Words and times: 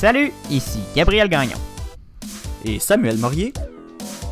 Salut, 0.00 0.32
ici 0.48 0.78
Gabriel 0.96 1.28
Gagnon. 1.28 1.58
Et 2.64 2.78
Samuel 2.78 3.18
Morier. 3.18 3.52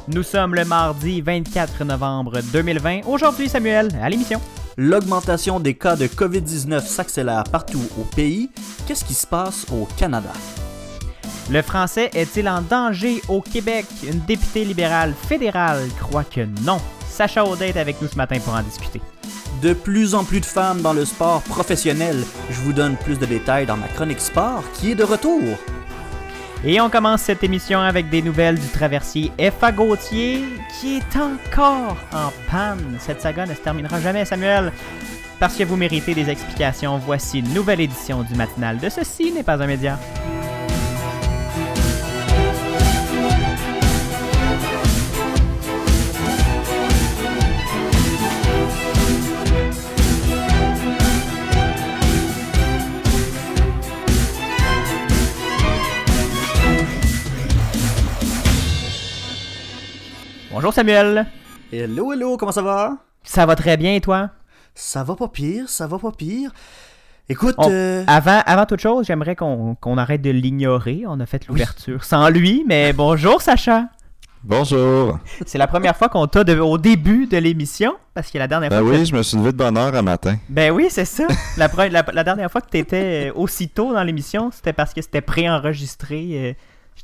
Nous 0.09 0.23
sommes 0.23 0.55
le 0.55 0.65
mardi 0.65 1.21
24 1.21 1.85
novembre 1.85 2.41
2020. 2.55 3.01
Aujourd'hui, 3.07 3.51
Samuel, 3.51 3.91
à 4.03 4.09
l'émission. 4.09 4.41
L'augmentation 4.79 5.61
des 5.61 5.75
cas 5.75 5.95
de 5.95 6.07
COVID-19 6.07 6.81
s'accélère 6.81 7.45
partout 7.45 7.83
au 8.01 8.05
pays. 8.05 8.49
Qu'est-ce 8.87 9.05
qui 9.05 9.13
se 9.13 9.27
passe 9.27 9.67
au 9.71 9.87
Canada? 9.99 10.33
Le 11.51 11.61
français 11.61 12.09
est-il 12.15 12.49
en 12.49 12.63
danger 12.63 13.21
au 13.29 13.43
Québec? 13.43 13.85
Une 14.11 14.21
députée 14.21 14.65
libérale 14.65 15.13
fédérale 15.13 15.87
croit 16.01 16.25
que 16.25 16.47
non. 16.65 16.79
Sacha 17.11 17.45
Audet 17.45 17.69
est 17.69 17.77
avec 17.77 18.01
nous 18.01 18.09
ce 18.09 18.17
matin 18.17 18.39
pour 18.41 18.55
en 18.55 18.63
discuter. 18.63 19.03
De 19.63 19.73
plus 19.73 20.15
en 20.15 20.23
plus 20.23 20.41
de 20.41 20.47
femmes 20.47 20.83
dans 20.83 20.93
le 20.93 21.05
sport 21.05 21.43
professionnel. 21.43 22.25
Je 22.51 22.61
vous 22.61 22.73
donne 22.73 22.97
plus 22.97 23.19
de 23.19 23.27
détails 23.27 23.67
dans 23.67 23.77
ma 23.77 23.89
chronique 23.89 24.21
sport 24.21 24.63
qui 24.75 24.93
est 24.93 24.95
de 24.95 25.03
retour. 25.03 25.43
Et 26.65 26.81
on 26.81 26.91
commence 26.91 27.23
cette 27.23 27.43
émission 27.43 27.81
avec 27.81 28.09
des 28.09 28.23
nouvelles 28.23 28.59
du 28.59 28.69
traversier 28.69 29.33
F.A. 29.39 29.73
Gauthier 29.73 30.45
qui 30.81 30.99
est 30.99 31.17
encore 31.17 31.97
en 32.13 32.33
panne. 32.51 32.99
Cette 33.01 33.21
saga 33.21 33.47
ne 33.47 33.55
se 33.55 33.61
terminera 33.61 34.01
jamais, 34.01 34.25
Samuel. 34.25 34.73
Parce 35.41 35.57
que 35.57 35.65
vous 35.65 35.77
méritez 35.77 36.15
des 36.15 36.31
explications, 36.31 36.99
voici 36.99 37.41
une 37.41 37.53
nouvelle 37.53 37.81
édition 37.81 38.23
du 38.23 38.35
matinal 38.35 38.79
de 38.79 38.89
Ceci 38.89 39.33
n'est 39.33 39.45
pas 39.45 39.61
un 39.63 39.67
média. 39.67 39.99
Bonjour 60.61 60.75
Samuel. 60.75 61.25
Hello, 61.73 62.13
hello, 62.13 62.37
comment 62.37 62.51
ça 62.51 62.63
va? 62.63 62.97
Ça 63.23 63.47
va 63.47 63.55
très 63.55 63.77
bien 63.77 63.95
et 63.95 64.01
toi? 64.01 64.31
Ça 64.75 65.05
va 65.05 65.15
pas 65.15 65.29
pire, 65.29 65.69
ça 65.69 65.87
va 65.87 66.01
pas 66.01 66.11
pire. 66.11 66.51
Écoute, 67.29 67.55
On- 67.59 67.71
euh, 67.71 68.03
Avant, 68.09 68.43
avant 68.45 68.67
toute 68.67 68.81
chose, 68.81 69.07
j'aimerais 69.07 69.37
qu'on 69.37 69.77
qu'on 69.77 69.97
arrête 69.99 70.21
de 70.21 70.31
l'ignorer. 70.31 71.05
On 71.07 71.21
a 71.21 71.27
fait 71.27 71.47
l'ouverture 71.47 72.03
sans 72.03 72.29
lui, 72.29 72.65
mais 72.67 72.93
bonjour 72.97 73.41
Sacha. 73.41 73.85
Bonjour. 74.43 75.21
C'est 75.47 75.59
la 75.59 75.69
première 75.69 75.97
fois 75.97 76.09
qu'on 76.09 76.27
t'a 76.27 76.41
au 76.61 76.77
début 76.77 77.29
de 77.29 77.37
l'émission, 77.37 77.95
parce 78.13 78.29
que 78.29 78.39
la 78.39 78.49
dernière 78.49 78.71
Ben 78.71 78.81
fois... 78.81 78.91
que- 78.91 78.97
oui, 78.97 79.07
je 79.07 79.15
me 79.15 79.23
suis 79.23 79.37
levé 79.37 79.53
de 79.53 79.59
bonne 79.59 79.79
heure 79.79 79.95
un 79.95 80.03
matin. 80.03 80.39
Ben 80.49 80.73
oui, 80.73 80.89
c'est 80.91 81.05
ça. 81.05 81.29
La, 81.57 81.69
pre- 81.69 81.89
la- 81.89 82.05
la 82.13 82.25
dernière 82.25 82.51
fois 82.51 82.63
que 82.63 82.71
tu 82.71 82.79
étais 82.79 83.31
aussitôt 83.37 83.95
dans 83.95 84.03
l'émission, 84.03 84.51
c'était 84.53 84.73
parce 84.73 84.93
que 84.93 85.03
c'était 85.03 85.21
préenregistré 85.21 86.27
euh, 86.33 86.53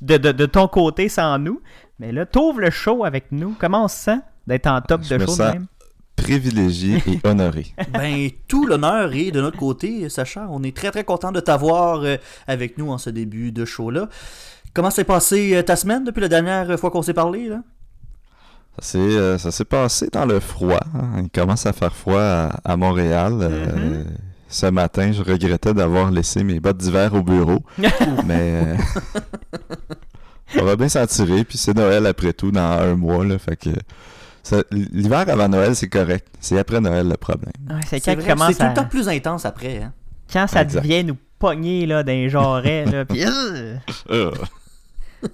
de, 0.00 0.16
de, 0.16 0.32
de 0.32 0.46
ton 0.46 0.66
côté 0.66 1.08
sans 1.08 1.38
nous. 1.38 1.60
Mais 1.98 2.12
là, 2.12 2.26
t'ouvres 2.26 2.60
le 2.60 2.70
show 2.70 3.04
avec 3.04 3.26
nous. 3.30 3.54
Comment 3.58 3.84
on 3.84 3.88
se 3.88 3.96
sent 3.96 4.18
d'être 4.46 4.66
en 4.66 4.80
top 4.80 5.02
Je 5.04 5.10
de 5.14 5.20
me 5.20 5.26
show 5.26 5.32
sens- 5.32 5.52
même? 5.54 5.66
Privilégié 6.16 7.02
et 7.08 7.20
honoré. 7.26 7.66
ben 7.92 8.28
tout 8.48 8.66
l'honneur 8.66 9.12
est 9.14 9.30
de 9.32 9.40
notre 9.40 9.58
côté, 9.58 10.08
Sacha. 10.08 10.46
On 10.50 10.62
est 10.62 10.74
très 10.76 10.90
très 10.92 11.04
content 11.04 11.32
de 11.32 11.40
t'avoir 11.40 12.02
euh, 12.04 12.16
avec 12.46 12.78
nous 12.78 12.90
en 12.90 12.98
ce 12.98 13.10
début 13.10 13.50
de 13.52 13.64
show-là. 13.64 14.08
Comment 14.74 14.90
s'est 14.90 15.04
passée 15.04 15.54
euh, 15.56 15.62
ta 15.62 15.74
semaine 15.76 16.04
depuis 16.04 16.20
la 16.20 16.28
dernière 16.28 16.78
fois 16.78 16.90
qu'on 16.90 17.02
s'est 17.02 17.14
parlé? 17.14 17.48
Là? 17.48 17.62
Ça 18.80 18.92
s'est, 19.50 19.62
euh, 19.62 19.64
passé 19.68 20.08
dans 20.12 20.24
le 20.24 20.40
froid. 20.40 20.80
hein. 20.94 21.20
Il 21.22 21.30
commence 21.30 21.66
à 21.66 21.72
faire 21.72 21.94
froid 21.94 22.20
à, 22.20 22.48
à 22.64 22.76
Montréal. 22.76 23.38
Euh, 23.42 23.66
Mm-hmm. 23.74 24.04
Ce 24.46 24.66
matin, 24.66 25.10
je 25.10 25.20
regrettais 25.20 25.74
d'avoir 25.74 26.12
laissé 26.12 26.44
mes 26.44 26.60
bottes 26.60 26.76
d'hiver 26.76 27.12
au 27.14 27.22
bureau. 27.24 27.58
mais 28.24 28.62
euh, 28.64 28.76
on 30.60 30.64
va 30.64 30.76
bien 30.76 30.88
s'en 30.88 31.06
tirer. 31.06 31.44
Puis 31.44 31.58
c'est 31.58 31.74
Noël 31.76 32.06
après 32.06 32.32
tout, 32.32 32.50
dans 32.50 32.60
un 32.80 32.94
mois. 32.94 33.24
Là, 33.24 33.38
fait 33.38 33.56
que 33.56 33.70
l'hiver 34.70 35.24
avant 35.28 35.48
Noël, 35.48 35.74
c'est 35.74 35.88
correct. 35.88 36.26
C'est 36.40 36.58
après 36.58 36.80
Noël 36.80 37.08
le 37.08 37.16
problème. 37.16 37.52
Ouais, 37.70 37.76
c'est 37.88 38.00
quand, 38.00 38.14
vrai, 38.14 38.28
commence 38.30 38.48
c'est 38.52 38.58
tout 38.58 38.62
à- 38.64 38.68
le 38.68 38.74
temps 38.74 38.84
plus 38.86 39.08
intense 39.08 39.44
après. 39.44 39.82
Hein? 39.82 39.92
quand 40.32 40.46
ça 40.46 40.62
Exact. 40.62 40.80
devient 40.82 41.04
nous 41.04 41.16
pogner 41.38 41.86
là, 41.86 42.02
d'un 42.02 42.28
jarret, 42.28 42.86
là, 42.86 43.04
puis 43.06 43.22
euh, 44.10 44.30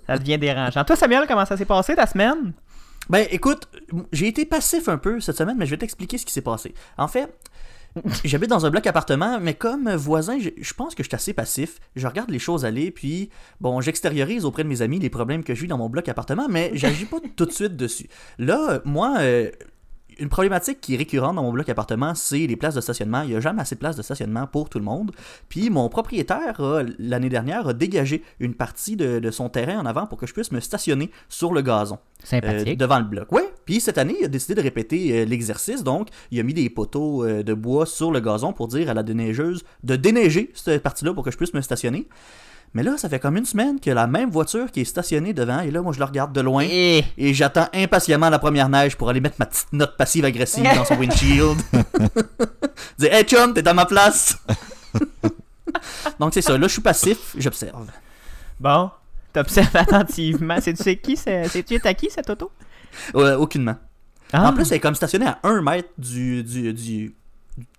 ça 0.07 0.19
devient 0.19 0.39
dérangeant. 0.39 0.85
Toi, 0.85 0.97
Samuel, 0.97 1.25
comment 1.29 1.47
ça 1.47 1.57
s'est 1.57 1.65
passé 1.65 1.95
ta 1.95 2.07
semaine? 2.07 2.53
Ben 3.09 3.27
écoute, 3.31 3.69
j'ai 4.13 4.29
été 4.29 4.45
passif 4.45 4.89
un 4.89 4.99
peu 4.99 5.21
cette 5.21 5.37
semaine, 5.37 5.57
mais 5.59 5.67
je 5.67 5.71
vais 5.71 5.77
t'expliquer 5.79 6.19
ce 6.19 6.27
qui 6.27 6.33
s'est 6.33 6.43
passé. 6.43 6.75
En 6.97 7.09
fait, 7.09 7.33
j'habite 8.25 8.51
dans 8.51 8.67
un 8.67 8.71
bloc 8.71 8.87
appartement, 8.87 9.41
mais 9.41 9.55
comme 9.55 9.91
voisin, 9.95 10.39
je, 10.39 10.51
je 10.57 10.75
pense 10.75 10.95
que 10.95 11.03
je 11.03 11.09
suis 11.09 11.17
assez 11.17 11.33
passif. 11.33 11.79
Je 11.97 12.07
regarde 12.07 12.31
les 12.31 12.39
choses 12.39 12.65
aller, 12.65 12.91
puis 12.91 13.31
bon, 13.61 13.81
j'extériorise 13.81 14.45
auprès 14.45 14.65
de 14.65 14.69
mes 14.69 14.83
amis 14.83 14.99
les 14.99 15.11
problèmes 15.11 15.45
que 15.45 15.55
je 15.55 15.63
vis 15.63 15.69
dans 15.69 15.79
mon 15.79 15.89
bloc 15.89 16.09
appartement, 16.09 16.49
mais 16.49 16.71
j'agis 16.75 17.07
pas 17.07 17.19
tout 17.37 17.47
de 17.47 17.53
suite 17.53 17.77
dessus. 17.77 18.09
Là, 18.39 18.81
moi, 18.85 19.17
euh, 19.21 19.51
une 20.19 20.29
problématique 20.29 20.81
qui 20.81 20.95
est 20.95 20.99
récurrente 20.99 21.37
dans 21.37 21.43
mon 21.43 21.53
bloc 21.53 21.69
appartement, 21.69 22.15
c'est 22.15 22.47
les 22.47 22.57
places 22.57 22.75
de 22.75 22.81
stationnement. 22.81 23.23
Il 23.23 23.31
n'y 23.31 23.37
a 23.37 23.41
jamais 23.41 23.63
assez 23.63 23.75
de 23.75 23.81
places 23.81 23.97
de 23.97 24.03
stationnement 24.03 24.47
pour 24.47 24.69
tout 24.69 24.79
le 24.79 24.85
monde. 24.85 25.13
Puis 25.49 25.71
mon 25.71 25.89
propriétaire, 25.89 26.61
l'année 26.99 27.29
dernière, 27.29 27.69
a 27.69 27.73
dégagé 27.73 28.23
une 28.39 28.55
partie 28.55 28.97
de, 28.97 29.19
de 29.19 29.31
son 29.31 29.49
terrain 29.49 29.79
en 29.79 29.87
avant 29.87 30.07
pour 30.07 30.19
que 30.19 30.27
je 30.27 30.33
puisse 30.33 30.53
me 30.53 30.61
stationner 30.61 31.11
sur 31.29 31.53
le 31.53 31.63
gazon. 31.63 31.99
Euh, 32.21 32.27
Sympathique. 32.27 32.79
devant 32.79 32.99
le 32.99 33.05
bloc. 33.05 33.29
Oui. 33.33 33.43
Puis 33.65 33.81
cette 33.81 33.99
année, 33.99 34.17
il 34.21 34.25
a 34.25 34.29
décidé 34.29 34.55
de 34.55 34.61
répéter 34.61 35.21
euh, 35.21 35.25
l'exercice. 35.25 35.83
Donc, 35.83 36.09
il 36.31 36.41
a 36.41 36.43
mis 36.43 36.55
des 36.55 36.69
poteaux 36.71 37.25
euh, 37.25 37.43
de 37.43 37.55
bois 37.55 37.87
sur 37.87 38.11
le 38.11 38.21
gazon 38.21 38.53
pour 38.53 38.69
dire 38.69 38.91
à 38.91 38.95
la 38.95 39.03
déneigeuse 39.03 39.65
de 39.85 39.97
déneiger 39.97 40.51
cette 40.55 40.83
partie-là 40.83 41.15
pour 41.15 41.25
que 41.25 41.31
je 41.31 41.37
puisse 41.37 41.55
me 41.55 41.61
stationner. 41.61 42.09
Mais 42.73 42.85
là, 42.85 42.97
ça 42.97 43.09
fait 43.09 43.19
comme 43.19 43.37
une 43.37 43.45
semaine 43.45 43.81
que 43.81 43.91
la 43.91 44.07
même 44.07 44.31
voiture 44.31 44.71
qui 44.71 44.81
est 44.83 44.85
stationnée 44.85 45.33
devant, 45.33 45.59
et 45.61 45.73
là, 45.73 45.83
moi, 45.83 45.93
je 45.93 45.99
la 45.99 46.07
regarde 46.07 46.33
de 46.33 46.41
loin. 46.41 46.65
Eh, 46.71 47.05
Et 47.19 47.35
j'attends 47.35 47.67
impatiemment 47.75 48.31
la 48.31 48.39
première 48.39 48.69
neige 48.69 48.97
pour 48.97 49.09
aller 49.11 49.21
mettre 49.21 49.37
ma 49.41 49.47
petite 49.47 49.73
note 49.73 49.97
passive-agressive 49.97 50.63
dans 50.63 50.85
son 50.85 50.95
windshield. 51.01 51.59
Dire 52.99 53.13
Hey 53.13 53.25
chum, 53.25 53.55
t'es 53.55 53.67
à 53.67 53.75
ma 53.75 53.87
place! 53.87 54.37
Donc 56.19 56.35
c'est 56.35 56.43
ça, 56.43 56.57
là 56.59 56.67
je 56.67 56.73
suis 56.73 56.83
passif, 56.83 57.35
j'observe. 57.37 57.87
Bon, 58.59 58.91
t'observes 59.33 59.75
attentivement. 59.75 60.57
C'est 60.61 60.75
tu 60.75 60.83
sais 60.83 60.97
qui? 60.97 61.17
C'est 61.17 61.49
c'est- 61.49 61.63
tu 61.63 61.75
es 61.75 61.87
à 61.87 61.95
qui 61.95 62.11
cette 62.11 62.29
auto? 62.31 62.51
Ouais, 63.15 63.33
aucunement. 63.35 63.77
Ah, 64.33 64.49
En 64.49 64.53
plus, 64.53 64.69
elle 64.71 64.77
est 64.77 64.81
comme 64.81 64.95
stationnée 64.95 65.27
à 65.27 65.39
1 65.43 65.63
mètre 65.63 65.89
du, 65.99 66.43
du, 66.45 66.73
du, 66.73 67.15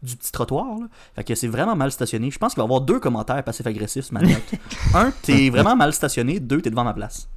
du 0.04 0.16
petit 0.16 0.32
trottoir. 0.32 0.66
Là. 0.80 0.88
Fait 1.16 1.24
que 1.24 1.36
c'est 1.36 1.48
vraiment 1.48 1.76
mal 1.76 1.92
stationné. 1.92 2.32
Je 2.32 2.38
pense 2.40 2.54
qu'il 2.54 2.60
va 2.62 2.64
y 2.64 2.68
avoir 2.68 2.82
deux 2.82 3.00
commentaires 3.00 3.44
passifs-agressifs 3.44 4.06
ce 4.06 4.14
matin. 4.14 4.36
Un, 4.94 5.12
t'es 5.22 5.50
vraiment 5.50 5.76
mal 5.76 5.94
stationné. 5.94 6.40
Deux, 6.40 6.62
t'es 6.62 6.70
devant 6.70 6.84
ma 6.84 6.94
place. 6.94 7.28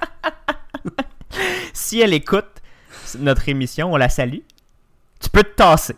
si 1.72 2.00
elle 2.00 2.14
écoute 2.14 2.46
notre 3.18 3.48
émission, 3.48 3.92
on 3.92 3.96
la 3.96 4.08
salue. 4.08 4.40
Tu 5.20 5.30
peux 5.30 5.42
te 5.42 5.54
tasser. 5.56 5.96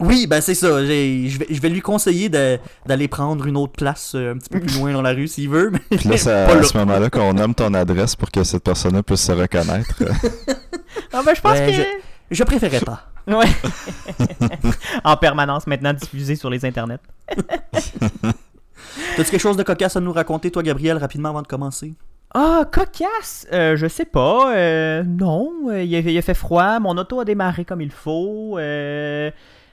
Oui, 0.00 0.26
ben 0.26 0.40
c'est 0.40 0.54
ça. 0.54 0.84
J'ai- 0.84 1.28
Je 1.28 1.38
vais, 1.38 1.46
je 1.50 1.60
vais 1.60 1.68
lui 1.68 1.80
conseiller 1.80 2.28
de- 2.28 2.58
d'aller 2.86 3.08
prendre 3.08 3.46
une 3.46 3.56
autre 3.56 3.74
place 3.74 4.14
euh, 4.14 4.32
un 4.34 4.38
petit 4.38 4.48
peu 4.48 4.58
plus 4.58 4.74
loin 4.78 4.92
dans 4.92 5.02
la 5.02 5.10
rue 5.12 5.28
s'il 5.28 5.48
veut. 5.50 5.70
Mais 5.70 5.96
Puis 5.98 6.08
là, 6.08 6.16
c'est 6.16 6.46
pas 6.46 6.56
à 6.56 6.62
ce 6.62 6.76
moment-là 6.78 7.10
qu'on 7.10 7.34
nomme 7.34 7.54
ton 7.54 7.72
adresse 7.74 8.16
pour 8.16 8.30
que 8.30 8.42
cette 8.42 8.64
personne-là 8.64 9.02
puisse 9.02 9.20
se 9.20 9.32
reconnaître. 9.32 10.02
Ah 11.12 11.20
ben 11.24 11.34
je 11.34 11.40
pense 11.40 11.52
Ouais, 11.58 11.72
que... 11.72 12.34
Je 12.34 12.42
préférais 12.44 12.80
pas. 12.80 13.11
Ouais. 13.26 13.46
en 15.04 15.16
permanence 15.16 15.66
maintenant 15.66 15.92
diffusé 15.92 16.34
sur 16.36 16.50
les 16.50 16.64
internets. 16.64 16.98
T'as-tu 19.16 19.30
quelque 19.30 19.38
chose 19.40 19.56
de 19.56 19.62
cocasse 19.62 19.96
à 19.96 20.00
nous 20.00 20.12
raconter, 20.12 20.50
toi, 20.50 20.62
Gabriel, 20.62 20.96
rapidement 20.98 21.30
avant 21.30 21.42
de 21.42 21.46
commencer? 21.46 21.94
Ah, 22.34 22.64
cocasse! 22.70 23.46
Euh, 23.52 23.76
je 23.76 23.86
sais 23.86 24.04
pas. 24.06 24.54
euh, 24.56 25.02
non, 25.04 25.52
euh, 25.68 25.82
il, 25.82 25.94
a, 25.94 25.98
il 26.00 26.16
a 26.18 26.22
fait 26.22 26.34
froid. 26.34 26.78
Mon 26.80 26.96
auto 26.96 27.20
a 27.20 27.24
démarré 27.24 27.64
comme 27.64 27.80
il 27.80 27.90
faut. 27.90 28.58
euh, 28.58 29.30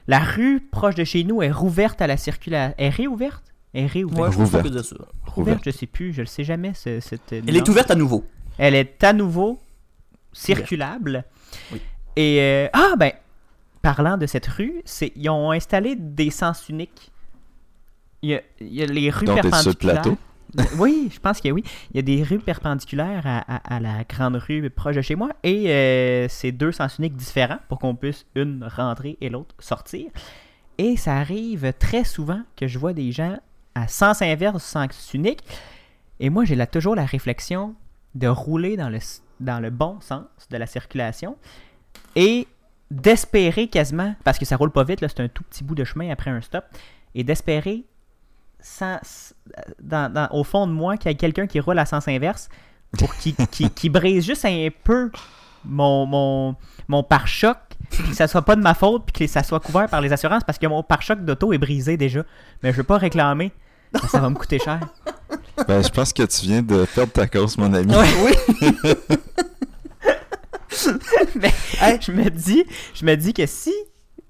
la 0.08 0.20
rue 0.20 0.60
proche 0.60 0.96
de 0.96 1.04
chez 1.04 1.24
nous 1.24 1.42
est 1.42 1.52
rouverte 1.52 2.02
à 2.02 2.08
la 2.08 2.18
circulation. 2.18 2.76
Est 2.78 2.90
réouverte? 2.90 3.44
Est 3.74 3.86
réouverte. 3.86 4.20
Ouais, 4.22 4.32
je 4.32 4.38
pense 4.38 4.46
Rouverte. 4.52 4.70
que 4.74 4.82
c'est 4.84 4.90
ça. 4.90 4.96
Rouverte, 5.26 5.62
je 5.66 5.70
sais 5.72 5.86
plus. 5.86 6.12
Je 6.14 6.22
le 6.22 6.28
sais 6.28 6.44
jamais. 6.44 6.74
ce- 6.74 7.00
cette 7.00 7.32
Elle 7.32 7.56
est 7.56 7.68
ouverte 7.70 7.92
à 7.92 7.96
nouveau. 7.96 8.26
Elle 8.58 8.76
est 8.76 9.04
à 9.04 9.14
nouveau 9.14 9.60
circulable. 10.34 11.24
Oui. 11.72 11.82
Et 12.16 12.68
ah 12.74 12.94
ben, 12.98 13.12
parlant 13.82 14.18
de 14.18 14.26
cette 14.26 14.48
rue, 14.48 14.82
c'est 14.86 15.12
ils 15.16 15.30
ont 15.30 15.52
installé 15.52 15.96
des 15.96 16.30
sens 16.32 16.68
uniques. 16.70 17.12
Il 18.22 18.30
y 18.32 18.36
a, 18.36 18.42
il 18.60 18.74
y 18.74 18.84
a 18.84 18.86
les 18.86 19.10
rues 19.10 19.26
Donc, 19.26 19.42
t'es 19.42 19.52
sur 19.52 19.70
le 19.70 19.76
perpendiculaires. 19.76 20.02
plateau? 20.02 20.18
Oui, 20.80 21.10
je 21.14 21.20
pense 21.20 21.40
que 21.42 21.50
oui. 21.50 21.64
Il 21.92 21.98
y 21.98 22.00
a 22.00 22.02
des 22.02 22.24
rues 22.24 22.40
perpendiculaires 22.40 23.22
à, 23.26 23.38
à- 23.58 23.76
à 23.76 23.80
la 23.80 24.04
grande 24.04 24.36
rue 24.36 24.68
proche 24.72 24.96
de 24.96 25.02
chez 25.02 25.14
moi 25.16 25.30
et 25.44 25.70
euh, 25.70 26.26
c'est 26.28 26.52
deux 26.52 26.72
sens 26.72 26.98
uniques 26.98 27.16
différents 27.16 27.60
pour 27.70 27.78
qu'on 27.78 27.96
puisse 27.96 28.26
une 28.34 28.64
rentrer 28.64 29.16
et 29.22 29.30
l'autre 29.30 29.54
sortir. 29.60 30.10
Et 30.80 30.98
ça 30.98 31.18
arrive 31.18 31.72
très 31.78 32.04
souvent 32.04 32.42
que 32.56 32.68
je 32.68 32.80
vois 32.80 32.94
des 32.94 33.12
gens 33.12 33.38
à 33.76 33.88
sens 33.88 34.24
inverse, 34.24 34.64
sens 34.64 35.14
unique. 35.14 35.42
Et 36.20 36.32
moi, 36.32 36.46
j'ai 36.46 36.56
là 36.56 36.66
toujours 36.66 36.96
la 36.96 37.06
réflexion 37.06 37.76
de 38.16 38.28
rouler 38.28 38.76
dans 38.76 38.90
le, 38.90 38.98
dans 39.40 39.60
le 39.60 39.70
bon 39.70 40.02
sens 40.02 40.26
de 40.50 40.58
la 40.58 40.66
circulation 40.66 41.38
et 42.16 42.48
d'espérer 42.92 43.68
quasiment, 43.68 44.16
parce 44.24 44.38
que 44.40 44.46
ça 44.46 44.56
roule 44.56 44.72
pas 44.72 44.84
vite, 44.84 45.02
là, 45.02 45.08
c'est 45.10 45.22
un 45.22 45.28
tout 45.28 45.44
petit 45.44 45.64
bout 45.64 45.76
de 45.76 45.84
chemin 45.84 46.10
après 46.12 46.32
un 46.32 46.42
stop, 46.42 46.64
et 47.16 47.24
d'espérer 47.24 47.86
sans- 48.60 49.00
dans- 49.82 50.12
dans- 50.12 50.28
au 50.32 50.44
fond 50.44 50.68
de 50.68 50.72
moi 50.72 50.98
qu'il 50.98 51.10
y 51.10 51.14
ait 51.14 51.18
quelqu'un 51.18 51.48
qui 51.48 51.60
roule 51.60 51.80
à 51.80 51.86
sens 51.86 52.08
inverse 52.08 52.50
pour 52.98 53.16
qu'il 53.16 53.36
qui, 53.52 53.70
qui 53.70 53.90
brise 53.90 54.26
juste 54.26 54.46
un 54.46 54.70
peu 54.84 55.12
mon, 55.66 56.06
mon, 56.06 56.56
mon 56.88 57.04
pare-choc, 57.04 57.58
que 57.92 58.14
ça 58.14 58.28
soit 58.28 58.42
pas 58.44 58.56
de 58.56 58.62
ma 58.62 58.74
faute, 58.74 59.04
puis 59.12 59.26
que 59.26 59.32
ça 59.32 59.44
soit 59.44 59.60
couvert 59.60 59.88
par 59.90 60.02
les 60.02 60.12
assurances, 60.14 60.44
parce 60.44 60.58
que 60.58 60.68
mon 60.68 60.84
pare-choc 60.84 61.24
d'auto 61.26 61.54
est 61.54 61.58
brisé 61.58 61.98
déjà. 61.98 62.24
Mais 62.64 62.72
je 62.72 62.78
veux 62.78 62.84
pas 62.84 62.98
réclamer. 62.98 63.52
Ça, 64.10 64.20
va 64.20 64.30
me 64.30 64.36
coûter 64.36 64.60
cher. 64.60 64.80
Ben, 65.68 65.84
je 65.84 65.90
pense 65.90 66.14
que 66.14 66.22
tu 66.24 66.42
viens 66.46 66.62
de 66.62 66.86
perdre 66.94 67.12
ta 67.12 67.26
cause, 67.28 67.58
mon 67.58 67.74
ami. 67.74 67.92
Oui. 68.24 68.34
Mais 71.36 71.52
Hey. 71.82 71.98
je 72.02 72.12
me 72.12 72.30
dis, 72.30 72.64
je 72.94 73.06
me 73.06 73.16
dis 73.16 73.34
que 73.34 73.46
si 73.46 73.74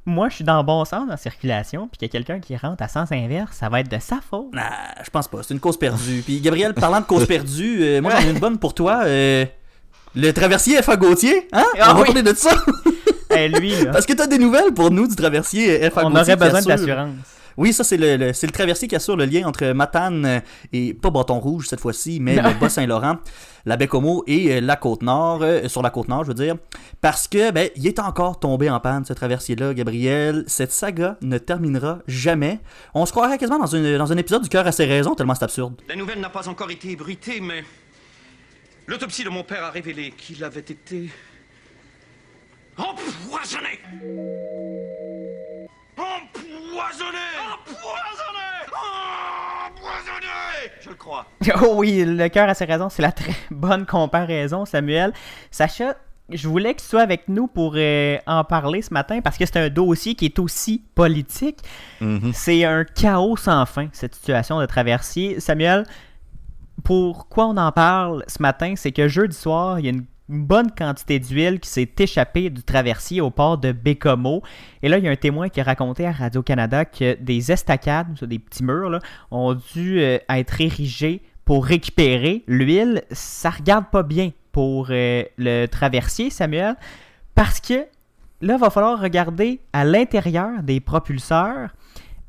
moi 0.06 0.30
je 0.30 0.36
suis 0.36 0.44
dans 0.44 0.57
le 0.57 0.63
bon 0.63 0.84
sens 0.86 1.07
la 1.07 1.18
circulation, 1.18 1.88
puis 1.88 1.98
qu'il 2.00 2.07
y 2.07 2.10
a 2.10 2.12
quelqu'un 2.12 2.40
qui 2.40 2.56
rentre 2.57 2.81
à 2.84 2.88
sens 2.88 3.12
inverse, 3.12 3.56
ça 3.57 3.69
va 3.69 3.81
être 3.81 3.92
de 3.92 4.00
sa 4.00 4.19
faute. 4.28 4.48
Ah, 4.57 4.96
je 5.04 5.10
pense 5.10 5.28
pas. 5.28 5.44
C'est 5.44 5.54
une 5.54 5.60
cause 5.60 5.78
perdue. 5.78 6.22
Puis 6.25 6.40
Gabriel, 6.42 6.74
parlant 6.74 7.00
de 7.01 7.06
cause 7.06 7.25
perdue, 7.28 7.80
euh, 7.81 8.01
moi 8.01 8.12
j'en 8.12 8.28
ai 8.28 8.31
une 8.31 8.40
bonne 8.40 8.57
pour 8.57 8.74
toi. 8.74 9.01
euh, 9.06 9.46
le 10.16 10.31
traversier 10.31 10.81
F.A. 10.81 10.96
Gauthier, 10.98 11.48
hein? 11.54 11.63
Ah 11.80 11.92
On 11.94 12.00
va 12.00 12.06
parler 12.06 12.24
de 12.24 12.34
ça. 12.34 12.51
Eh, 13.31 13.48
lui, 13.48 13.69
là, 13.84 13.92
Parce 13.92 14.07
que 14.07 14.13
t'as 14.13 14.25
des 14.25 14.40
nouvelles 14.40 14.74
pour 14.74 14.90
nous 14.90 15.07
du 15.07 15.16
traversier 15.16 15.88
F.A. 15.92 16.04
on 16.04 16.10
Gauthier 16.10 16.34
aurait 16.34 16.38
qui 16.50 16.51
besoin 16.56 16.60
assure- 16.62 16.68
d'assurance. 16.88 17.10
Oui, 17.59 17.73
ça 17.73 17.83
c'est 17.83 17.97
le, 17.97 18.15
le- 18.15 18.31
c'est 18.31 18.47
le 18.47 18.53
traversier 18.53 18.88
qui 18.88 18.95
assure 18.95 19.17
le 19.17 19.25
lien 19.25 19.45
entre 19.45 19.65
Matane 19.73 20.25
euh, 20.25 20.39
et 20.71 20.94
pas 20.94 21.09
Bâton 21.09 21.39
Rouge 21.41 21.67
cette 21.67 21.81
fois-ci, 21.81 22.19
mais 22.21 22.38
le 22.38 22.57
Bas-Saint-Laurent, 22.57 23.17
la 23.65 23.75
Baie-Comeau 23.75 24.23
et 24.27 24.53
euh, 24.56 24.61
la 24.61 24.77
Côte-Nord, 24.77 25.41
euh, 25.41 25.67
sur 25.67 25.81
la 25.81 25.89
Côte-Nord, 25.89 26.23
je 26.23 26.29
veux 26.29 26.33
dire, 26.35 26.56
parce 27.01 27.27
que 27.27 27.51
ben 27.51 27.69
il 27.75 27.85
est 27.85 28.00
encore 28.00 28.39
tombé 28.39 28.69
en 28.69 28.79
panne 28.79 29.03
ce 29.03 29.11
traversier-là, 29.11 29.73
Gabriel. 29.73 30.45
Cette 30.47 30.71
saga 30.71 31.17
ne 31.21 31.38
terminera 31.38 32.00
jamais. 32.07 32.59
On 32.94 33.06
se 33.06 33.11
croirait 33.11 33.38
quasiment 33.38 33.59
dans, 33.59 33.65
une, 33.75 33.97
dans 33.97 34.09
un 34.13 34.17
épisode 34.17 34.44
du 34.44 34.50
cœur 34.50 34.65
à 34.65 34.71
ses 34.71 34.85
raisons 34.85 35.13
tellement 35.13 35.35
c'est 35.35 35.44
absurde. 35.44 35.73
La 35.89 35.97
nouvelle 35.97 36.21
n'a 36.21 36.29
pas 36.29 36.47
encore 36.47 36.71
été 36.71 36.91
ébruitée, 36.91 37.41
mais 37.41 37.65
l'autopsie 38.88 39.25
de 39.25 39.29
mon 39.29 39.44
père 39.44 39.65
a 39.65 39.69
révélé 39.71 40.12
qu'il 40.17 40.41
avait 40.45 40.62
été 40.62 41.09
empoisonné. 42.77 43.79
Empoisonné 45.97 46.49
Empoisonné 46.79 47.17
Empoisonné 49.67 50.27
Je 50.81 50.89
le 50.89 50.95
crois. 50.95 51.25
Oh 51.61 51.73
oui, 51.75 52.05
le 52.05 52.27
cœur 52.29 52.47
a 52.47 52.53
ses 52.53 52.65
raisons, 52.65 52.89
c'est 52.89 53.01
la 53.01 53.11
très 53.11 53.35
bonne 53.51 53.85
comparaison, 53.85 54.63
Samuel. 54.65 55.11
Sacha, 55.51 55.95
je 56.29 56.47
voulais 56.47 56.73
que 56.73 56.79
tu 56.79 56.87
sois 56.87 57.01
avec 57.01 57.27
nous 57.27 57.47
pour 57.47 57.73
euh, 57.75 58.17
en 58.25 58.45
parler 58.45 58.81
ce 58.81 58.93
matin 58.93 59.19
parce 59.21 59.37
que 59.37 59.45
c'est 59.45 59.57
un 59.57 59.69
dossier 59.69 60.15
qui 60.15 60.25
est 60.25 60.39
aussi 60.39 60.81
politique. 60.95 61.59
Mhm. 61.99 62.31
C'est 62.33 62.63
un 62.63 62.85
chaos 62.85 63.35
sans 63.35 63.65
fin, 63.65 63.89
cette 63.91 64.15
situation 64.15 64.59
de 64.61 64.65
traversier. 64.65 65.41
Samuel, 65.41 65.85
pourquoi 66.85 67.47
on 67.47 67.57
en 67.57 67.73
parle 67.73 68.23
ce 68.27 68.41
matin, 68.41 68.75
c'est 68.77 68.93
que 68.93 69.09
jeudi 69.09 69.35
soir, 69.35 69.79
il 69.79 69.85
y 69.85 69.89
a 69.89 69.91
une 69.91 70.05
une 70.29 70.45
bonne 70.45 70.71
quantité 70.71 71.19
d'huile 71.19 71.59
qui 71.59 71.69
s'est 71.69 71.91
échappée 71.97 72.49
du 72.49 72.63
traversier 72.63 73.19
au 73.19 73.31
port 73.31 73.57
de 73.57 73.71
Bécomo. 73.71 74.43
Et 74.83 74.89
là, 74.89 74.99
il 74.99 75.03
y 75.03 75.07
a 75.07 75.11
un 75.11 75.15
témoin 75.15 75.49
qui 75.49 75.59
a 75.59 75.63
raconté 75.63 76.05
à 76.05 76.11
Radio-Canada 76.11 76.85
que 76.85 77.15
des 77.15 77.51
estacades, 77.51 78.13
des 78.23 78.39
petits 78.39 78.63
murs, 78.63 78.99
ont 79.31 79.55
dû 79.73 79.99
euh, 79.99 80.19
être 80.29 80.61
érigés 80.61 81.23
pour 81.45 81.65
récupérer 81.65 82.43
l'huile. 82.47 83.03
Ça 83.11 83.49
regarde 83.49 83.85
pas 83.91 84.03
bien 84.03 84.31
pour 84.51 84.87
euh, 84.91 85.23
le 85.37 85.65
traversier, 85.65 86.29
Samuel, 86.29 86.75
parce 87.33 87.59
que 87.59 87.85
là, 88.41 88.53
il 88.53 88.59
va 88.59 88.69
falloir 88.69 88.99
regarder 88.99 89.61
à 89.73 89.83
l'intérieur 89.83 90.61
des 90.61 90.79
propulseurs 90.79 91.69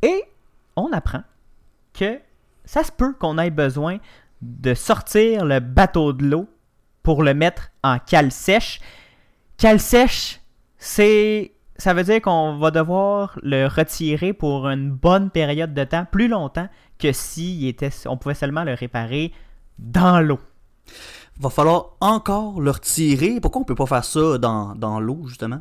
et 0.03 0.25
on 0.77 0.91
apprend 0.93 1.23
que 1.93 2.19
ça 2.65 2.83
se 2.83 2.93
peut 2.93 3.13
qu'on 3.13 3.37
ait 3.37 3.51
besoin 3.51 3.99
de 4.41 4.73
sortir 4.73 5.45
le 5.45 5.61
bateau 5.61 6.13
de 6.15 6.25
l'eau 6.25 6.49
pour 7.03 7.23
le 7.23 7.35
mettre 7.35 7.71
en 7.83 7.99
cale 7.99 8.31
sèche. 8.33 8.81
Cale 9.57 9.81
sèche, 9.81 10.41
c'est 10.79 11.53
ça 11.77 11.95
veut 11.95 12.05
dire 12.05 12.21
qu'on 12.21 12.59
va 12.59 12.71
devoir 12.71 13.39
le 13.43 13.67
retirer 13.67 14.35
pour 14.35 14.69
une 14.69 14.91
bonne 14.91 15.31
période 15.31 15.73
de 15.73 15.85
temps, 15.85 16.05
plus 16.11 16.29
longtemps 16.29 16.69
que 16.99 17.11
si 17.13 17.67
était, 17.69 17.89
on 18.07 18.19
pouvait 18.19 18.35
seulement 18.35 18.65
le 18.65 18.75
réparer 18.75 19.33
dans 19.79 20.21
l'eau. 20.21 20.39
Va 21.39 21.49
falloir 21.49 21.93
encore 22.01 22.61
le 22.61 22.71
retirer. 22.71 23.41
Pourquoi 23.41 23.63
on 23.63 23.65
peut 23.65 23.75
pas 23.75 23.87
faire 23.87 24.05
ça 24.05 24.37
dans, 24.37 24.75
dans 24.75 25.01
l'eau, 25.01 25.23
justement? 25.27 25.61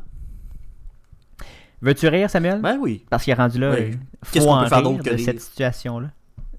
Veux-tu 1.82 2.08
rire, 2.08 2.28
Samuel? 2.28 2.60
Ben 2.60 2.76
oui. 2.78 3.06
Parce 3.08 3.24
qu'il 3.24 3.30
est 3.30 3.34
rendu 3.36 3.58
là, 3.58 3.70
Oui. 3.70 3.76
euh, 3.78 3.90
Qu'est-ce 4.30 4.44
qu'on 4.46 4.60
peut 4.62 4.68
faire 4.68 4.82
d'autre 4.82 5.02
que 5.02 5.10
de 5.10 5.14
rire? 5.16 5.24
cette 5.24 5.40
situation-là. 5.40 6.08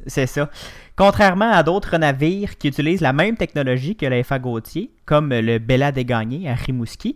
C'est 0.08 0.26
ça. 0.26 0.50
Contrairement 0.96 1.52
à 1.52 1.64
d'autres 1.64 1.98
navires 1.98 2.58
qui 2.58 2.68
utilisent 2.68 3.02
la 3.02 3.14
même 3.14 3.38
technologie 3.38 3.96
que 3.96 4.06
le 4.06 4.22
FA 4.24 4.40
Gautier, 4.40 4.92
comme 5.06 5.30
le 5.30 5.58
Bella 5.58 5.92
des 5.92 6.06
à 6.12 6.54
Rimouski, 6.54 7.16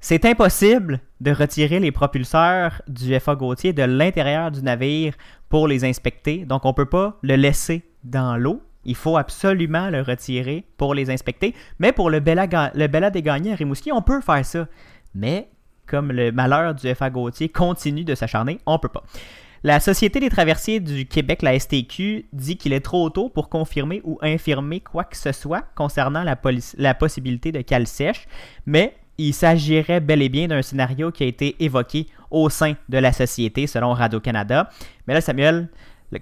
c'est 0.00 0.26
impossible 0.26 1.00
de 1.20 1.30
retirer 1.30 1.80
les 1.80 1.90
propulseurs 1.90 2.82
du 2.88 3.18
FA 3.18 3.36
Gautier 3.36 3.72
de 3.72 3.84
l'intérieur 3.84 4.50
du 4.50 4.62
navire 4.62 5.14
pour 5.48 5.66
les 5.66 5.84
inspecter. 5.84 6.44
Donc, 6.44 6.66
on 6.66 6.70
ne 6.70 6.74
peut 6.74 6.84
pas 6.84 7.16
le 7.22 7.36
laisser 7.36 7.84
dans 8.02 8.36
l'eau. 8.36 8.60
Il 8.84 8.96
faut 8.96 9.16
absolument 9.16 9.88
le 9.88 10.02
retirer 10.02 10.66
pour 10.76 10.92
les 10.92 11.08
inspecter. 11.08 11.54
Mais 11.78 11.92
pour 11.92 12.10
le 12.10 12.20
Bella, 12.20 12.46
le 12.74 12.86
Bella 12.86 13.08
des 13.08 13.26
à 13.26 13.54
Rimouski, 13.54 13.92
on 13.92 14.02
peut 14.02 14.20
faire 14.20 14.44
ça. 14.44 14.66
Mais 15.14 15.48
comme 15.86 16.12
le 16.12 16.32
malheur 16.32 16.74
du 16.74 16.94
FA 16.94 17.08
Gautier 17.08 17.48
continue 17.48 18.04
de 18.04 18.14
s'acharner, 18.14 18.58
on 18.66 18.78
peut 18.78 18.88
pas. 18.88 19.04
La 19.66 19.80
Société 19.80 20.20
des 20.20 20.28
traversiers 20.28 20.78
du 20.78 21.06
Québec, 21.06 21.40
la 21.40 21.58
STQ, 21.58 22.26
dit 22.34 22.58
qu'il 22.58 22.74
est 22.74 22.84
trop 22.84 23.08
tôt 23.08 23.30
pour 23.30 23.48
confirmer 23.48 24.02
ou 24.04 24.18
infirmer 24.20 24.80
quoi 24.80 25.04
que 25.04 25.16
ce 25.16 25.32
soit 25.32 25.64
concernant 25.74 26.22
la, 26.22 26.94
possibilité 26.94 27.50
de 27.50 27.62
cale 27.62 27.86
sèche, 27.86 28.28
mais 28.66 28.94
il 29.16 29.32
s'agirait 29.32 30.00
bel 30.00 30.20
et 30.20 30.28
bien 30.28 30.48
d'un 30.48 30.60
scénario 30.60 31.10
qui 31.10 31.24
a 31.24 31.26
été 31.26 31.56
évoqué 31.60 32.08
au 32.30 32.50
sein 32.50 32.74
de 32.90 32.98
la 32.98 33.10
société 33.14 33.66
selon 33.66 33.94
Radio-Canada. 33.94 34.68
Mais 35.08 35.14
là, 35.14 35.22
Samuel, 35.22 35.70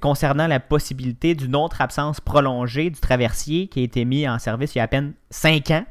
concernant 0.00 0.47
la 0.47 0.61
possibilité 0.61 1.35
d'une 1.35 1.56
autre 1.56 1.81
absence 1.81 2.21
prolongée 2.21 2.91
du 2.91 3.00
traversier 3.00 3.67
qui 3.67 3.81
a 3.81 3.83
été 3.83 4.05
mis 4.05 4.29
en 4.29 4.39
service 4.39 4.77
il 4.77 4.79
y 4.79 4.81
a 4.81 4.85
à 4.85 4.89
peine 4.89 5.15
5 5.31 5.69
ans, 5.73 5.85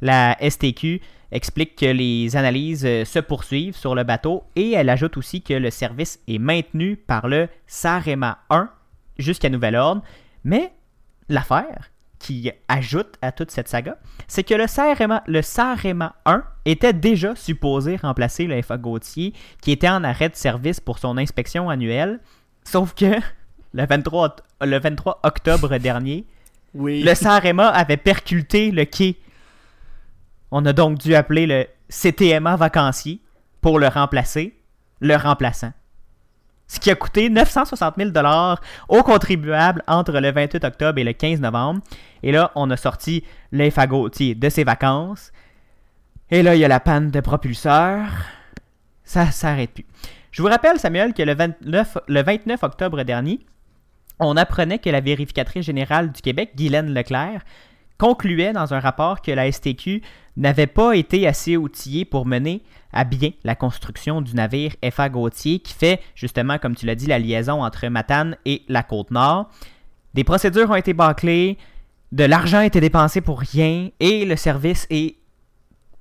la 0.00 0.36
STQ 0.40 1.00
explique 1.32 1.76
que 1.76 1.86
les 1.86 2.36
analyses 2.36 2.84
euh, 2.86 3.04
se 3.04 3.18
poursuivent 3.18 3.76
sur 3.76 3.94
le 3.94 4.04
bateau 4.04 4.44
et 4.56 4.72
elle 4.72 4.88
ajoute 4.88 5.16
aussi 5.16 5.42
que 5.42 5.54
le 5.54 5.70
service 5.70 6.20
est 6.28 6.38
maintenu 6.38 6.96
par 6.96 7.28
le 7.28 7.48
SAREMA 7.66 8.38
1 8.50 8.70
jusqu'à 9.18 9.48
nouvel 9.48 9.76
ordre. 9.76 10.02
Mais 10.44 10.72
l'affaire 11.28 11.90
qui 12.18 12.50
ajoute 12.68 13.14
à 13.20 13.30
toute 13.32 13.50
cette 13.50 13.68
saga, 13.68 13.98
c'est 14.26 14.42
que 14.42 14.54
le 14.54 14.66
SAREMA, 14.66 15.22
le 15.26 15.42
SAREMA 15.42 16.14
1 16.24 16.44
était 16.64 16.92
déjà 16.94 17.34
supposé 17.36 17.96
remplacer 17.96 18.44
le 18.46 18.60
FA 18.62 18.78
Gautier 18.78 19.32
qui 19.60 19.72
était 19.72 19.88
en 19.88 20.02
arrêt 20.04 20.28
de 20.30 20.36
service 20.36 20.80
pour 20.80 20.98
son 20.98 21.18
inspection 21.18 21.68
annuelle. 21.68 22.20
Sauf 22.64 22.94
que 22.94 23.04
le 23.74 23.86
23, 23.86 24.28
oct- 24.28 24.66
le 24.66 24.78
23 24.78 25.20
octobre 25.24 25.76
dernier, 25.78 26.24
Oui. 26.74 27.02
le 27.02 27.14
Sarema 27.14 27.68
avait 27.68 27.96
percuté 27.98 28.70
le 28.70 28.84
quai. 28.86 29.16
On 30.50 30.64
a 30.64 30.72
donc 30.72 30.98
dû 30.98 31.14
appeler 31.14 31.46
le 31.46 31.66
CTMA 31.88 32.56
vacancier 32.56 33.20
pour 33.60 33.78
le 33.78 33.88
remplacer, 33.88 34.56
le 35.00 35.16
remplaçant. 35.16 35.72
Ce 36.68 36.80
qui 36.80 36.90
a 36.90 36.96
coûté 36.96 37.30
960 37.30 37.94
000 37.96 38.10
aux 38.88 39.02
contribuables 39.02 39.82
entre 39.86 40.18
le 40.18 40.32
28 40.32 40.64
octobre 40.64 40.98
et 40.98 41.04
le 41.04 41.12
15 41.12 41.40
novembre. 41.40 41.80
Et 42.22 42.32
là, 42.32 42.50
on 42.56 42.70
a 42.70 42.76
sorti 42.76 43.22
Gautier 43.52 44.34
de 44.34 44.48
ses 44.48 44.64
vacances. 44.64 45.32
Et 46.30 46.42
là, 46.42 46.56
il 46.56 46.60
y 46.60 46.64
a 46.64 46.68
la 46.68 46.80
panne 46.80 47.10
de 47.10 47.20
propulseur. 47.20 48.08
Ça 49.04 49.30
s'arrête 49.30 49.70
plus. 49.70 49.86
Je 50.32 50.42
vous 50.42 50.48
rappelle, 50.48 50.78
Samuel, 50.78 51.14
que 51.14 51.22
le 51.22 51.34
29, 51.34 51.98
le 52.08 52.22
29 52.22 52.62
octobre 52.64 53.04
dernier, 53.04 53.40
on 54.18 54.36
apprenait 54.36 54.78
que 54.78 54.90
la 54.90 55.00
vérificatrice 55.00 55.64
générale 55.64 56.10
du 56.10 56.20
Québec, 56.20 56.52
Guylaine 56.56 56.92
Leclerc, 56.92 57.42
concluait 57.98 58.52
dans 58.52 58.74
un 58.74 58.80
rapport 58.80 59.22
que 59.22 59.30
la 59.30 59.50
STQ 59.50 60.02
n'avait 60.36 60.66
pas 60.66 60.94
été 60.94 61.26
assez 61.26 61.56
outillée 61.56 62.04
pour 62.04 62.26
mener 62.26 62.62
à 62.92 63.04
bien 63.04 63.30
la 63.44 63.54
construction 63.54 64.20
du 64.20 64.34
navire 64.34 64.72
FA 64.90 65.08
Gautier 65.08 65.60
qui 65.60 65.72
fait 65.72 66.00
justement, 66.14 66.58
comme 66.58 66.76
tu 66.76 66.86
l'as 66.86 66.94
dit, 66.94 67.06
la 67.06 67.18
liaison 67.18 67.62
entre 67.62 67.86
Matane 67.88 68.36
et 68.44 68.62
la 68.68 68.82
Côte-Nord. 68.82 69.50
Des 70.14 70.24
procédures 70.24 70.70
ont 70.70 70.76
été 70.76 70.94
bâclées, 70.94 71.58
de 72.12 72.24
l'argent 72.24 72.58
a 72.58 72.66
été 72.66 72.80
dépensé 72.80 73.20
pour 73.20 73.40
rien 73.40 73.90
et 74.00 74.24
le 74.24 74.36
service 74.36 74.86
est 74.90 75.16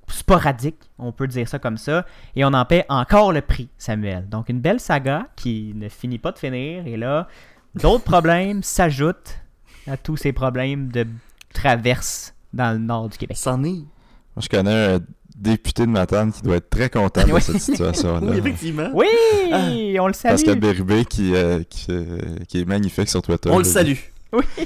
sporadique, 0.08 0.80
on 1.00 1.12
peut 1.12 1.28
dire 1.28 1.48
ça 1.48 1.60
comme 1.60 1.78
ça, 1.78 2.06
et 2.36 2.46
on 2.46 2.54
en 2.54 2.66
paie 2.66 2.86
encore 2.90 3.34
le 3.34 3.42
prix, 3.42 3.70
Samuel. 3.78 4.30
Donc 4.30 4.50
une 4.50 4.60
belle 4.60 4.80
saga 4.80 5.28
qui 5.36 5.74
ne 5.76 5.90
finit 5.90 6.20
pas 6.20 6.32
de 6.32 6.38
finir, 6.38 6.86
et 6.86 6.98
là, 6.98 7.28
d'autres 7.74 8.04
problèmes 8.12 8.64
s'ajoutent 8.64 9.40
à 9.88 9.98
tous 9.98 10.18
ces 10.18 10.32
problèmes 10.32 10.92
de 10.92 11.08
traverse 11.56 12.34
dans 12.54 12.72
le 12.72 12.80
nord 12.80 13.10
du 13.10 13.18
Québec. 13.18 13.38
C'en 13.40 13.64
est. 13.64 13.70
Moi, 13.70 14.42
je 14.42 14.50
connais 14.50 14.96
un, 14.96 15.00
député 15.36 15.86
de 15.86 15.92
Matane 15.92 16.32
qui 16.32 16.42
doit 16.42 16.56
être 16.56 16.70
très 16.70 16.90
content 16.90 17.28
de 17.28 17.40
cette 17.40 17.60
situation-là. 17.60 18.32
Oui, 18.32 18.38
effectivement. 18.38 18.90
Oui, 18.94 19.98
on 20.00 20.08
le 20.08 20.14
salue. 20.14 20.34
Pascal 20.34 20.60
Bérubé 20.60 21.06
qui, 21.06 21.36
euh, 21.36 21.62
qui, 21.70 21.88
euh, 21.90 22.38
qui 22.48 22.62
est 22.62 22.66
magnifique 22.66 23.10
sur 23.10 23.22
Twitter. 23.22 23.50
On 23.52 23.60
le 23.60 23.66
là. 23.66 23.96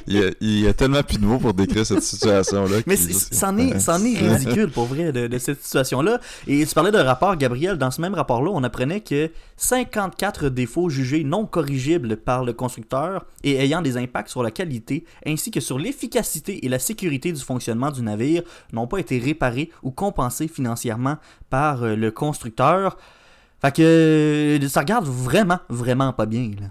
Il 0.08 0.14
y 0.18 0.24
a, 0.24 0.30
il 0.42 0.60
y 0.60 0.68
a 0.68 0.74
tellement 0.74 1.04
plus 1.04 1.18
de 1.18 1.26
mots 1.26 1.38
pour 1.40 1.54
décrire 1.54 1.86
cette 1.86 2.04
situation-là. 2.04 2.78
Mais 2.88 2.96
c'en 2.98 3.58
est, 3.58 3.70
est 3.70 4.22
Ouais. 4.22 4.36
ridicule 4.36 4.70
pour 4.70 4.86
vrai 4.86 5.12
de, 5.12 5.28
de 5.28 5.38
cette 5.38 5.64
situation-là. 5.64 6.20
Et 6.48 6.66
tu 6.66 6.74
parlais 6.74 6.92
d'un 6.92 7.04
rapport, 7.04 7.36
Gabriel. 7.36 7.78
Dans 7.78 7.92
ce 7.92 8.02
même 8.02 8.14
rapport-là, 8.14 8.52
on 8.54 8.64
apprenait 8.64 9.02
que 9.02 9.30
54 9.58 10.50
défauts 10.50 10.90
jugés 10.90 11.24
non 11.24 11.46
corrigibles 11.46 12.18
par 12.18 12.44
le 12.46 12.54
constructeur 12.54 13.26
et 13.44 13.56
ayant 13.56 13.82
des 13.82 13.98
impacts 13.98 14.30
sur 14.30 14.44
la 14.44 14.52
qualité 14.52 15.06
ainsi 15.26 15.52
que 15.52 15.60
sur 15.60 15.78
l'efficacité 15.80 16.66
et 16.66 16.70
la 16.70 16.80
sécurité 16.80 17.32
du 17.32 17.42
fonctionnement 17.42 17.92
du 17.92 18.02
navire 18.02 18.44
n'ont 18.74 18.88
pas 18.88 19.00
été 19.00 19.20
réparés 19.20 19.70
ou 19.84 19.92
compensés 19.92 20.48
financièrement 20.48 21.18
par 21.50 21.84
euh, 21.84 21.96
le 21.96 22.12
constructeur. 22.12 22.98
Fait 23.62 23.76
que 23.76 24.60
ça 24.70 24.80
regarde 24.82 25.06
vraiment, 25.06 25.60
vraiment 25.70 26.14
pas 26.14 26.26
bien. 26.26 26.52
Là. 26.60 26.68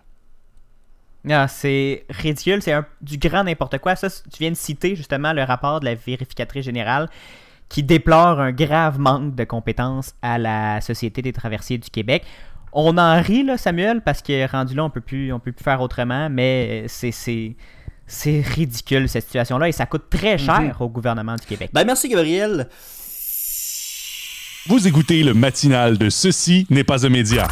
Ah, 1.31 1.47
c'est 1.49 2.05
ridicule, 2.11 2.63
c'est 2.63 2.73
un- 2.73 2.87
du 3.01 3.19
grand 3.19 3.45
n'importe 3.45 3.79
quoi. 3.79 3.97
Ça, 3.97 4.09
tu 4.11 4.39
viens 4.41 4.51
de 4.51 4.57
citer 4.57 4.97
justement 4.97 5.33
le 5.33 5.43
rapport 5.43 5.81
de 5.81 5.85
la 5.87 5.95
vérificatrice 5.95 6.65
générale 6.65 7.09
qui 7.69 7.83
déplore 7.83 8.41
un 8.41 8.53
grave 8.53 8.99
manque 8.99 9.35
de 9.35 9.45
compétences 9.45 10.15
à 10.23 10.39
la 10.39 10.81
Société 10.81 11.21
des 11.23 11.33
traversiers 11.33 11.77
du 11.79 11.91
Québec. 11.91 12.25
On 12.73 12.97
en 12.99 13.21
rit, 13.21 13.45
là, 13.45 13.57
Samuel, 13.59 14.01
parce 14.03 14.23
que 14.23 14.51
rendu 14.51 14.75
là, 14.75 14.85
on 14.85 14.91
peut 14.91 15.01
plus, 15.01 15.33
on 15.33 15.39
peut 15.41 15.53
plus 15.53 15.65
faire 15.65 15.81
autrement, 15.81 16.29
mais 16.31 16.85
c'est, 16.89 17.11
c'est, 17.13 17.57
c'est 18.07 18.41
ridicule 18.41 19.09
cette 19.09 19.25
situation-là 19.25 19.69
et 19.69 19.73
ça 19.73 19.85
coûte 19.87 20.05
très 20.11 20.39
cher 20.39 20.77
au 20.81 20.89
gouvernement 20.89 21.35
du 21.37 21.45
Québec. 21.47 21.71
Ben 21.73 21.85
merci, 21.85 22.09
Gabriel. 22.09 22.69
Vous 24.67 24.87
écoutez 24.87 25.23
le 25.23 25.33
matinal 25.35 25.97
de 25.97 26.11
Ceci 26.11 26.67
n'est 26.69 26.85
pas 26.85 27.07
un 27.07 27.09
média. 27.09 27.47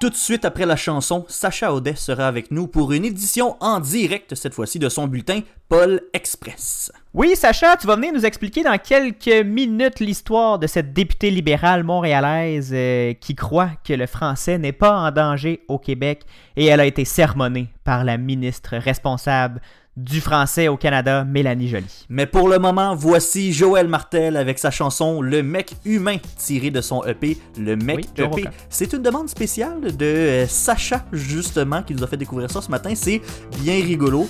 Tout 0.00 0.08
de 0.08 0.16
suite 0.16 0.46
après 0.46 0.64
la 0.64 0.76
chanson, 0.76 1.26
Sacha 1.28 1.74
Audet 1.74 1.94
sera 1.94 2.26
avec 2.26 2.50
nous 2.50 2.66
pour 2.66 2.90
une 2.92 3.04
édition 3.04 3.58
en 3.60 3.80
direct, 3.80 4.34
cette 4.34 4.54
fois-ci, 4.54 4.78
de 4.78 4.88
son 4.88 5.06
bulletin 5.06 5.40
Paul 5.68 6.00
Express. 6.14 6.90
Oui, 7.12 7.36
Sacha, 7.36 7.76
tu 7.76 7.86
vas 7.86 7.96
venir 7.96 8.14
nous 8.14 8.24
expliquer 8.24 8.62
dans 8.62 8.78
quelques 8.78 9.44
minutes 9.44 10.00
l'histoire 10.00 10.58
de 10.58 10.66
cette 10.66 10.94
députée 10.94 11.30
libérale 11.30 11.84
montréalaise 11.84 12.70
euh, 12.72 13.12
qui 13.12 13.34
croit 13.34 13.72
que 13.84 13.92
le 13.92 14.06
français 14.06 14.56
n'est 14.56 14.72
pas 14.72 14.96
en 14.96 15.10
danger 15.10 15.64
au 15.68 15.78
Québec 15.78 16.22
et 16.56 16.64
elle 16.64 16.80
a 16.80 16.86
été 16.86 17.04
sermonnée 17.04 17.68
par 17.84 18.02
la 18.02 18.16
ministre 18.16 18.78
responsable 18.78 19.60
du 19.96 20.20
français 20.20 20.68
au 20.68 20.76
Canada, 20.76 21.24
Mélanie 21.24 21.68
Joly. 21.68 22.06
Mais 22.08 22.26
pour 22.26 22.48
le 22.48 22.58
moment, 22.58 22.94
voici 22.94 23.52
Joël 23.52 23.88
Martel 23.88 24.36
avec 24.36 24.58
sa 24.58 24.70
chanson 24.70 25.20
Le 25.20 25.42
mec 25.42 25.74
humain 25.84 26.16
tiré 26.38 26.70
de 26.70 26.80
son 26.80 27.04
EP 27.04 27.36
Le 27.58 27.76
mec 27.76 28.08
Oui, 28.18 28.24
EP. 28.24 28.48
C'est 28.68 28.92
une 28.92 29.02
demande 29.02 29.28
spéciale 29.28 29.96
de 29.96 30.06
euh, 30.06 30.46
Sacha 30.46 31.04
justement 31.12 31.82
qui 31.82 31.94
nous 31.94 32.04
a 32.04 32.06
fait 32.06 32.16
découvrir 32.16 32.50
ça 32.50 32.62
ce 32.62 32.70
matin, 32.70 32.92
c'est 32.94 33.20
bien 33.58 33.74
rigolo. 33.74 34.28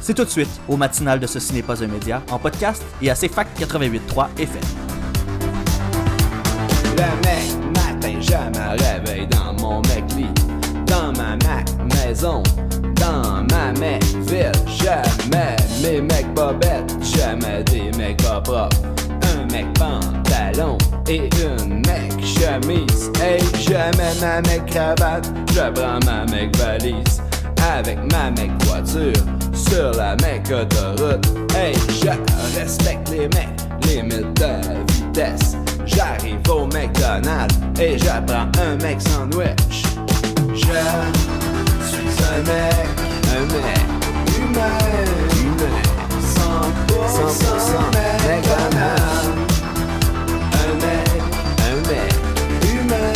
C'est 0.00 0.14
tout 0.14 0.24
de 0.24 0.30
suite 0.30 0.60
au 0.68 0.76
matinal 0.76 1.20
de 1.20 1.26
Ceci 1.26 1.54
n'est 1.54 1.62
pas 1.62 1.82
un 1.82 1.86
média 1.86 2.22
en 2.30 2.38
podcast 2.38 2.82
et 3.00 3.10
à 3.10 3.14
CFAC 3.14 3.48
88.3 3.60 4.28
FM. 4.38 4.60
Le 6.96 7.02
mec 7.24 7.76
matin, 7.76 8.20
je 8.20 8.58
me 8.58 8.82
réveille 8.82 9.26
dans 9.28 9.52
mon 9.54 9.80
mec 9.82 10.04
lit. 10.16 10.41
Ma 11.22 11.36
Mac 11.46 11.68
maison, 11.94 12.42
dans 12.96 13.44
ma 13.52 13.70
mec 13.78 14.02
ville. 14.26 14.50
Je 14.66 15.30
mets 15.30 15.56
mes 15.80 16.00
mecs 16.00 16.34
bobettes, 16.34 16.92
je 17.00 17.46
mets 17.46 17.62
des 17.62 17.96
mecs 17.96 18.20
pas 18.24 18.40
propres. 18.40 18.76
Un 19.32 19.44
mec 19.52 19.66
pantalon 19.74 20.76
et 21.08 21.30
une 21.40 21.76
mec 21.86 22.12
chemise. 22.24 23.12
Hey, 23.22 23.40
je 23.54 23.96
mets 23.96 24.20
ma 24.20 24.40
mec 24.42 24.66
cravate, 24.66 25.30
je 25.54 25.70
prends 25.70 26.00
ma 26.04 26.24
mec 26.24 26.56
valise. 26.56 27.22
Avec 27.72 27.98
ma 28.10 28.30
mec 28.32 28.50
voiture 28.64 29.22
sur 29.54 29.92
la 29.92 30.16
mec 30.16 30.50
autoroute. 30.50 31.24
Hey, 31.54 31.74
je 32.02 32.58
respecte 32.58 33.10
les 33.10 33.28
mecs, 33.28 33.60
limite 33.86 34.40
de 34.40 34.92
vitesse. 34.92 35.56
J'arrive 35.86 36.40
au 36.50 36.66
McDonald's 36.66 37.54
et 37.80 37.96
je 37.96 38.10
prends 38.26 38.48
un 38.60 38.76
mec 38.82 39.00
sandwich. 39.00 39.91
Je 40.54 40.58
suis 40.58 40.68
un 40.68 42.42
mec, 42.42 42.86
un 43.26 43.44
mec. 43.52 43.80
Humain, 44.36 44.78
humain, 45.40 45.80
100%, 46.20 47.80
McDonald's. 48.26 49.00
Un 50.52 50.72
mec, 50.74 51.10
un 51.58 51.76
mec. 51.88 52.12
Humain, 52.70 53.12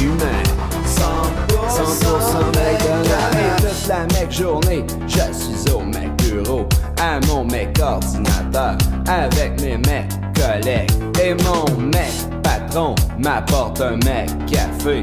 humain, 0.00 0.42
100%, 0.86 2.46
McDonald's. 2.46 3.34
Et 3.34 3.50
toute 3.60 3.88
la 3.88 4.02
mec 4.20 4.30
journée, 4.30 4.84
je 5.08 5.26
suis 5.36 5.72
au 5.72 5.80
mec 5.80 6.10
bureau, 6.22 6.64
à 7.00 7.18
mon 7.26 7.44
mec 7.44 7.76
ordinateur, 7.82 8.76
avec 9.08 9.60
mes 9.60 9.78
mecs 9.78 10.12
collègues. 10.34 10.92
Et 11.22 11.34
mon 11.42 11.64
mec 11.80 12.12
patron 12.42 12.94
m'apporte 13.18 13.80
un 13.80 13.96
mec 13.96 14.30
café. 14.46 15.02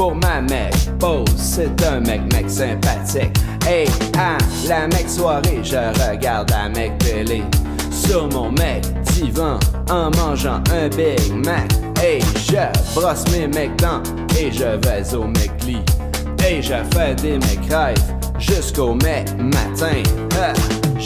Pour 0.00 0.14
ma 0.14 0.40
mec 0.40 0.72
pause, 0.98 1.28
c'est 1.36 1.84
un 1.84 2.00
mec 2.00 2.22
mec 2.32 2.48
sympathique. 2.48 3.36
Et 3.68 3.84
à 4.16 4.38
la 4.66 4.86
mec 4.86 5.06
soirée, 5.06 5.60
je 5.62 5.76
regarde 5.76 6.48
la 6.48 6.70
mec 6.70 6.96
télé. 6.96 7.42
Sur 7.92 8.26
mon 8.32 8.50
mec 8.50 8.82
divan, 9.12 9.58
en 9.90 10.10
mangeant 10.16 10.62
un 10.72 10.88
Big 10.88 11.30
Mac. 11.44 11.70
Et 12.02 12.20
je 12.48 12.98
brosse 12.98 13.24
mes 13.30 13.46
mecs 13.46 13.76
dents 13.76 14.02
et 14.38 14.50
je 14.50 14.64
vais 14.64 15.14
au 15.14 15.26
mec 15.26 15.50
lit. 15.66 15.84
Et 16.48 16.62
je 16.62 16.76
fais 16.94 17.14
des 17.16 17.36
mecs 17.36 17.70
rêves 17.70 17.98
jusqu'au 18.38 18.94
mec 18.94 19.28
matin. 19.36 20.02
Je 20.96 21.02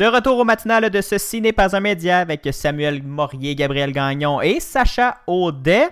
De 0.00 0.06
retour 0.06 0.38
au 0.38 0.44
matinal 0.44 0.88
de 0.88 1.00
Ceci 1.02 1.42
n'est 1.42 1.52
pas 1.52 1.76
un 1.76 1.80
média 1.80 2.20
avec 2.20 2.48
Samuel 2.52 3.02
Morier, 3.02 3.54
Gabriel 3.54 3.92
Gagnon 3.92 4.40
et 4.40 4.58
Sacha 4.58 5.18
Audet. 5.26 5.90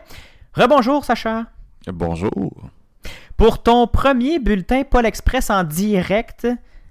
Rebonjour 0.55 1.05
Sacha. 1.05 1.45
Bonjour. 1.87 2.71
Pour 3.37 3.63
ton 3.63 3.87
premier 3.87 4.39
bulletin 4.39 4.85
Paul 4.85 5.05
Express 5.05 5.51
en 5.51 5.63
direct, 5.63 6.49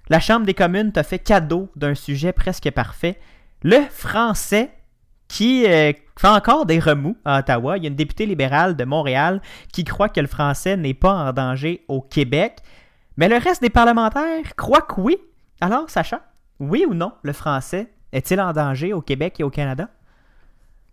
la 0.10 0.20
Chambre 0.20 0.46
des 0.46 0.54
communes 0.54 0.92
t'a 0.92 1.02
fait 1.02 1.18
cadeau 1.18 1.70
d'un 1.76 1.96
sujet 1.96 2.34
presque 2.34 2.70
parfait, 2.70 3.18
le 3.64 3.80
français 3.90 4.70
qui 5.28 5.66
euh, 5.66 5.94
fait 6.20 6.28
encore 6.28 6.68
des 6.68 6.78
remous 6.78 7.18
à 7.26 7.40
Ottawa. 7.40 7.78
Il 7.78 7.84
y 7.84 7.88
a 7.88 7.90
une 7.90 7.96
députée 7.96 8.28
libérale 8.28 8.76
de 8.76 8.84
Montréal 8.84 9.42
qui 9.74 9.86
croit 9.86 10.10
que 10.10 10.22
le 10.22 10.28
français 10.28 10.78
n'est 10.78 10.94
pas 10.94 11.14
en 11.14 11.34
danger 11.34 11.84
au 11.88 12.00
Québec. 12.00 12.60
Mais 13.18 13.28
le 13.28 13.38
reste 13.38 13.64
des 13.64 13.72
parlementaires 13.72 14.56
croient 14.56 14.84
que 14.84 15.02
oui. 15.02 15.18
Alors, 15.60 15.90
Sacha, 15.90 16.22
oui 16.60 16.86
ou 16.88 16.94
non, 16.94 17.14
le 17.24 17.34
français 17.34 17.92
est-il 18.12 18.40
en 18.40 18.54
danger 18.54 18.94
au 18.94 19.02
Québec 19.02 19.36
et 19.40 19.44
au 19.44 19.50
Canada? 19.50 19.90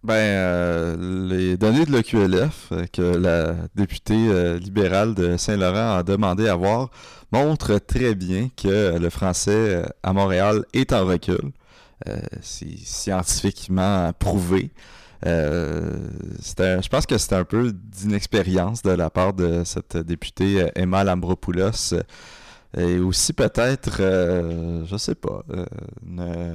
Ben, 0.04 0.14
euh, 0.14 1.28
les 1.30 1.56
données 1.56 1.87
de 1.87 1.90
l'OQLF 1.90 2.73
euh, 2.73 2.85
que 2.92 3.00
la 3.00 3.54
députée 3.75 4.28
euh, 4.28 4.59
libérale 4.59 5.14
de 5.14 5.38
Saint-Laurent 5.38 5.97
a 5.97 6.02
demandé 6.02 6.47
à 6.47 6.56
voir 6.56 6.90
montrent 7.33 7.78
très 7.78 8.14
bien 8.14 8.50
que 8.54 8.99
le 8.99 9.09
français 9.09 9.83
à 10.02 10.12
Montréal 10.12 10.66
est 10.75 10.92
en 10.92 11.06
recul. 11.06 11.52
C'est 12.42 12.76
scientifiquement 12.78 14.12
prouvé. 14.18 14.71
Je 15.25 16.88
pense 16.88 17.06
que 17.06 17.16
c'est 17.16 17.35
un 17.35 17.44
peu 17.44 17.73
d'inexpérience 17.73 18.83
de 18.83 18.90
la 18.90 19.11
part 19.11 19.33
de 19.33 19.64
cette 19.64 19.97
députée 19.97 20.68
Emma 20.76 21.02
Lambropoulos. 21.02 21.94
Euh, 22.78 22.96
et 22.96 22.98
aussi 22.98 23.32
peut-être, 23.32 23.98
euh, 24.00 24.84
je 24.86 24.96
sais 24.96 25.14
pas, 25.14 25.42
euh, 25.50 25.64
une, 26.06 26.54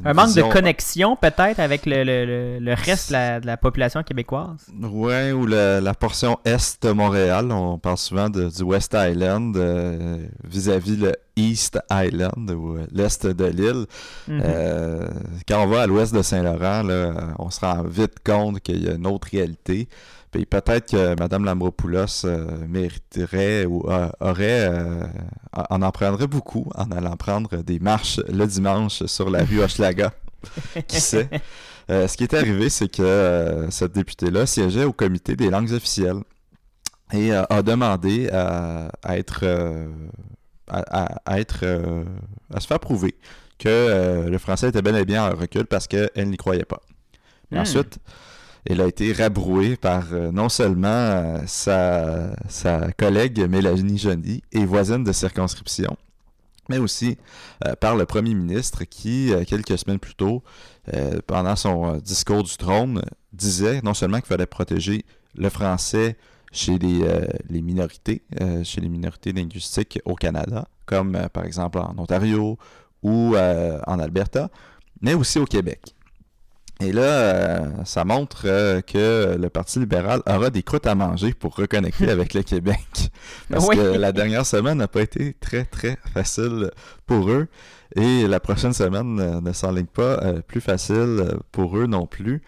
une 0.00 0.06
Un 0.06 0.14
manque 0.14 0.26
vision- 0.28 0.46
de 0.48 0.52
connexion 0.52 1.16
peut-être 1.16 1.58
avec 1.58 1.84
le, 1.84 2.04
le- 2.04 2.58
le- 2.60 2.74
reste 2.74 3.08
de 3.08 3.14
la, 3.14 3.40
de 3.40 3.46
la 3.46 3.56
population 3.56 4.02
québécoise? 4.04 4.66
Ouais, 4.80 5.32
ou 5.32 5.44
la, 5.46 5.80
la 5.80 5.92
portion 5.94 6.38
est 6.44 6.80
de 6.84 6.90
Montréal. 6.92 7.50
On 7.50 7.78
parle 7.78 7.98
souvent 7.98 8.28
de- 8.30 8.48
du 8.48 8.62
West 8.62 8.94
Island 8.96 9.56
euh, 9.56 10.24
vis-à-vis 10.44 10.96
le 10.96 11.12
East 11.34 11.78
Island 11.90 12.50
ou 12.52 12.76
euh, 12.76 12.86
l'est 12.92 13.26
de 13.26 13.44
l'île. 13.46 13.86
Mhm. 14.28 14.40
Euh, 14.44 15.08
quand 15.48 15.64
on 15.64 15.66
va 15.66 15.82
à 15.82 15.86
l'ouest 15.88 16.14
de 16.14 16.22
Saint-Laurent, 16.22 16.88
on 17.38 17.50
se 17.50 17.58
rend 17.60 17.82
vite 17.82 18.16
compte 18.24 18.60
qu'il 18.60 18.84
y 18.84 18.88
a 18.88 18.94
une 18.94 19.06
autre 19.06 19.28
réalité. 19.32 19.88
Puis 20.30 20.44
peut-être 20.46 20.90
que 20.90 21.18
Mme 21.18 21.44
Lambropoulos 21.46 22.24
euh, 22.26 22.66
mériterait 22.68 23.64
ou 23.64 23.90
euh, 23.90 24.08
aurait 24.20 24.68
euh, 24.68 25.06
en 25.52 25.80
en 25.82 25.90
prendrait 25.90 26.26
beaucoup 26.26 26.70
en 26.74 26.90
allant 26.90 27.16
prendre 27.16 27.56
des 27.62 27.78
marches 27.78 28.20
le 28.28 28.46
dimanche 28.46 29.04
sur 29.06 29.30
la 29.30 29.44
rue 29.44 29.62
Hochelaga. 29.62 30.12
Qui 30.86 31.00
sait? 31.00 31.28
Euh, 31.90 32.06
ce 32.06 32.16
qui 32.18 32.24
est 32.24 32.34
arrivé, 32.34 32.68
c'est 32.68 32.88
que 32.88 33.02
euh, 33.02 33.70
cette 33.70 33.92
députée-là 33.92 34.44
siégeait 34.46 34.84
au 34.84 34.92
comité 34.92 35.34
des 35.36 35.48
langues 35.50 35.72
officielles 35.72 36.22
et 37.12 37.32
a 37.32 37.62
demandé 37.62 38.28
à, 38.30 38.90
à 39.02 39.16
être, 39.18 39.44
à, 40.68 40.80
à- 41.04 41.20
à 41.24 41.40
être 41.40 41.64
à 42.52 42.60
se 42.60 42.66
faire 42.66 42.80
prouver 42.80 43.14
que 43.58 44.26
le 44.28 44.38
français 44.38 44.68
était 44.68 44.82
bel 44.82 44.96
et 44.96 45.04
bien 45.04 45.24
en 45.30 45.34
recul 45.34 45.64
parce 45.66 45.86
qu'elle 45.86 46.10
n'y 46.28 46.36
croyait 46.36 46.64
pas. 46.66 46.80
Mais 47.50 47.58
Hmm. 47.58 47.62
ensuite, 47.62 47.98
elle 48.64 48.80
a 48.80 48.86
été 48.86 49.12
rabrouée 49.12 49.76
par 49.76 50.12
euh, 50.12 50.30
non 50.32 50.48
seulement 50.48 50.88
euh, 50.88 51.38
sa, 51.46 52.30
sa 52.48 52.92
collègue 52.92 53.40
Mélanie 53.48 53.98
Joly 53.98 54.42
et 54.52 54.64
voisine 54.64 55.04
de 55.04 55.12
circonscription, 55.12 55.96
mais 56.68 56.78
aussi 56.78 57.18
euh, 57.66 57.74
par 57.76 57.96
le 57.96 58.04
premier 58.06 58.34
ministre 58.34 58.84
qui, 58.84 59.32
quelques 59.46 59.78
semaines 59.78 59.98
plus 59.98 60.14
tôt, 60.14 60.42
pendant 61.26 61.54
son 61.54 61.98
discours 61.98 62.42
du 62.42 62.56
trône, 62.56 63.02
disait 63.34 63.82
non 63.82 63.92
seulement 63.92 64.18
qu'il 64.18 64.26
fallait 64.28 64.46
protéger 64.46 65.04
le 65.34 65.50
français 65.50 66.16
chez 66.50 66.78
les, 66.78 67.06
les 67.50 67.60
minorités, 67.60 68.22
chez 68.64 68.80
les 68.80 68.88
minorités 68.88 69.34
linguistiques 69.34 70.00
au 70.06 70.14
Canada, 70.14 70.66
comme 70.86 71.28
par 71.34 71.44
exemple 71.44 71.76
en 71.78 71.94
Ontario 71.98 72.56
ou 73.02 73.36
en 73.36 73.98
Alberta, 73.98 74.48
mais 75.02 75.12
aussi 75.12 75.38
au 75.38 75.44
Québec. 75.44 75.94
Et 76.80 76.92
là, 76.92 77.02
euh, 77.02 77.60
ça 77.84 78.04
montre 78.04 78.42
euh, 78.44 78.80
que 78.80 79.36
le 79.36 79.50
Parti 79.50 79.80
libéral 79.80 80.22
aura 80.28 80.48
des 80.50 80.62
croûtes 80.62 80.86
à 80.86 80.94
manger 80.94 81.34
pour 81.34 81.56
reconnecter 81.56 82.08
avec 82.10 82.34
le 82.34 82.42
Québec. 82.42 82.78
Parce 83.50 83.66
Oui. 83.66 83.76
que 83.76 83.80
la 83.96 84.12
dernière 84.12 84.46
semaine 84.46 84.78
n'a 84.78 84.86
pas 84.86 85.02
été 85.02 85.34
très, 85.40 85.64
très 85.64 85.98
facile 86.14 86.70
pour 87.06 87.30
eux. 87.30 87.48
Et 87.96 88.28
la 88.28 88.38
prochaine 88.38 88.72
semaine 88.72 89.18
euh, 89.18 89.40
ne 89.40 89.52
s'enligne 89.52 89.86
pas 89.86 90.18
plus 90.46 90.60
facile 90.60 91.24
pour 91.50 91.76
eux 91.78 91.86
non 91.86 92.06
plus. 92.06 92.42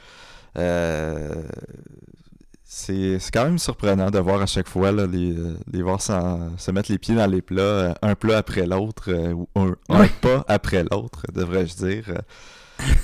C'est 2.65 3.19
quand 3.33 3.45
même 3.45 3.59
surprenant 3.59 4.11
de 4.11 4.19
voir 4.21 4.41
à 4.43 4.47
chaque 4.47 4.69
fois 4.69 4.93
là, 4.93 5.07
les, 5.07 5.35
les 5.73 5.83
voir 5.83 6.01
se 6.01 6.71
mettre 6.71 6.93
les 6.93 6.99
pieds 6.99 7.17
dans 7.17 7.27
les 7.27 7.43
plats, 7.43 7.95
un 8.01 8.15
plat 8.15 8.39
après 8.39 8.65
l'autre, 8.65 9.11
ou 9.33 9.49
un, 9.57 9.75
pas 10.21 10.45
après 10.47 10.85
l'autre, 10.89 11.23
devrais-je 11.33 11.75
dire. 11.75 12.05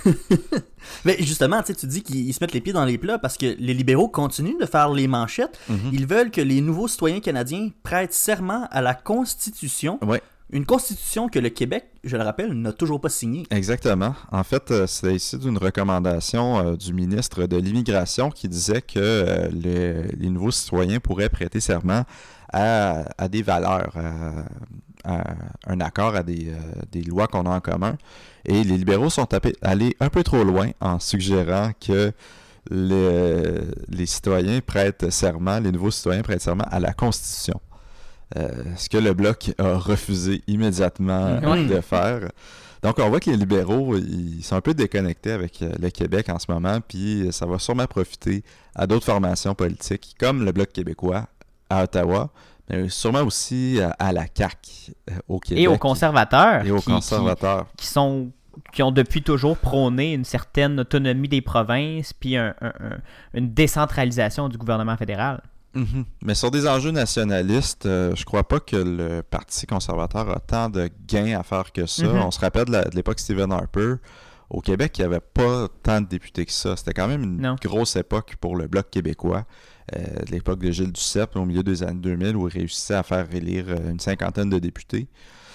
Mais 1.04 1.16
justement, 1.20 1.62
tu 1.62 1.86
dis 1.86 2.02
qu'ils 2.02 2.32
se 2.32 2.38
mettent 2.42 2.52
les 2.52 2.60
pieds 2.60 2.72
dans 2.72 2.84
les 2.84 2.98
plats 2.98 3.18
parce 3.18 3.36
que 3.36 3.56
les 3.58 3.74
libéraux 3.74 4.08
continuent 4.08 4.58
de 4.60 4.66
faire 4.66 4.90
les 4.90 5.08
manchettes. 5.08 5.58
Mhm. 5.68 5.90
Ils 5.92 6.06
veulent 6.06 6.30
que 6.30 6.40
les 6.40 6.60
nouveaux 6.60 6.88
citoyens 6.88 7.20
canadiens 7.20 7.70
prêtent 7.82 8.12
serment 8.12 8.68
à 8.70 8.80
la 8.80 8.94
Constitution. 8.94 9.98
Ouais. 10.02 10.22
Une 10.50 10.64
Constitution 10.64 11.28
que 11.28 11.40
le 11.40 11.48
Québec, 11.48 11.86
je 12.04 12.16
le 12.16 12.22
rappelle, 12.22 12.52
n'a 12.52 12.72
toujours 12.72 13.00
pas 13.00 13.08
signée. 13.08 13.46
Exactement. 13.50 14.14
En 14.30 14.44
fait, 14.44 14.70
euh, 14.70 14.86
c'est 14.86 15.16
ici 15.16 15.36
d'une 15.38 15.58
recommandation 15.58 16.58
euh, 16.58 16.76
du 16.76 16.92
ministre 16.92 17.46
de 17.46 17.56
l'Immigration 17.56 18.30
qui 18.30 18.48
disait 18.48 18.80
que 18.80 18.98
euh, 18.98 19.48
les, 19.52 20.02
les 20.16 20.30
nouveaux 20.30 20.52
citoyens 20.52 21.00
pourraient 21.00 21.30
prêter 21.30 21.58
serment 21.58 22.04
à, 22.52 23.04
à 23.18 23.28
des 23.28 23.42
valeurs, 23.42 23.92
à, 23.96 24.44
à 25.06 25.22
un 25.66 25.80
accord 25.80 26.14
à 26.16 26.22
des, 26.22 26.48
euh, 26.50 26.54
des 26.92 27.02
lois 27.02 27.26
qu'on 27.28 27.46
a 27.46 27.50
en 27.56 27.60
commun. 27.60 27.96
Et 28.44 28.64
les 28.64 28.76
libéraux 28.76 29.10
sont 29.10 29.26
allés 29.62 29.96
un 30.00 30.08
peu 30.08 30.22
trop 30.22 30.44
loin 30.44 30.70
en 30.80 30.98
suggérant 31.00 31.70
que 31.80 32.12
les, 32.70 33.60
les 33.88 34.06
citoyens 34.06 34.60
prêtent 34.60 35.10
serment, 35.10 35.58
les 35.60 35.72
nouveaux 35.72 35.90
citoyens 35.90 36.22
prêtent 36.22 36.42
serment 36.42 36.64
à 36.70 36.80
la 36.80 36.92
Constitution. 36.92 37.60
Euh, 38.36 38.50
ce 38.76 38.88
que 38.88 38.98
le 38.98 39.14
Bloc 39.14 39.52
a 39.58 39.76
refusé 39.78 40.42
immédiatement 40.48 41.38
Oui. 41.44 41.66
de 41.68 41.80
faire. 41.80 42.28
Donc, 42.82 42.98
on 42.98 43.08
voit 43.08 43.20
que 43.20 43.30
les 43.30 43.36
libéraux, 43.36 43.96
ils 43.96 44.42
sont 44.42 44.56
un 44.56 44.60
peu 44.60 44.74
déconnectés 44.74 45.30
avec 45.32 45.62
euh, 45.62 45.70
le 45.80 45.90
Québec 45.90 46.28
en 46.28 46.38
ce 46.38 46.50
moment, 46.50 46.80
puis 46.86 47.28
ça 47.30 47.46
va 47.46 47.58
sûrement 47.60 47.86
profiter 47.86 48.42
à 48.74 48.86
d'autres 48.86 49.06
formations 49.06 49.54
politiques, 49.54 50.16
comme 50.18 50.44
le 50.44 50.52
Bloc 50.52 50.72
québécois 50.72 51.26
à 51.70 51.84
Ottawa, 51.84 52.30
mais 52.68 52.88
sûrement 52.88 53.22
aussi 53.22 53.80
à, 53.80 53.90
à 53.98 54.12
la 54.12 54.24
CAQ 54.32 54.92
euh, 55.10 55.14
au 55.28 55.38
Québec. 55.38 55.62
Et 55.64 55.68
aux 55.68 55.78
conservateurs. 55.78 56.64
Et 56.66 56.70
aux 56.70 56.78
qui- 56.80 56.90
conservateurs. 56.90 57.66
qui 57.76 57.86
sont 57.86 58.30
qui 58.72 58.82
ont 58.82 58.90
depuis 58.90 59.22
toujours 59.22 59.56
prôné 59.58 60.14
une 60.14 60.24
certaine 60.24 60.80
autonomie 60.80 61.28
des 61.28 61.42
provinces 61.42 62.12
puis 62.14 62.36
un- 62.38 62.54
un- 62.62 62.68
un- 62.68 62.98
une 63.34 63.52
décentralisation 63.52 64.48
du 64.48 64.56
gouvernement 64.56 64.96
fédéral. 64.96 65.42
Mhm. 65.74 66.06
Mais 66.22 66.34
sur 66.34 66.50
des 66.50 66.66
enjeux 66.66 66.90
nationalistes, 66.90 67.84
euh, 67.84 68.14
je 68.16 68.24
crois 68.24 68.48
pas 68.48 68.58
que 68.60 68.76
le 68.76 69.22
Parti 69.22 69.66
conservateur 69.66 70.30
a 70.30 70.40
tant 70.40 70.70
de 70.70 70.88
gains 71.06 71.38
à 71.38 71.42
faire 71.42 71.70
que 71.70 71.84
ça. 71.84 72.06
Mhm. 72.06 72.22
On 72.22 72.30
se 72.30 72.40
rappelle 72.40 72.64
de 72.64 72.82
l'époque 72.94 73.18
Stephen 73.20 73.52
Harper. 73.52 73.96
Au 74.50 74.60
Québec, 74.60 74.96
il 74.98 75.00
n'y 75.02 75.06
avait 75.06 75.20
pas 75.20 75.68
tant 75.82 76.00
de 76.00 76.06
députés 76.06 76.46
que 76.46 76.52
ça. 76.52 76.76
C'était 76.76 76.92
quand 76.92 77.08
même 77.08 77.22
une 77.24 77.40
Non. 77.40 77.56
grosse 77.62 77.96
époque 77.96 78.36
pour 78.40 78.56
le 78.56 78.68
Bloc 78.68 78.90
québécois. 78.90 79.44
Euh, 79.94 80.24
de 80.24 80.32
l'époque 80.32 80.58
de 80.60 80.70
Gilles 80.72 80.90
Duceppe, 80.92 81.36
au 81.36 81.44
milieu 81.44 81.62
des 81.62 81.82
années 81.84 82.00
2000, 82.00 82.36
où 82.36 82.48
il 82.48 82.52
réussissait 82.52 82.94
à 82.94 83.02
faire 83.04 83.32
élire 83.32 83.66
euh, 83.68 83.90
une 83.90 84.00
cinquantaine 84.00 84.50
de 84.50 84.58
députés. 84.58 85.06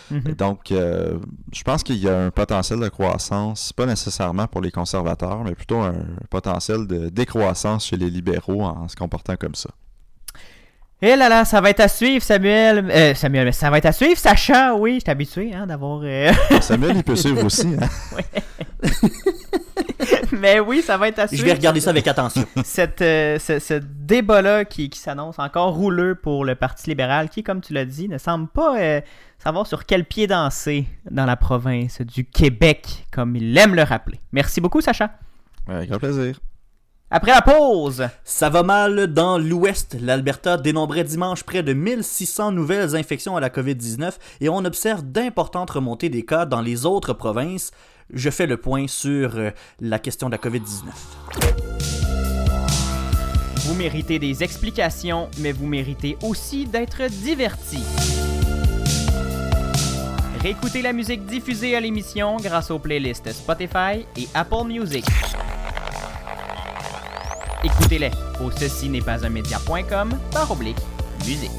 Mhm. 0.09 0.33
Donc, 0.35 0.71
euh, 0.71 1.19
je 1.53 1.63
pense 1.63 1.83
qu'il 1.83 1.97
y 1.97 2.07
a 2.07 2.17
un 2.17 2.31
potentiel 2.31 2.79
de 2.79 2.87
croissance, 2.89 3.73
pas 3.73 3.85
nécessairement 3.85 4.47
pour 4.47 4.61
les 4.61 4.71
conservateurs, 4.71 5.43
mais 5.43 5.53
plutôt 5.55 5.79
un 5.79 6.05
potentiel 6.29 6.87
de 6.87 7.09
décroissance 7.09 7.85
chez 7.87 7.97
les 7.97 8.09
libéraux 8.09 8.63
en 8.63 8.87
se 8.87 8.95
comportant 8.95 9.35
comme 9.37 9.55
ça. 9.55 9.69
Et 11.03 11.15
là 11.15 11.29
là, 11.29 11.45
ça 11.45 11.59
va 11.61 11.71
être 11.71 11.79
à 11.79 11.87
suivre, 11.87 12.23
Samuel. 12.23 12.85
Euh, 12.91 13.15
Samuel, 13.15 13.45
mais 13.45 13.51
ça 13.51 13.69
va 13.71 13.79
être 13.79 13.87
à 13.87 13.91
suivre, 13.91 14.17
Sacha. 14.17 14.75
Oui, 14.75 14.95
je 14.95 14.99
suis 14.99 15.09
habitué 15.09 15.51
hein, 15.53 15.65
d'avoir. 15.65 16.01
euh, 16.03 16.31
Samuel, 16.61 16.97
il 16.97 17.03
peut 17.03 17.15
suivre 17.15 17.43
aussi. 17.43 17.67
hein. 17.79 18.19
mais 20.31 20.59
oui, 20.59 20.81
ça 20.81 20.97
va 20.97 21.07
être 21.07 21.19
à 21.19 21.23
Je 21.23 21.29
suivre. 21.29 21.45
vais 21.45 21.53
regarder 21.53 21.79
ça 21.79 21.89
avec 21.89 22.07
attention. 22.07 22.45
Cette, 22.63 23.01
euh, 23.01 23.39
ce, 23.39 23.57
ce 23.59 23.73
débat-là 23.81 24.65
qui, 24.65 24.89
qui 24.91 24.99
s'annonce 24.99 25.39
encore 25.39 25.73
rouleux 25.73 26.15
pour 26.15 26.45
le 26.45 26.53
Parti 26.55 26.89
libéral, 26.89 27.29
qui, 27.29 27.41
comme 27.43 27.61
tu 27.61 27.73
l'as 27.73 27.85
dit, 27.85 28.07
ne 28.07 28.17
semble 28.19 28.47
pas 28.47 28.77
euh, 28.79 29.01
savoir 29.39 29.65
sur 29.65 29.85
quel 29.87 30.05
pied 30.05 30.27
danser 30.27 30.85
dans 31.09 31.25
la 31.25 31.35
province 31.35 32.01
du 32.01 32.25
Québec, 32.25 33.07
comme 33.11 33.35
il 33.35 33.57
aime 33.57 33.73
le 33.73 33.83
rappeler. 33.83 34.19
Merci 34.33 34.61
beaucoup, 34.61 34.81
Sacha. 34.81 35.11
Avec 35.67 35.89
grand 35.89 35.99
plaisir. 35.99 36.39
Après 37.13 37.31
la 37.31 37.41
pause, 37.41 38.07
Ça 38.23 38.49
va 38.49 38.63
mal 38.63 39.07
dans 39.07 39.37
l'Ouest. 39.37 39.97
L'Alberta 39.99 40.55
dénombrait 40.55 41.03
dimanche 41.03 41.43
près 41.43 41.61
de 41.61 41.73
1600 41.73 42.53
nouvelles 42.53 42.95
infections 42.95 43.35
à 43.35 43.41
la 43.41 43.49
COVID-19 43.49 44.13
et 44.39 44.47
on 44.47 44.63
observe 44.63 45.01
d'importantes 45.03 45.71
remontées 45.71 46.07
des 46.07 46.23
cas 46.23 46.45
dans 46.45 46.61
les 46.61 46.85
autres 46.85 47.11
provinces. 47.11 47.71
Je 48.13 48.29
fais 48.29 48.47
le 48.47 48.55
point 48.55 48.87
sur 48.87 49.35
euh, 49.35 49.49
la 49.81 49.99
question 49.99 50.29
de 50.29 50.31
la 50.31 50.37
COVID-19. 50.37 50.85
vous 53.65 53.75
méritez 53.75 54.17
des 54.17 54.41
explications, 54.41 55.29
mais 55.39 55.51
vous 55.51 55.67
méritez 55.67 56.17
aussi 56.23 56.65
d'être 56.65 57.09
divertis. 57.09 57.83
Réécoutez 60.41 60.81
la 60.81 60.93
musique 60.93 61.25
diffusée 61.25 61.75
à 61.75 61.81
l'émission 61.81 62.37
grâce 62.37 62.71
aux 62.71 62.79
playlists 62.79 63.33
Spotify 63.33 64.05
et 64.15 64.29
Apple 64.33 64.65
Music. 64.65 65.05
Écoutez-les 67.63 68.09
au 68.43 68.49
ceci 68.49 68.89
n'est 68.89 69.01
pas 69.01 69.23
un 69.23 69.29
média.com 69.29 70.09
par 70.31 70.49
oblique 70.51 70.77
musique. 71.27 71.51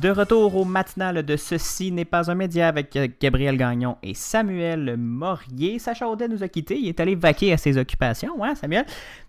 De 0.00 0.10
retour 0.10 0.56
au 0.56 0.64
matinal 0.64 1.22
de 1.22 1.36
Ceci 1.36 1.92
n'est 1.92 2.04
pas 2.04 2.30
un 2.30 2.34
média 2.34 2.68
avec 2.68 2.96
euh, 2.96 3.08
Gabriel 3.20 3.56
Gagnon 3.56 3.96
et 4.02 4.12
Samuel 4.12 4.96
Morier. 4.98 5.78
Sacha 5.78 6.08
Audet 6.08 6.28
nous 6.28 6.42
a 6.42 6.48
quittés, 6.48 6.78
il 6.78 6.88
est 6.88 7.00
allé 7.00 7.14
vaquer 7.14 7.52
à 7.52 7.56
ses 7.56 7.78
occupations, 7.78 8.42
hein, 8.42 8.54
Samuel? 8.54 8.84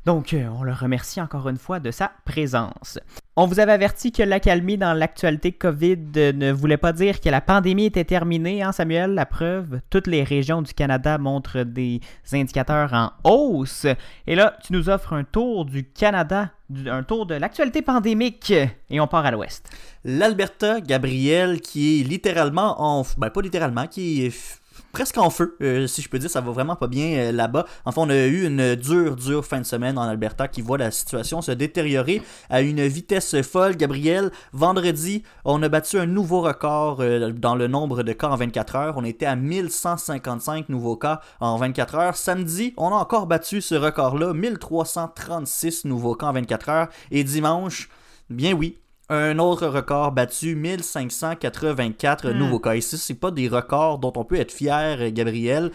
Donc, 0.06 0.34
euh, 0.34 0.48
on 0.58 0.64
le 0.64 0.74
remercie 0.74 1.22
encore 1.22 1.48
une 1.50 1.58
fois 1.58 1.80
de 1.80 1.92
sa 1.92 2.12
présence. 2.26 3.00
On 3.38 3.48
vous 3.48 3.60
avait 3.60 3.74
averti 3.74 4.14
que 4.14 4.24
l'accalmie 4.24 4.78
dans 4.78 4.94
l'actualité 4.94 5.52
COVID 5.52 5.98
ne 6.36 6.54
voulait 6.54 6.78
pas 6.78 6.94
dire 6.94 7.20
que 7.20 7.28
la 7.28 7.42
pandémie 7.42 7.84
était 7.84 8.06
terminée, 8.06 8.64
hein, 8.64 8.72
Samuel? 8.72 9.14
La 9.14 9.26
preuve, 9.26 9.82
toutes 9.90 10.08
les 10.08 10.24
régions 10.24 10.62
du 10.62 10.74
Canada 10.74 11.18
montrent 11.18 11.64
des 11.64 12.00
indicateurs 12.32 12.94
en 12.94 13.12
hausse. 13.26 13.88
Et 14.26 14.36
là, 14.36 14.58
tu 14.64 14.72
nous 14.72 14.90
offres 14.90 15.12
un 15.12 15.26
tour 15.26 15.66
du 15.66 15.84
Canada, 15.84 16.52
un 16.88 17.04
tour 17.04 17.26
de 17.26 17.36
l'actualité 17.36 17.82
pandémique. 17.82 18.54
Et 18.90 19.02
on 19.02 19.08
part 19.08 19.26
à 19.26 19.32
l'ouest. 19.32 19.70
L'Alberta, 20.06 20.80
Gabriel, 20.80 21.60
qui 21.60 22.00
est 22.00 22.04
littéralement 22.06 22.82
en... 22.82 23.06
Ben, 23.18 23.32
pas 23.32 23.42
littéralement, 23.42 23.88
qui 23.88 24.28
est 24.28 24.62
presque 24.96 25.18
en 25.18 25.30
feu, 25.30 25.58
euh, 25.62 25.88
si 25.88 26.02
je 26.02 26.08
peux 26.08 26.20
dire, 26.20 26.30
ça 26.30 26.40
va 26.40 26.52
vraiment 26.52 26.78
pas 26.78 26.88
bien 26.88 27.18
euh, 27.18 27.32
là-bas. 27.34 27.66
Enfin, 27.84 28.04
on 28.04 28.10
a 28.10 28.16
eu 28.16 28.46
une 28.46 28.76
dure, 28.76 29.18
dure 29.18 29.44
fin 29.44 29.60
de 29.60 29.66
semaine 29.66 29.98
en 29.98 30.04
Alberta 30.04 30.48
qui 30.48 30.62
voit 30.62 30.78
la 30.78 30.90
situation 30.90 31.42
se 31.42 31.52
détériorer 31.52 32.22
à 32.50 32.62
une 32.62 32.82
vitesse 32.88 33.42
folle. 33.42 33.76
Gabriel, 33.76 34.32
vendredi, 34.54 35.24
on 35.44 35.62
a 35.64 35.68
battu 35.68 36.00
un 36.00 36.06
nouveau 36.06 36.40
record 36.40 37.02
euh, 37.02 37.34
dans 37.34 37.56
le 37.56 37.68
nombre 37.68 38.04
de 38.04 38.14
cas 38.14 38.30
en 38.30 38.38
24 38.38 38.76
heures. 38.78 38.94
On 38.96 39.04
était 39.04 39.26
à 39.26 39.36
1155 39.36 40.70
nouveaux 40.70 40.96
cas 40.96 41.20
en 41.42 41.58
24 41.58 41.96
heures. 41.96 42.16
Samedi, 42.16 42.74
on 42.78 42.88
a 42.88 42.96
encore 42.96 43.28
battu 43.28 43.60
ce 43.60 43.76
record-là, 43.76 44.34
1336 44.34 45.84
nouveaux 45.84 46.16
cas 46.16 46.28
en 46.28 46.32
24 46.32 46.70
heures. 46.70 46.88
Et 47.12 47.26
dimanche, 47.26 47.90
bien 48.30 48.54
oui, 48.54 48.78
un 49.10 49.38
autre 49.40 49.68
record 49.68 50.12
battu, 50.12 50.56
1584 50.56 52.30
Hmm. 52.32 52.38
nouveaux 52.38 52.60
cas. 52.60 52.74
Et 52.76 52.82
ça, 52.82 52.98
c'est 52.98 53.14
pas 53.20 53.32
des 53.32 53.48
records 53.48 54.00
dont 54.00 54.14
on 54.16 54.26
peut 54.26 54.36
être 54.40 54.52
fier, 54.52 54.98
euh, 55.00 55.10
Gabriel. 55.12 55.72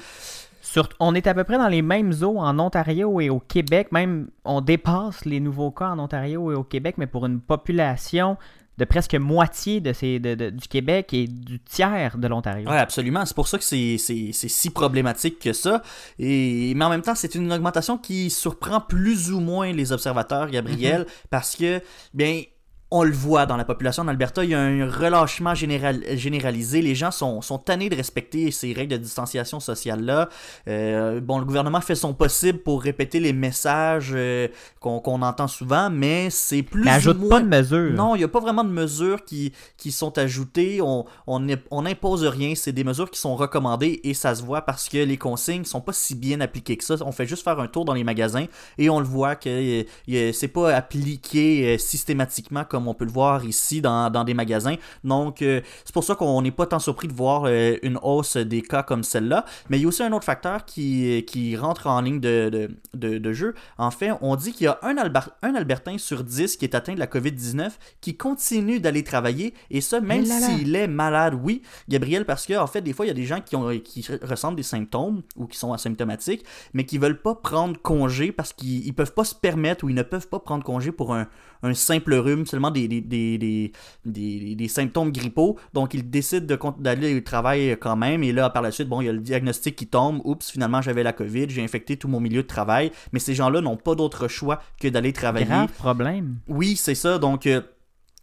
Sur- 0.63 0.89
on 1.01 1.15
est 1.15 1.27
à 1.27 1.35
peu 1.35 1.45
près 1.45 1.59
dans 1.59 1.69
les 1.69 1.83
mêmes 1.83 2.13
eaux 2.23 2.39
en 2.39 2.59
Ontario 2.59 3.21
et 3.21 3.31
au 3.31 3.41
Québec. 3.41 3.89
Même, 3.93 4.29
on 4.45 4.61
dépasse 4.61 5.25
les 5.25 5.41
nouveaux 5.41 5.71
cas 5.71 5.89
en 5.91 5.99
Ontario 5.99 6.53
et 6.53 6.55
au 6.55 6.63
Québec, 6.65 6.97
mais 6.99 7.07
pour 7.07 7.27
une 7.27 7.41
population 7.41 8.37
de 8.79 8.85
presque 8.87 9.15
moitié 9.15 9.81
de 9.81 9.93
ces, 9.93 10.19
de- 10.21 10.35
de- 10.35 10.51
du 10.51 10.67
Québec 10.69 11.13
et 11.13 11.27
du 11.27 11.61
tiers 11.61 12.17
de 12.17 12.27
l'Ontario. 12.29 12.69
Ouais, 12.71 12.79
absolument. 12.79 13.27
C'est 13.27 13.35
pour 13.35 13.47
ça 13.49 13.59
que 13.59 13.65
c'est 13.65 13.97
c'est- 13.99 14.31
c'est 14.33 14.49
si 14.49 14.71
problématique 14.71 15.39
que 15.39 15.53
ça. 15.53 15.83
Et, 16.19 16.73
mais 16.75 16.85
en 16.85 16.89
même 16.91 17.03
temps, 17.03 17.15
c'est 17.15 17.35
une 17.35 17.53
augmentation 17.53 17.99
qui 17.99 18.31
surprend 18.31 18.81
plus 18.81 19.33
ou 19.33 19.41
moins 19.41 19.73
les 19.73 19.93
observateurs, 19.93 20.49
Gabriel, 20.49 21.07
parce 21.31 21.57
que, 21.57 21.83
bien, 22.15 22.43
on 22.93 23.05
le 23.05 23.13
voit 23.13 23.47
dans 23.47 23.57
la 23.57 23.65
population 23.65 24.05
d'Alberta, 24.05 24.43
il 24.43 24.51
y 24.51 24.55
a 24.55 24.61
un 24.61 24.91
relâchement 24.91 25.55
général, 25.55 26.03
généralisé. 26.17 26.83
Les 26.83 26.95
gens 26.97 27.13
sont, 27.13 27.41
sont 27.41 27.59
tannés 27.59 27.89
de 27.89 27.95
respecter 27.95 28.51
ces 28.51 28.73
règles 28.73 28.93
de 28.95 28.97
distanciation 28.99 29.61
sociale-là. 29.61 30.29
Euh, 30.67 31.21
bon, 31.21 31.39
le 31.39 31.45
gouvernement 31.45 31.81
fait 31.81 31.95
son 31.95 32.15
possible 32.15 32.59
pour 32.59 32.83
répéter 32.83 33.21
les 33.21 33.33
messages 33.33 34.11
euh, 34.13 34.49
qu'on 34.81 35.23
entend 35.23 35.47
souvent, 35.47 35.89
mais 35.89 36.31
c'est 36.31 36.63
plus 36.63 36.83
Mais 36.83 36.91
ajoute 36.91 37.17
ou 37.19 37.21
moins... 37.21 37.29
pas 37.29 37.41
de 37.41 37.49
mesures. 37.49 37.93
Non, 37.93 38.17
il 38.17 38.19
n'y 38.19 38.25
a 38.25 38.29
pas 38.29 38.41
vraiment 38.41 38.65
de 38.65 38.71
mesures 38.71 39.25
qui, 39.25 39.53
qui 39.77 39.93
sont 39.93 40.19
ajoutées. 40.19 40.81
On, 40.83 41.05
on, 41.29 41.41
n'est- 41.41 41.63
on 41.71 41.83
n'impose 41.83 42.25
rien. 42.25 42.55
C'est 42.57 42.73
des 42.73 42.83
mesures 42.85 43.11
qui 43.11 43.21
sont 43.21 43.37
recommandées 43.37 44.01
et 44.03 44.15
ça 44.15 44.35
se 44.35 44.43
voit 44.43 44.63
parce 44.63 44.89
que 44.89 44.99
les 44.99 45.17
consignes 45.17 45.65
sont 45.65 45.81
pas 45.81 45.93
si 45.93 46.15
bien 46.17 46.41
appliquées 46.41 46.77
que 46.77 46.85
ça. 46.85 46.97
On 47.03 47.13
fait 47.13 47.27
juste 47.27 47.45
faire 47.45 47.61
un 47.61 47.69
tour 47.69 47.85
dans 47.85 47.95
les 47.95 48.05
magasins 48.05 48.47
et 48.79 48.91
on 48.91 48.99
le 48.99 49.07
voit 49.07 49.37
que 49.37 49.85
euh, 50.11 50.33
c'est 50.33 50.49
pas 50.49 50.75
appliqué 50.75 51.75
euh, 51.75 51.79
systématiquement 51.79 52.65
comme 52.65 52.80
on 52.89 52.95
peut 52.95 53.05
le 53.05 53.11
voir 53.11 53.45
ici 53.45 53.81
dans, 53.81 54.11
dans 54.11 54.25
des 54.25 54.35
magasins. 54.35 54.77
Donc, 55.05 55.43
euh, 55.43 55.61
c'est 55.85 55.93
pour 55.95 56.05
ça 56.05 56.15
qu'on 56.15 56.41
n'est 56.43 56.51
pas 56.51 56.67
tant 56.67 56.79
surpris 56.79 57.09
de 57.09 57.13
voir 57.13 57.45
euh, 57.47 57.77
une 57.83 57.99
hausse 58.03 58.37
des 58.37 58.63
cas 58.63 58.83
comme 58.83 59.03
celle-là. 59.03 59.45
Mais 59.69 59.79
il 59.79 59.83
y 59.83 59.85
a 59.85 59.89
aussi 59.89 60.03
un 60.03 60.13
autre 60.13 60.25
facteur 60.25 60.65
qui, 60.65 61.25
qui 61.27 61.57
rentre 61.57 61.87
en 61.87 62.01
ligne 62.01 62.21
de, 62.21 62.49
de, 62.51 62.71
de- 62.95 63.19
de 63.19 63.33
jeu. 63.33 63.55
En 63.79 63.91
fait, 63.91 64.11
on 64.21 64.37
dit 64.37 64.53
qu'il 64.53 64.65
y 64.65 64.69
a 64.69 64.79
un, 64.83 64.95
Alber- 64.97 65.31
un 65.43 65.55
Albertain 65.55 65.99
sur 65.99 66.25
10 66.25 66.57
qui 66.57 66.65
est 66.65 66.75
atteint 66.75 66.95
de 66.95 66.99
la 67.01 67.07
COVID-19 67.07 67.71
qui 68.01 68.17
continue 68.17 68.81
d'aller 68.81 69.05
travailler 69.05 69.55
et 69.71 69.81
ça 69.81 70.01
même 70.01 70.25
là. 70.25 70.41
s'il 70.41 70.75
est 70.77 70.87
malade. 70.87 71.35
Oui, 71.43 71.63
Gabriel, 71.89 72.25
parce 72.25 72.47
que 72.47 72.55
en 72.57 72.67
fait, 72.67 72.81
des 72.83 72.93
fois, 72.93 73.05
il 73.07 73.09
y 73.09 73.13
a 73.13 73.15
des 73.15 73.25
gens 73.27 73.41
qui, 73.41 73.57
ont, 73.57 73.69
qui 73.79 74.07
ressentent 74.23 74.57
des 74.57 74.63
symptômes 74.63 75.23
ou 75.37 75.47
qui 75.47 75.59
sont 75.59 75.73
asymptomatiques, 75.73 76.45
mais 76.75 76.85
qui 76.85 76.99
veulent 76.99 77.21
pas 77.21 77.35
prendre 77.35 77.81
congé 77.81 78.33
parce 78.33 78.53
qu'ils 78.53 78.87
ils 78.87 78.93
peuvent 78.95 79.13
pas 79.15 79.25
se 79.25 79.35
permettre 79.35 79.85
ou 79.85 79.89
ils 79.89 79.95
ne 79.95 80.03
peuvent 80.03 80.29
pas 80.29 80.39
prendre 80.39 80.65
congé 80.65 80.93
pour 80.93 81.15
un, 81.15 81.27
un 81.63 81.75
simple 81.75 82.15
rhume, 82.15 82.47
seulement 82.47 82.70
des, 82.71 82.89
des, 82.89 83.01
des, 83.01 83.39
des, 83.39 83.73
des- 84.05 84.55
des 84.55 84.69
symptômes 84.69 85.13
grippaux. 85.13 85.59
Donc, 85.75 85.95
ils 85.95 86.09
décident 86.09 86.47
de 86.47 86.57
con- 86.57 86.75
d'aller 86.79 87.17
au 87.17 87.21
travail 87.21 87.77
quand 87.81 87.97
même. 87.97 88.23
Et 88.23 88.33
là, 88.33 88.51
par 88.51 88.63
la 88.63 88.71
suite, 88.71 88.89
bon, 88.89 89.01
il 89.01 89.07
y 89.07 89.09
a 89.09 89.13
le 89.13 89.21
diagnostic 89.21 89.77
qui 89.77 89.87
tombe. 89.87 90.21
Oups, 90.25 90.51
finalement, 90.51 90.81
j'avais 90.83 91.03
la 91.03 91.13
COVID, 91.13 91.47
j'ai 91.51 91.63
infecté 91.63 91.97
tout 91.97 92.09
mon 92.09 92.21
milieu 92.21 92.43
de 92.43 92.47
travail. 92.49 92.91
Mais 93.13 93.19
ces 93.19 93.35
gens-là 93.35 93.61
n'ont 93.61 93.77
pas 93.77 93.95
d'autre 93.95 94.29
choix 94.29 94.61
que 94.81 94.89
d'aller 94.89 95.13
travailler. 95.13 95.47
Grave 95.47 95.73
problème. 95.73 96.37
Oui, 96.49 96.77
c'est 96.77 96.95
ça. 96.95 97.19
Donc, 97.19 97.47
euh, 97.47 97.61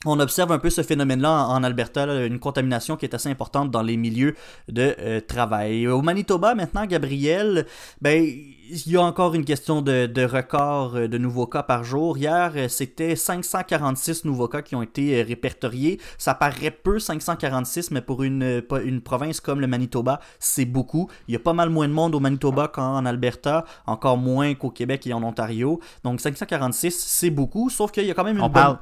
on 0.06 0.20
observe 0.20 0.52
un 0.52 0.60
peu 0.60 0.70
ce 0.70 0.84
phénomène-là 0.84 1.32
en, 1.32 1.56
en 1.56 1.64
Alberta, 1.64 2.06
là, 2.06 2.26
une 2.26 2.40
contamination 2.40 2.98
qui 2.98 3.06
est 3.06 3.16
assez 3.16 3.30
importante 3.30 3.72
dans 3.72 3.82
les 3.82 3.98
milieux 3.98 4.36
de 4.68 4.96
euh, 5.00 5.22
travail. 5.22 5.88
Au 5.88 6.02
Manitoba, 6.02 6.54
maintenant, 6.54 6.86
Gabriel, 6.86 7.66
ben, 8.00 8.24
il 8.24 8.92
y 8.92 8.96
a 8.96 9.02
encore 9.02 9.34
une 9.34 9.46
question 9.46 9.82
de, 9.82 10.06
de 10.06 10.24
record 10.24 10.96
euh, 10.96 11.08
de 11.08 11.18
nouveaux 11.18 11.48
cas 11.48 11.64
par 11.64 11.84
jour. 11.84 12.16
Hier, 12.16 12.52
euh, 12.56 12.68
c'était 12.68 13.16
546 13.16 14.26
nouveaux 14.26 14.48
cas 14.48 14.62
qui 14.62 14.76
ont 14.76 14.84
été 14.84 15.24
répertoriés. 15.24 16.00
Ça 16.20 16.36
paraît 16.36 16.72
peu, 16.72 17.00
546, 17.00 17.90
mais 17.90 18.02
pour 18.02 18.22
une, 18.22 18.62
province 19.04 19.40
comme 19.40 19.62
le 19.62 19.68
Manitoba, 19.68 20.20
c'est 20.38 20.66
beaucoup. 20.66 21.10
Il 21.28 21.34
y 21.34 21.38
a 21.38 21.40
pas 21.40 21.54
mal 21.54 21.70
moins 21.70 21.88
de 21.88 21.94
monde 21.94 22.14
au 22.14 22.20
Manitoba 22.20 22.68
qu'en 22.68 23.04
Alberta, 23.06 23.66
encore 23.88 24.18
moins 24.18 24.54
qu'au 24.54 24.70
Québec 24.70 25.08
et 25.08 25.14
en 25.14 25.24
Ontario. 25.24 25.80
Donc 26.04 26.22
546, 26.22 26.92
c'est 26.92 27.32
beaucoup, 27.32 27.72
sauf 27.72 27.92
qu'il 27.92 28.06
y 28.06 28.12
a 28.12 28.14
quand 28.14 28.24
même 28.24 28.38
une 28.38 28.44
On 28.44 28.50
bonne... 28.50 28.54
parle, 28.54 28.80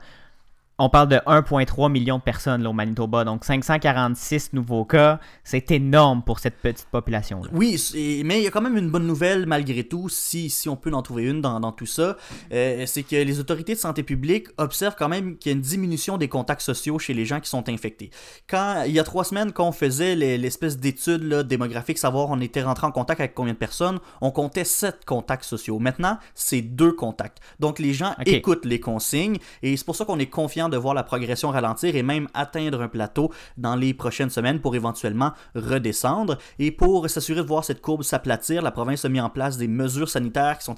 on 0.78 0.90
parle 0.90 1.08
de 1.08 1.16
1,3 1.26 1.90
million 1.92 2.18
de 2.18 2.24
personnes 2.24 2.62
là, 2.64 2.70
au 2.70 2.74
Manitoba. 2.74 3.24
Donc 3.24 3.46
546 3.46 4.52
nouveaux 4.54 4.84
cas, 4.86 5.20
c'est 5.44 5.72
énorme 5.72 6.22
pour 6.24 6.40
cette 6.40 6.58
petite 6.58 6.88
population-là. 6.92 7.50
Oui, 7.54 7.78
c'est- 7.78 8.24
mais 8.26 8.40
il 8.40 8.44
y 8.44 8.48
a 8.48 8.52
quand 8.52 8.62
même 8.62 8.78
une 8.78 8.90
bonne 8.90 9.08
nouvelle 9.08 9.46
malgré 9.46 9.84
tout, 9.86 10.10
si, 10.10 10.50
si 10.50 10.68
on 10.68 10.76
peut 10.76 10.92
en 10.94 11.02
trouver 11.02 11.24
une 11.24 11.40
dans, 11.42 11.60
dans 11.60 11.72
tout 11.72 11.86
ça. 11.86 12.18
Euh, 12.52 12.84
c'est 12.88 13.04
que 13.04 13.16
les 13.16 13.40
autorités 13.40 13.74
de 13.74 13.80
santé 13.80 14.04
publique 14.04 14.48
observent 14.58 14.96
quand 14.98 15.08
même 15.10 15.38
qu'il 15.38 15.52
y 15.52 15.54
a 15.54 15.56
une 15.56 15.62
diminution 15.62 16.18
des 16.18 16.28
contacts 16.28 16.62
sociaux 16.62 17.00
chez 17.00 17.14
les 17.14 17.26
gens 17.26 17.40
qui 17.40 17.50
sont 17.50 17.68
infectés. 17.70 18.10
Quand 18.50 18.84
il 18.86 18.92
y 18.92 19.00
a 19.00 19.04
trois 19.04 19.24
semaines 19.24 19.54
qu'on 19.54 19.72
faisait 19.72 20.16
les- 20.16 20.38
l'espèce 20.38 20.78
d'étude 20.78 21.24
là, 21.24 21.44
démographique, 21.44 21.98
savoir 21.98 22.30
on 22.30 22.40
était 22.42 22.64
rentré 22.64 22.86
en 22.88 22.92
contact 22.92 23.22
avec 23.22 23.34
combien 23.34 23.54
de 23.54 23.58
personnes, 23.58 24.00
on 24.22 24.32
comptait 24.32 24.64
sept 24.66 25.06
contacts 25.06 25.46
sociaux. 25.46 25.80
Maintenant, 25.80 26.18
c'est 26.34 26.62
deux 26.62 26.92
contacts. 26.92 27.40
Donc 27.60 27.80
les 27.80 27.94
gens 27.94 28.14
écoutent 28.36 28.66
les 28.66 28.80
consignes 28.80 29.38
et 29.64 29.78
c'est 29.78 29.86
pour 29.86 29.96
ça 29.96 30.04
qu'on 30.06 30.20
est 30.20 30.26
confiant 30.26 30.65
de 30.70 30.78
voir 30.78 30.94
la 30.94 31.04
progression 31.04 31.50
ralentir 31.50 31.96
et 31.96 32.04
même 32.04 32.28
atteindre 32.34 32.82
un 32.82 32.88
plateau 32.88 33.32
dans 33.58 33.76
les 33.76 33.94
prochaines 33.94 34.30
semaines 34.30 34.60
pour 34.60 34.76
éventuellement 34.76 35.32
redescendre. 35.56 36.38
Et 36.60 36.72
pour 36.72 37.10
s'assurer 37.10 37.42
de 37.42 37.48
voir 37.48 37.64
cette 37.64 37.82
courbe 37.82 38.04
s'aplatir, 38.04 38.62
la 38.62 38.72
province 38.72 39.06
a 39.06 39.10
mis 39.10 39.20
en 39.20 39.30
place 39.30 39.58
des 39.58 39.68
mesures 39.68 40.10
sanitaires 40.10 40.58
qui 40.58 40.66
sont 40.66 40.76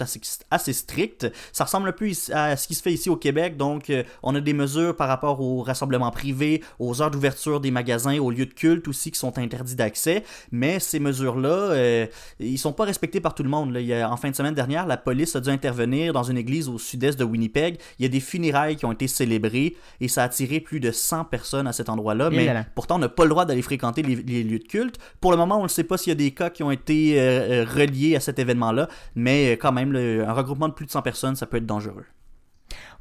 assez, 0.52 0.74
strictes. 0.74 1.32
Ça 1.52 1.64
ressemble 1.64 1.90
un 1.90 1.94
peu 1.94 2.10
à 2.34 2.56
ce 2.58 2.68
qui 2.68 2.76
se 2.76 2.82
fait 2.82 2.94
ici 2.94 3.10
au 3.10 3.16
Québec. 3.16 3.58
Donc, 3.58 3.90
euh, 3.90 4.04
on 4.24 4.36
a 4.36 4.42
des 4.42 4.54
mesures 4.54 4.96
par 4.96 5.08
rapport 5.08 5.40
aux 5.42 5.62
rassemblements 5.62 6.12
privés, 6.12 6.64
aux 6.80 7.02
heures 7.02 7.12
d'ouverture 7.12 7.60
des 7.60 7.72
magasins, 7.72 8.18
aux 8.20 8.32
lieux 8.32 8.46
de 8.46 8.54
culte 8.54 8.88
aussi 8.88 9.12
qui 9.12 9.20
sont 9.20 9.38
interdits 9.38 9.76
d'accès. 9.76 10.24
Mais 10.52 10.80
ces 10.80 11.00
mesures-là, 11.00 11.50
euh, 11.50 12.08
ils 12.40 12.58
sont 12.58 12.74
pas 12.74 12.86
respectés 12.86 13.22
par 13.22 13.34
tout 13.36 13.44
le 13.44 13.50
monde. 13.50 13.74
Il 13.76 13.86
y 13.86 13.94
a- 13.94 14.12
en 14.12 14.18
fin 14.18 14.30
de 14.30 14.36
semaine 14.36 14.54
dernière, 14.56 14.86
la 14.86 14.98
police 14.98 15.36
a 15.36 15.40
dû 15.42 15.50
intervenir 15.50 16.14
dans 16.14 16.24
une 16.24 16.38
église 16.38 16.68
au 16.70 16.78
sud-est 16.78 17.18
de 17.20 17.24
Winnipeg. 17.24 17.78
Il 18.00 18.04
y 18.04 18.06
a 18.06 18.10
des 18.10 18.20
funérailles 18.20 18.76
qui 18.76 18.86
ont 18.86 18.92
été 18.92 19.08
célébrées 19.08 19.76
et 20.02 20.08
ça 20.08 20.22
a 20.24 20.26
attiré 20.26 20.60
plus 20.60 20.80
de 20.80 20.92
100 20.92 21.26
personnes 21.26 21.68
à 21.68 21.74
cet 21.74 21.90
endroit-là. 21.90 22.30
Et 22.32 22.36
Mais 22.36 22.46
là 22.54 22.66
pourtant, 22.76 22.96
on 22.96 23.00
n'a 23.00 23.10
pas 23.10 23.24
le 23.24 23.30
droit 23.30 23.46
d'aller 23.46 23.62
fréquenter 23.62 24.02
les, 24.04 24.16
les 24.16 24.44
lieux 24.44 24.60
de 24.60 24.64
culte. 24.68 24.98
Pour 25.22 25.32
le 25.32 25.38
moment, 25.38 25.60
on 25.60 25.64
ne 25.64 25.68
sait 25.68 25.84
pas 25.84 25.98
s'il 25.98 26.12
y 26.12 26.16
a 26.16 26.16
des 26.16 26.32
cas 26.32 26.50
qui 26.50 26.64
ont 26.64 26.72
été 26.72 27.20
euh, 27.20 27.64
euh, 27.64 27.66
reliés 27.66 28.16
à 28.16 28.20
cet 28.20 28.40
événement-là, 28.40 28.88
mais 29.16 29.52
euh, 29.54 29.56
quand 29.56 29.72
même, 29.72 29.92
le- 29.92 30.28
un 30.28 30.34
regroupement 30.34 30.68
de 30.68 30.74
plus 30.74 30.86
de 30.86 30.92
100 30.92 31.02
personnes, 31.02 31.36
ça 31.36 31.46
peut 31.46 31.58
être 31.58 31.66
dangereux. 31.66 32.06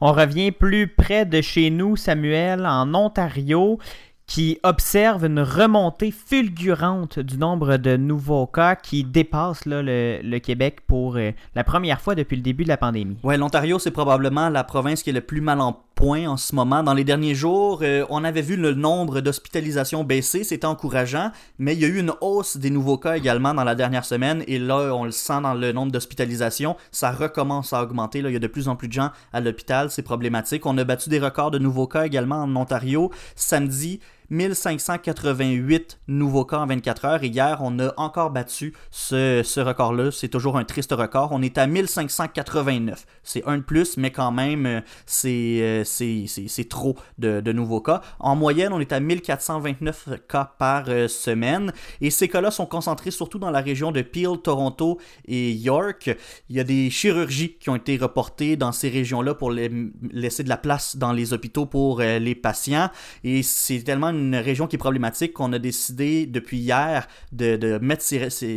On 0.00 0.12
revient 0.12 0.52
plus 0.52 0.88
près 0.88 1.24
de 1.24 1.40
chez 1.40 1.70
nous, 1.70 1.96
Samuel, 1.96 2.66
en 2.66 2.92
Ontario, 2.94 3.78
qui 4.26 4.58
observe 4.62 5.24
une 5.24 5.40
remontée 5.40 6.10
fulgurante 6.10 7.18
du 7.18 7.38
nombre 7.38 7.76
de 7.76 7.96
nouveaux 7.96 8.46
cas 8.46 8.74
qui 8.74 9.04
dépasse 9.04 9.62
le, 9.66 10.38
Québec 10.38 10.80
pour 10.86 11.16
euh, 11.16 11.30
la 11.54 11.64
première 11.64 12.00
fois 12.00 12.14
depuis 12.14 12.36
le 12.36 12.42
début 12.42 12.64
de 12.64 12.68
la 12.68 12.76
pandémie. 12.76 13.16
Ouais, 13.22 13.38
l'Ontario, 13.38 13.78
c'est 13.78 13.90
probablement 13.90 14.48
la 14.48 14.64
province 14.64 15.02
qui 15.02 15.10
est 15.10 15.14
le 15.14 15.20
plus 15.20 15.40
mal 15.40 15.60
en 15.60 15.80
point 15.94 16.26
en 16.26 16.36
ce 16.36 16.54
moment. 16.54 16.82
Dans 16.82 16.92
les 16.92 17.04
derniers 17.04 17.34
jours, 17.34 17.80
euh, 17.82 18.04
on 18.10 18.22
avait 18.22 18.42
vu 18.42 18.56
le 18.56 18.74
nombre 18.74 19.20
d'hospitalisations 19.20 20.04
baisser, 20.04 20.44
c'était 20.44 20.66
encourageant, 20.66 21.32
mais 21.58 21.74
il 21.74 21.80
y 21.80 21.84
a 21.86 21.88
eu 21.88 21.98
une 21.98 22.12
hausse 22.20 22.58
des 22.58 22.68
nouveaux 22.68 22.98
cas 22.98 23.16
également 23.16 23.54
dans 23.54 23.64
la 23.64 23.74
dernière 23.74 24.04
semaine, 24.04 24.44
et 24.46 24.58
là, 24.58 24.94
on 24.94 25.04
le 25.04 25.10
sent 25.10 25.40
dans 25.42 25.54
le 25.54 25.72
nombre 25.72 25.92
d'hospitalisations, 25.92 26.76
ça 26.90 27.10
recommence 27.10 27.72
à 27.72 27.82
augmenter. 27.82 28.18
Il 28.18 28.30
y 28.30 28.36
a 28.36 28.38
de 28.38 28.46
plus 28.46 28.68
en 28.68 28.76
plus 28.76 28.88
de 28.88 28.92
gens 28.92 29.10
à 29.32 29.40
l'hôpital, 29.40 29.90
c'est 29.90 30.02
problématique. 30.02 30.66
On 30.66 30.76
a 30.76 30.84
battu 30.84 31.08
des 31.08 31.18
records 31.18 31.50
de 31.50 31.58
nouveaux 31.58 31.86
cas 31.86 32.04
également 32.04 32.42
en 32.42 32.54
Ontario. 32.56 33.10
Samedi, 33.34 34.00
1588 34.30 36.00
nouveaux 36.08 36.44
cas 36.44 36.58
en 36.58 36.66
24 36.66 37.04
heures. 37.04 37.24
Et 37.24 37.28
hier, 37.28 37.58
on 37.62 37.78
a 37.78 37.92
encore 37.96 38.30
battu 38.30 38.74
ce, 38.90 39.60
record-là. 39.60 40.10
C'est 40.10 40.28
toujours 40.28 40.56
un 40.56 40.64
triste 40.64 40.92
record. 40.92 41.30
On 41.32 41.42
est 41.42 41.58
à 41.58 41.66
1589. 41.66 43.06
C'est 43.22 43.46
un 43.46 43.58
de 43.58 43.62
plus, 43.62 43.96
mais 43.96 44.10
quand 44.10 44.32
même, 44.32 44.66
euh, 44.66 44.80
c'est 45.06 45.60
euh, 45.62 45.84
c'est- 45.84 46.68
trop 46.68 46.96
de, 47.18 47.52
nouveaux 47.52 47.80
cas. 47.80 48.00
En 48.18 48.34
moyenne, 48.34 48.72
on 48.72 48.80
est 48.80 48.92
à 48.92 49.00
1429 49.00 50.08
cas 50.28 50.52
par 50.58 50.84
euh, 50.88 51.06
semaine. 51.06 51.72
Et 52.00 52.10
ces 52.10 52.28
cas-là 52.28 52.50
sont 52.50 52.66
concentrés 52.66 53.10
surtout 53.10 53.38
dans 53.38 53.50
la 53.50 53.60
région 53.60 53.92
de 53.92 54.02
Peel, 54.02 54.38
Toronto 54.42 54.98
et 55.26 55.52
York. 55.52 56.16
Il 56.48 56.56
y 56.56 56.60
a 56.60 56.64
des 56.64 56.90
chirurgies 56.90 57.56
qui 57.58 57.70
ont 57.70 57.76
été 57.76 57.96
reportées 57.96 58.56
dans 58.56 58.72
ces 58.72 58.88
régions-là 58.88 59.34
pour 59.34 59.50
laisser 59.50 60.42
de 60.42 60.48
la 60.48 60.56
place 60.56 60.96
dans 60.96 61.12
les 61.12 61.32
hôpitaux 61.32 61.66
pour 61.66 62.00
les 62.00 62.34
patients. 62.34 62.90
Et 63.22 63.42
c'est 63.42 63.82
tellement 63.82 64.10
une 64.10 64.15
région 64.34 64.66
qui 64.66 64.76
est 64.76 64.78
problématique 64.78 65.32
qu'on 65.32 65.52
a 65.52 65.58
décidé 65.58 66.26
depuis 66.26 66.58
hier 66.58 67.06
de, 67.32 67.56
de 67.56 67.78
mettre 67.78 68.04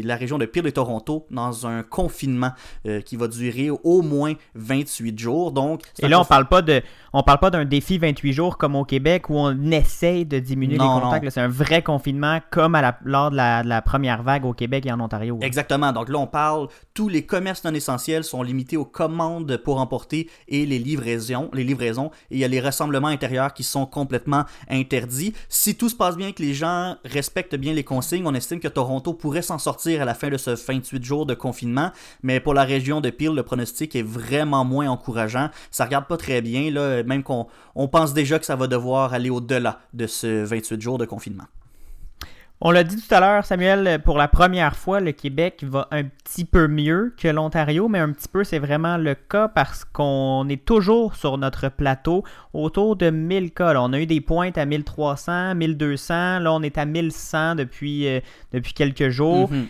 la 0.03 0.15
région 0.15 0.37
de 0.37 0.45
Peel 0.45 0.65
et 0.67 0.71
Toronto 0.71 1.25
dans 1.31 1.67
un 1.67 1.83
confinement 1.83 2.51
euh, 2.85 3.01
qui 3.01 3.15
va 3.15 3.27
durer 3.27 3.69
au 3.69 4.01
moins 4.01 4.33
28 4.55 5.17
jours. 5.19 5.51
Donc, 5.51 5.81
Et 6.01 6.07
là, 6.07 6.19
on 6.19 6.25
parle 6.25 6.47
pas 6.47 6.61
de, 6.61 6.81
on 7.13 7.23
parle 7.23 7.39
pas 7.39 7.49
d'un 7.49 7.65
défi 7.65 7.97
28 7.97 8.33
jours 8.33 8.57
comme 8.57 8.75
au 8.75 8.85
Québec 8.85 9.29
où 9.29 9.35
on 9.37 9.71
essaye 9.71 10.25
de 10.25 10.39
diminuer 10.39 10.77
Non, 10.77 10.95
les 10.97 11.01
contacts. 11.01 11.29
C'est 11.29 11.41
un 11.41 11.47
vrai 11.47 11.81
confinement 11.81 12.39
comme 12.51 12.75
à 12.75 12.81
la- 12.81 12.99
lors 13.03 13.31
de 13.31 13.35
la, 13.35 13.63
de 13.63 13.69
la 13.69 13.81
première 13.81 14.23
vague 14.23 14.45
au 14.45 14.53
Québec 14.53 14.85
et 14.85 14.91
en 14.91 14.99
Ontario. 14.99 15.37
là. 15.39 15.45
Exactement. 15.47 15.91
Donc 15.91 16.09
là, 16.09 16.19
on 16.19 16.27
parle, 16.27 16.67
tous 16.93 17.09
les 17.09 17.25
commerces 17.25 17.63
non 17.63 17.73
essentiels 17.73 18.23
sont 18.23 18.43
limités 18.43 18.77
aux 18.77 18.85
commandes 18.85 19.57
pour 19.57 19.79
emporter 19.79 20.29
et 20.47 20.65
les 20.65 20.79
livraisons. 20.79 21.49
Les 21.53 21.63
livraisons 21.63 22.11
et 22.31 22.35
il 22.35 22.39
y 22.39 22.43
a 22.43 22.47
les 22.47 22.59
rassemblements 22.59 23.07
intérieurs 23.07 23.53
qui 23.53 23.63
sont 23.63 23.85
complètement 23.85 24.45
interdits. 24.69 25.33
Si 25.51 25.75
tout 25.75 25.89
se 25.89 25.95
passe 25.95 26.15
bien, 26.15 26.31
que 26.31 26.43
les 26.43 26.53
gens 26.53 26.97
respectent 27.03 27.55
bien 27.55 27.73
les 27.73 27.83
consignes, 27.83 28.27
on 28.27 28.35
estime 28.35 28.59
que 28.59 28.67
Toronto 28.67 29.15
pourrait 29.15 29.41
s'en 29.41 29.57
sortir 29.57 30.03
à 30.03 30.05
la 30.05 30.13
fin 30.13 30.29
de 30.29 30.37
ce 30.37 30.51
28 30.51 31.03
jours 31.03 31.25
de 31.25 31.33
confinement. 31.33 31.91
Mais 32.21 32.39
pour 32.39 32.53
la 32.53 32.63
région 32.63 33.01
de 33.01 33.09
Peel, 33.09 33.33
le 33.33 33.41
pronostic 33.41 33.95
est 33.95 34.03
vraiment 34.03 34.63
moins 34.63 34.87
encourageant. 34.87 35.49
Ça 35.71 35.85
regarde 35.85 36.05
pas 36.05 36.17
très 36.17 36.41
bien, 36.41 36.69
là, 36.69 37.01
même 37.01 37.23
qu'on 37.23 37.47
on 37.73 37.87
pense 37.87 38.13
déjà 38.13 38.37
que 38.37 38.45
ça 38.45 38.55
va 38.55 38.67
devoir 38.67 39.15
aller 39.15 39.31
au-delà 39.31 39.79
de 39.91 40.05
ce 40.05 40.43
28 40.43 40.79
jours 40.79 40.99
de 40.99 41.05
confinement. 41.05 41.45
On 42.61 42.71
l'a 42.71 42.83
dit 42.83 42.97
tout 42.97 43.15
à 43.15 43.21
l'heure, 43.21 43.45
Samuel, 43.45 44.01
pour 44.03 44.17
la 44.17 44.27
première 44.27 44.75
fois, 44.75 44.99
le 44.99 45.13
Québec 45.13 45.63
va 45.65 45.87
un 45.91 46.03
petit 46.03 46.43
peu 46.43 46.67
mieux 46.67 47.13
que 47.17 47.29
l'Ontario, 47.29 47.87
mais 47.87 47.99
un 47.99 48.11
petit 48.11 48.27
peu, 48.27 48.43
c'est 48.43 48.59
vraiment 48.59 48.97
le 48.97 49.15
cas 49.15 49.47
parce 49.47 49.85
qu'on 49.85 50.45
est 50.49 50.65
toujours 50.65 51.15
sur 51.15 51.37
notre 51.37 51.69
plateau 51.69 52.25
autour 52.53 52.97
de 52.97 53.11
1000 53.11 53.53
cas. 53.53 53.79
On 53.79 53.93
a 53.93 53.99
eu 54.01 54.05
des 54.05 54.19
pointes 54.19 54.57
à 54.57 54.65
1300, 54.65 55.55
1200, 55.55 56.39
là 56.39 56.51
on 56.51 56.61
est 56.61 56.77
à 56.77 56.83
1100 56.83 57.55
depuis, 57.55 58.09
euh, 58.09 58.19
depuis 58.51 58.73
quelques 58.73 59.07
jours. 59.07 59.49
Mhm. 59.49 59.67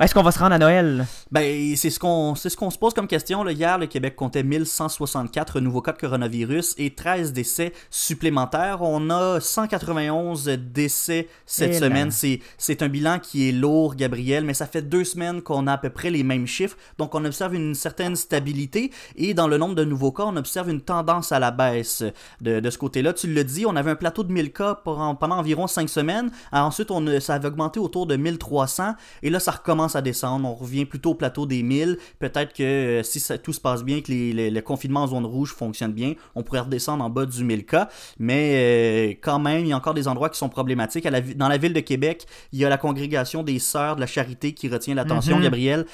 Est-ce 0.00 0.14
qu'on 0.14 0.22
va 0.22 0.30
se 0.30 0.38
rendre 0.38 0.54
à 0.54 0.58
Noël? 0.60 1.06
Ben, 1.32 1.74
c'est 1.74 1.90
ce 1.90 1.98
qu'on 1.98 2.36
ce 2.36 2.56
qu'on 2.56 2.70
se 2.70 2.78
pose 2.78 2.94
comme 2.94 3.08
question. 3.08 3.42
Là. 3.42 3.50
Hier, 3.50 3.78
le 3.78 3.86
Québec 3.86 4.14
comptait 4.14 4.44
1164 4.44 5.58
nouveaux 5.58 5.82
cas 5.82 5.90
de 5.90 5.98
coronavirus 5.98 6.76
et 6.78 6.94
13 6.94 7.32
décès 7.32 7.72
supplémentaires. 7.90 8.78
On 8.82 9.10
a 9.10 9.40
191 9.40 10.44
décès 10.50 11.26
cette 11.46 11.70
Et 11.70 11.80
là. 11.80 11.88
semaine. 11.88 12.10
C'est 12.12 12.82
un 12.82 12.88
bilan 12.88 13.18
qui 13.18 13.48
est 13.48 13.52
lourd, 13.52 13.96
Gabriel, 13.96 14.44
mais 14.44 14.54
ça 14.54 14.66
fait 14.66 14.82
deux 14.82 15.02
semaines 15.02 15.42
qu'on 15.42 15.66
a 15.66 15.72
à 15.72 15.78
peu 15.78 15.90
près 15.90 16.10
les 16.10 16.22
mêmes 16.22 16.46
chiffres. 16.46 16.76
Donc, 16.98 17.16
on 17.16 17.24
observe 17.24 17.56
une 17.56 17.74
certaine 17.74 18.14
stabilité 18.14 18.92
et 19.16 19.34
dans 19.34 19.48
le 19.48 19.58
nombre 19.58 19.74
de 19.74 19.84
nouveaux 19.84 20.12
cas, 20.12 20.22
on 20.26 20.36
observe 20.36 20.70
une 20.70 20.80
tendance 20.80 21.32
à 21.32 21.40
la 21.40 21.50
baisse 21.50 22.04
de, 22.40 22.60
de 22.60 22.70
ce 22.70 22.78
côté-là. 22.78 23.14
Tu 23.14 23.26
le 23.26 23.42
dis, 23.42 23.66
on 23.66 23.74
avait 23.74 23.90
un 23.90 23.96
plateau 23.96 24.22
de 24.22 24.32
1000 24.32 24.52
cas 24.52 24.76
pour 24.76 24.98
pendant 25.18 25.38
environ 25.38 25.66
5 25.66 25.88
semaines. 25.88 26.30
Alors, 26.52 26.68
ensuite, 26.68 26.92
on 26.92 27.18
ça 27.18 27.34
avait 27.34 27.48
augmenté 27.48 27.80
autour 27.80 28.06
de 28.06 28.14
1300 28.14 28.94
et 29.24 29.30
là, 29.30 29.40
ça 29.40 29.50
recommence 29.50 29.87
à 29.96 30.02
descendre. 30.02 30.48
On 30.48 30.54
revient 30.54 30.84
plutôt 30.84 31.10
au 31.10 31.14
plateau 31.14 31.46
des 31.46 31.62
1000. 31.62 31.98
Peut-être 32.18 32.52
que 32.54 32.62
euh, 32.62 33.02
si 33.02 33.20
ça- 33.20 33.38
tout 33.38 33.52
se 33.52 33.60
passe 33.60 33.82
bien, 33.84 34.00
que 34.00 34.10
les, 34.10 34.32
les- 34.32 34.50
le 34.50 34.60
confinement 34.62 35.02
en 35.02 35.06
zone 35.08 35.26
rouge 35.26 35.52
fonctionne 35.54 35.92
bien, 35.92 36.14
on 36.34 36.42
pourrait 36.42 36.60
redescendre 36.60 37.04
en 37.04 37.10
bas 37.10 37.26
du 37.26 37.44
1000 37.44 37.64
cas. 37.66 37.88
Mais 38.18 38.52
euh, 38.54 39.14
quand 39.20 39.38
même, 39.38 39.60
il 39.64 39.68
y 39.68 39.72
a 39.72 39.76
encore 39.76 39.94
des 39.94 40.08
endroits 40.08 40.30
qui 40.30 40.38
sont 40.38 40.48
problématiques. 40.48 41.06
À 41.06 41.10
la 41.10 41.20
vi- 41.20 41.34
dans 41.34 41.48
la 41.48 41.58
ville 41.58 41.72
de 41.72 41.80
Québec, 41.80 42.26
il 42.52 42.58
y 42.58 42.64
a 42.64 42.68
la 42.68 42.78
congrégation 42.78 43.42
des 43.42 43.58
Sœurs 43.58 43.96
de 43.96 44.00
la 44.00 44.06
Charité 44.06 44.52
qui 44.54 44.68
retient 44.68 44.94
l'attention, 44.94 45.36
Mhm. 45.36 45.42
Gabriel. 45.42 45.86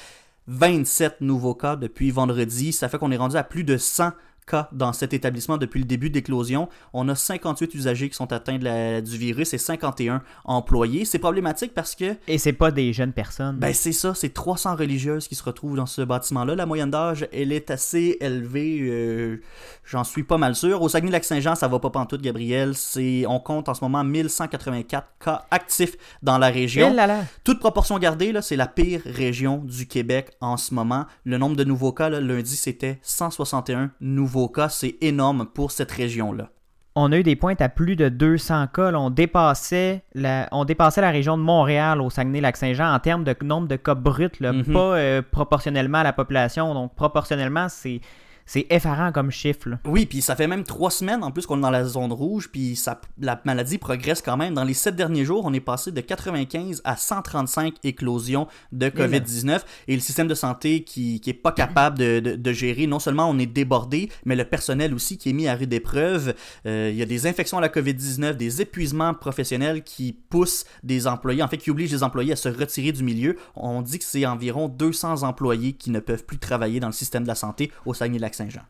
27 0.47 1.21
nouveaux 1.21 1.55
cas 1.55 1.75
depuis 1.75 2.11
vendredi. 2.11 2.71
Ça 2.71 2.87
fait 2.89 2.97
qu'on 2.97 3.11
est 3.11 3.17
rendu 3.17 3.35
à 3.35 3.43
plus 3.43 3.63
de 3.63 3.77
100 3.77 4.11
cas 4.45 4.69
dans 4.71 4.93
cet 4.93 5.13
établissement 5.13 5.57
depuis 5.57 5.79
le 5.79 5.85
début 5.85 6.09
de 6.09 6.15
l'éclosion. 6.15 6.69
On 6.93 7.07
a 7.09 7.15
58 7.15 7.73
usagers 7.73 8.09
qui 8.09 8.15
sont 8.15 8.31
atteints 8.31 8.57
de 8.57 8.63
la- 8.63 9.01
du 9.01 9.17
virus 9.17 9.53
et 9.53 9.57
51 9.57 10.21
employés. 10.45 11.05
C'est 11.05 11.19
problématique 11.19 11.73
parce 11.73 11.95
que 11.95 12.15
Et 12.27 12.37
c'est 12.37 12.53
pas 12.53 12.71
des 12.71 12.93
jeunes 12.93 13.13
personnes. 13.13 13.57
ben 13.57 13.73
c'est 13.73 13.91
ça, 13.91 14.13
c'est 14.13 14.33
300 14.33 14.75
religieuses 14.75 15.27
qui 15.27 15.35
se 15.35 15.43
retrouvent 15.43 15.75
dans 15.75 15.85
ce 15.85 16.01
bâtiment-là. 16.01 16.55
La 16.55 16.65
moyenne 16.65 16.91
d'âge, 16.91 17.27
elle 17.33 17.51
est 17.51 17.71
assez 17.71 18.17
élevée, 18.21 18.79
euh, 18.81 19.41
j'en 19.83 20.03
suis 20.03 20.23
pas 20.23 20.37
mal 20.37 20.55
sûr. 20.55 20.81
Au 20.81 20.89
Saguenay-Lac-Saint-Jean, 20.89 21.55
ça 21.55 21.67
va 21.67 21.79
pas 21.79 21.89
pantoute, 21.89 22.21
Gabriel. 22.21 22.75
C'est, 22.75 23.25
on 23.27 23.39
compte 23.39 23.69
en 23.69 23.73
ce 23.73 23.83
moment 23.83 24.03
1184 24.03 25.07
cas 25.19 25.45
actifs 25.51 25.95
dans 26.21 26.37
la 26.37 26.49
Eh 26.49 26.53
région. 26.53 26.93
là 26.93 27.07
là. 27.07 27.23
Toute 27.43 27.59
proportion 27.59 27.97
gardée, 27.99 28.31
là, 28.31 28.41
c'est 28.41 28.55
la 28.55 28.67
pire 28.67 29.01
région 29.05 29.57
du 29.57 29.87
Québec 29.87 30.31
en 30.41 30.57
ce 30.57 30.73
moment. 30.73 31.05
Le 31.23 31.37
nombre 31.37 31.55
de 31.55 31.63
nouveaux 31.63 31.91
cas, 31.93 32.09
là, 32.09 32.19
lundi, 32.21 32.55
c'était 32.55 32.99
161 33.01 33.91
nouveaux 34.01 34.34
cas. 34.47 34.69
C'est 34.69 34.95
énorme 35.01 35.45
pour 35.53 35.71
cette 35.71 35.91
région-là. 35.91 36.49
on 36.97 37.11
a 37.11 37.17
eu 37.17 37.23
des 37.23 37.35
pointes 37.35 37.61
à 37.61 37.67
plus 37.69 37.95
de 37.97 38.07
200 38.09 38.67
cas. 38.73 38.91
là. 38.91 38.99
on, 38.99 39.09
dépassait 39.09 40.03
la, 40.13 40.47
on 40.51 40.63
dépassait 40.65 41.01
la 41.01 41.11
région 41.11 41.37
de 41.37 41.43
Montréal 41.43 42.01
au 42.01 42.09
Saguenay-Lac-Saint-Jean 42.09 42.93
en 42.93 42.99
termes 42.99 43.23
de 43.25 43.35
nombre 43.43 43.67
de 43.67 43.75
cas 43.75 43.95
bruts, 43.95 44.29
là, 44.39 44.53
Mhm. 44.53 44.63
pas 44.73 44.95
euh, 44.97 45.21
proportionnellement 45.29 45.97
à 45.99 46.03
la 46.03 46.13
population. 46.13 46.73
Donc, 46.73 46.95
proportionnellement, 46.95 47.67
c'est, 47.69 47.99
c'est 48.45 48.67
effarant 48.69 49.11
comme 49.11 49.31
chiffre. 49.31 49.69
là. 49.69 49.79
Oui, 49.85 50.05
puis 50.05 50.21
ça 50.21 50.35
fait 50.35 50.47
même 50.47 50.63
trois 50.63 50.91
semaines 50.91 51.23
en 51.23 51.31
plus 51.31 51.45
qu'on 51.45 51.57
est 51.57 51.61
dans 51.61 51.69
la 51.71 51.85
zone 51.85 52.11
rouge, 52.13 52.49
puis 52.51 52.75
ça, 52.75 52.99
la 53.19 53.41
maladie 53.45 53.77
progresse 53.77 54.21
quand 54.21 54.37
même. 54.37 54.53
Dans 54.53 54.63
les 54.63 54.73
sept 54.73 54.95
derniers 54.95 55.25
jours, 55.25 55.43
on 55.45 55.53
est 55.53 55.59
passé 55.59 55.91
de 55.91 56.01
95 56.01 56.81
à 56.83 56.95
135 56.95 57.75
éclosions 57.83 58.47
de 58.71 58.89
COVID-19 58.89 59.61
et 59.87 59.95
le 59.95 60.01
système 60.01 60.27
de 60.27 60.35
santé 60.35 60.83
qui, 60.83 61.19
qui 61.21 61.29
est 61.29 61.33
pas 61.33 61.51
capable 61.51 61.97
de, 61.97 62.19
de- 62.19 62.35
de 62.35 62.51
gérer. 62.53 62.87
Non 62.87 62.99
seulement 62.99 63.29
on 63.29 63.37
est 63.39 63.45
débordé, 63.45 64.09
mais 64.25 64.35
le 64.35 64.45
personnel 64.45 64.93
aussi 64.93 65.17
qui 65.17 65.29
est 65.29 65.33
mis 65.33 65.47
à 65.47 65.55
rude 65.55 65.73
épreuve. 65.73 66.33
Euh, 66.65 66.89
Il 66.91 66.97
y 66.97 67.01
a 67.01 67.05
des 67.05 67.27
infections 67.27 67.57
à 67.57 67.61
la 67.61 67.69
COVID-19, 67.69 68.33
des 68.35 68.61
épuisements 68.61 69.13
professionnels 69.13 69.83
qui 69.83 70.13
poussent 70.13 70.65
des 70.83 71.07
employés, 71.07 71.41
en 71.43 71.47
fait 71.47 71.57
qui 71.57 71.71
obligent 71.71 71.91
les 71.91 72.03
employés 72.03 72.33
à 72.33 72.35
se 72.35 72.49
retirer 72.49 72.91
du 72.91 73.03
milieu. 73.03 73.37
On 73.55 73.81
dit 73.81 73.97
que 73.99 74.05
c'est 74.05 74.25
environ 74.25 74.67
200 74.67 75.23
employés 75.23 75.73
qui 75.73 75.89
ne 75.91 75.99
peuvent 75.99 76.25
plus 76.25 76.37
travailler 76.37 76.79
dans 76.79 76.87
le 76.87 76.93
système 76.93 77.23
de 77.23 77.27
la 77.27 77.35
santé 77.35 77.71
au 77.85 77.93
Saguenay-Lac-Saint-Jean. 78.35 78.65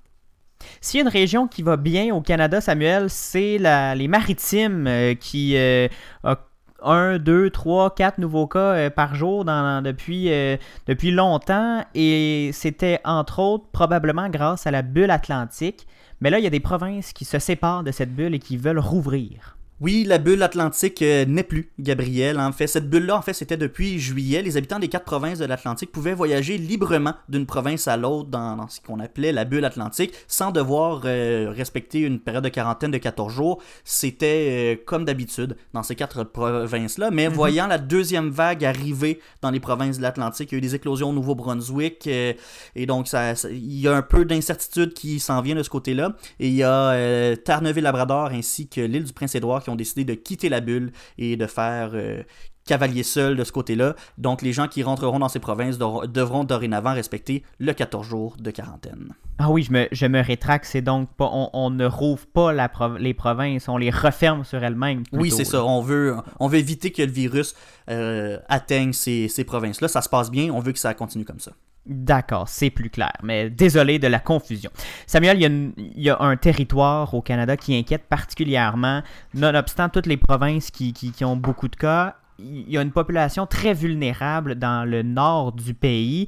S'il 0.81 0.99
y 0.99 1.01
a 1.01 1.05
une 1.05 1.11
région 1.11 1.47
qui 1.47 1.61
va 1.61 1.77
bien 1.77 2.13
au 2.13 2.21
Canada, 2.21 2.61
Samuel, 2.61 3.09
c'est 3.09 3.57
les 3.57 4.07
maritimes 4.07 4.87
euh, 4.87 5.13
qui 5.13 5.57
euh, 5.57 5.87
a 6.23 6.37
1, 6.85 7.17
2, 7.19 7.49
3, 7.49 7.95
4 7.95 8.19
nouveaux 8.19 8.47
cas 8.47 8.59
euh, 8.59 8.89
par 8.89 9.15
jour 9.15 9.43
depuis, 9.45 10.31
euh, 10.31 10.57
depuis 10.87 11.11
longtemps. 11.11 11.83
Et 11.93 12.51
c'était 12.53 12.99
entre 13.03 13.39
autres 13.39 13.65
probablement 13.71 14.29
grâce 14.29 14.67
à 14.67 14.71
la 14.71 14.81
bulle 14.81 15.11
atlantique. 15.11 15.87
Mais 16.21 16.29
là, 16.29 16.39
il 16.39 16.43
y 16.43 16.47
a 16.47 16.51
des 16.51 16.59
provinces 16.59 17.11
qui 17.11 17.25
se 17.25 17.39
séparent 17.39 17.83
de 17.83 17.91
cette 17.91 18.15
bulle 18.15 18.35
et 18.35 18.39
qui 18.39 18.57
veulent 18.57 18.79
rouvrir. 18.79 19.54
Oui, 19.81 20.05
la 20.07 20.19
bulle 20.19 20.41
atlantique 20.41 21.01
euh, 21.01 21.25
n'est 21.25 21.43
plus, 21.43 21.69
Gabriel. 21.79 22.39
En 22.39 22.53
fait, 22.53 22.65
cette 22.65 22.89
bulle-là, 22.89 23.17
en 23.17 23.21
fait, 23.21 23.33
c'était 23.33 23.57
depuis 23.57 23.99
juillet. 23.99 24.41
Les 24.41 24.55
habitants 24.55 24.79
des 24.79 24.87
quatre 24.87 25.03
provinces 25.03 25.39
de 25.39 25.43
l'Atlantique 25.45 25.91
pouvaient 25.91 26.13
voyager 26.13 26.57
librement 26.57 27.13
d'une 27.27 27.45
province 27.45 27.89
à 27.89 27.97
l'autre 27.97 28.29
dans, 28.29 28.55
dans 28.55 28.69
ce 28.69 28.79
qu'on 28.79 29.01
appelait 29.01 29.33
la 29.33 29.43
bulle 29.43 29.65
atlantique, 29.65 30.13
sans 30.29 30.51
devoir 30.51 31.01
euh, 31.03 31.51
respecter 31.53 31.99
une 31.99 32.21
période 32.21 32.45
de 32.45 32.49
quarantaine 32.49 32.91
de 32.91 32.97
14 32.97 33.33
jours. 33.33 33.61
C'était 33.83 34.75
euh, 34.77 34.81
comme 34.85 35.03
d'habitude 35.03 35.57
dans 35.73 35.83
ces 35.83 35.95
quatre 35.95 36.23
provinces-là. 36.23 37.11
Mais 37.11 37.27
voyant 37.27 37.67
la 37.67 37.77
deuxième 37.77 38.29
vague 38.29 38.63
arriver 38.63 39.19
dans 39.41 39.51
les 39.51 39.59
provinces 39.59 39.97
de 39.97 40.03
l'Atlantique, 40.03 40.53
il 40.53 40.55
y 40.55 40.55
a 40.55 40.59
eu 40.59 40.61
des 40.61 40.75
éclosions 40.75 41.09
au 41.09 41.13
Nouveau-Brunswick. 41.13 42.07
euh, 42.07 42.31
et 42.77 42.85
donc, 42.85 43.09
ça, 43.09 43.35
ça- 43.35 43.49
il 43.49 43.77
y 43.81 43.89
a 43.89 43.93
un 43.93 44.01
peu 44.01 44.23
d'incertitude 44.23 44.93
qui 44.93 45.19
s'en 45.19 45.41
vient 45.41 45.55
de 45.55 45.63
ce 45.63 45.69
côté-là. 45.69 46.15
Et 46.39 46.47
il 46.47 46.55
y 46.55 46.63
a 46.63 47.35
Terre-Neuve-et-Labrador 47.35 48.27
ainsi 48.27 48.69
que 48.69 48.79
l'île 48.79 49.03
du 49.03 49.11
Prince-Édouard 49.11 49.64
qui 49.65 49.69
ont 49.71 49.75
décidé 49.75 50.05
de 50.05 50.13
quitter 50.13 50.47
la 50.47 50.61
bulle 50.61 50.91
et 51.17 51.35
de 51.35 51.45
faire 51.47 51.91
euh, 51.93 52.23
cavalier 52.65 53.03
seul 53.03 53.35
de 53.35 53.43
ce 53.43 53.51
côté-là. 53.51 53.95
Donc 54.17 54.41
les 54.41 54.53
gens 54.53 54.67
qui 54.67 54.81
rentreront 54.81 55.19
dans 55.19 55.27
ces 55.29 55.39
provinces 55.39 55.77
devront 55.77 56.43
dorénavant 56.45 56.93
respecter 56.93 57.43
le 57.59 57.73
14 57.73 58.07
jours 58.07 58.37
de 58.39 58.49
quarantaine. 58.51 59.13
Ah 59.37 59.51
oui, 59.51 59.63
je 59.63 59.71
me, 59.71 59.87
je 59.91 60.05
me 60.05 60.21
rétracte. 60.23 60.65
C'est 60.65 60.81
donc 60.81 61.09
pas. 61.15 61.29
On, 61.31 61.49
on 61.53 61.69
ne 61.69 61.85
rouvre 61.85 62.25
pas 62.25 62.53
la 62.53 62.69
prov- 62.69 62.97
les 62.97 63.13
provinces, 63.13 63.67
on 63.67 63.77
les 63.77 63.91
referme 63.91 64.43
sur 64.45 64.63
elles-mêmes. 64.63 65.03
Oui, 65.11 65.29
c'est 65.29 65.43
ça. 65.45 65.63
On 65.65 65.81
veut, 65.81 66.15
on 66.39 66.47
veut 66.47 66.57
éviter 66.57 66.91
que 66.91 67.01
le 67.01 67.11
virus 67.11 67.53
euh, 67.89 68.39
atteigne 68.47 68.93
ces, 68.93 69.27
ces 69.27 69.43
provinces-là. 69.43 69.87
Ça 69.87 70.01
se 70.01 70.09
passe 70.09 70.31
bien. 70.31 70.51
On 70.53 70.59
veut 70.59 70.71
que 70.71 70.79
ça 70.79 70.93
continue 70.93 71.25
comme 71.25 71.39
ça. 71.41 71.51
D'accord, 71.85 72.49
c'est 72.49 72.71
plus 72.71 72.89
clair, 72.89 73.11
mais 73.21 73.51
désolé 73.51 73.99
de 73.99 74.07
la 74.07 74.19
confusion. 74.19 74.71
Samuel, 75.05 75.39
il 75.39 76.01
y, 76.01 76.09
a 76.09 76.19
un 76.19 76.35
territoire 76.35 77.13
au 77.13 77.21
Canada 77.21 77.57
qui 77.57 77.77
inquiète 77.77 78.05
particulièrement, 78.09 79.03
nonobstant 79.35 79.89
toutes 79.89 80.07
les 80.07 80.17
provinces 80.17 80.71
qui, 80.71 80.93
qui- 80.93 81.23
ont 81.23 81.35
beaucoup 81.35 81.67
de 81.67 81.75
cas. 81.75 82.15
Il 82.39 82.69
y 82.69 82.77
a 82.79 82.81
une 82.81 82.91
population 82.91 83.45
très 83.45 83.75
vulnérable 83.75 84.55
dans 84.55 84.83
le 84.83 85.03
nord 85.03 85.51
du 85.51 85.75
pays. 85.75 86.27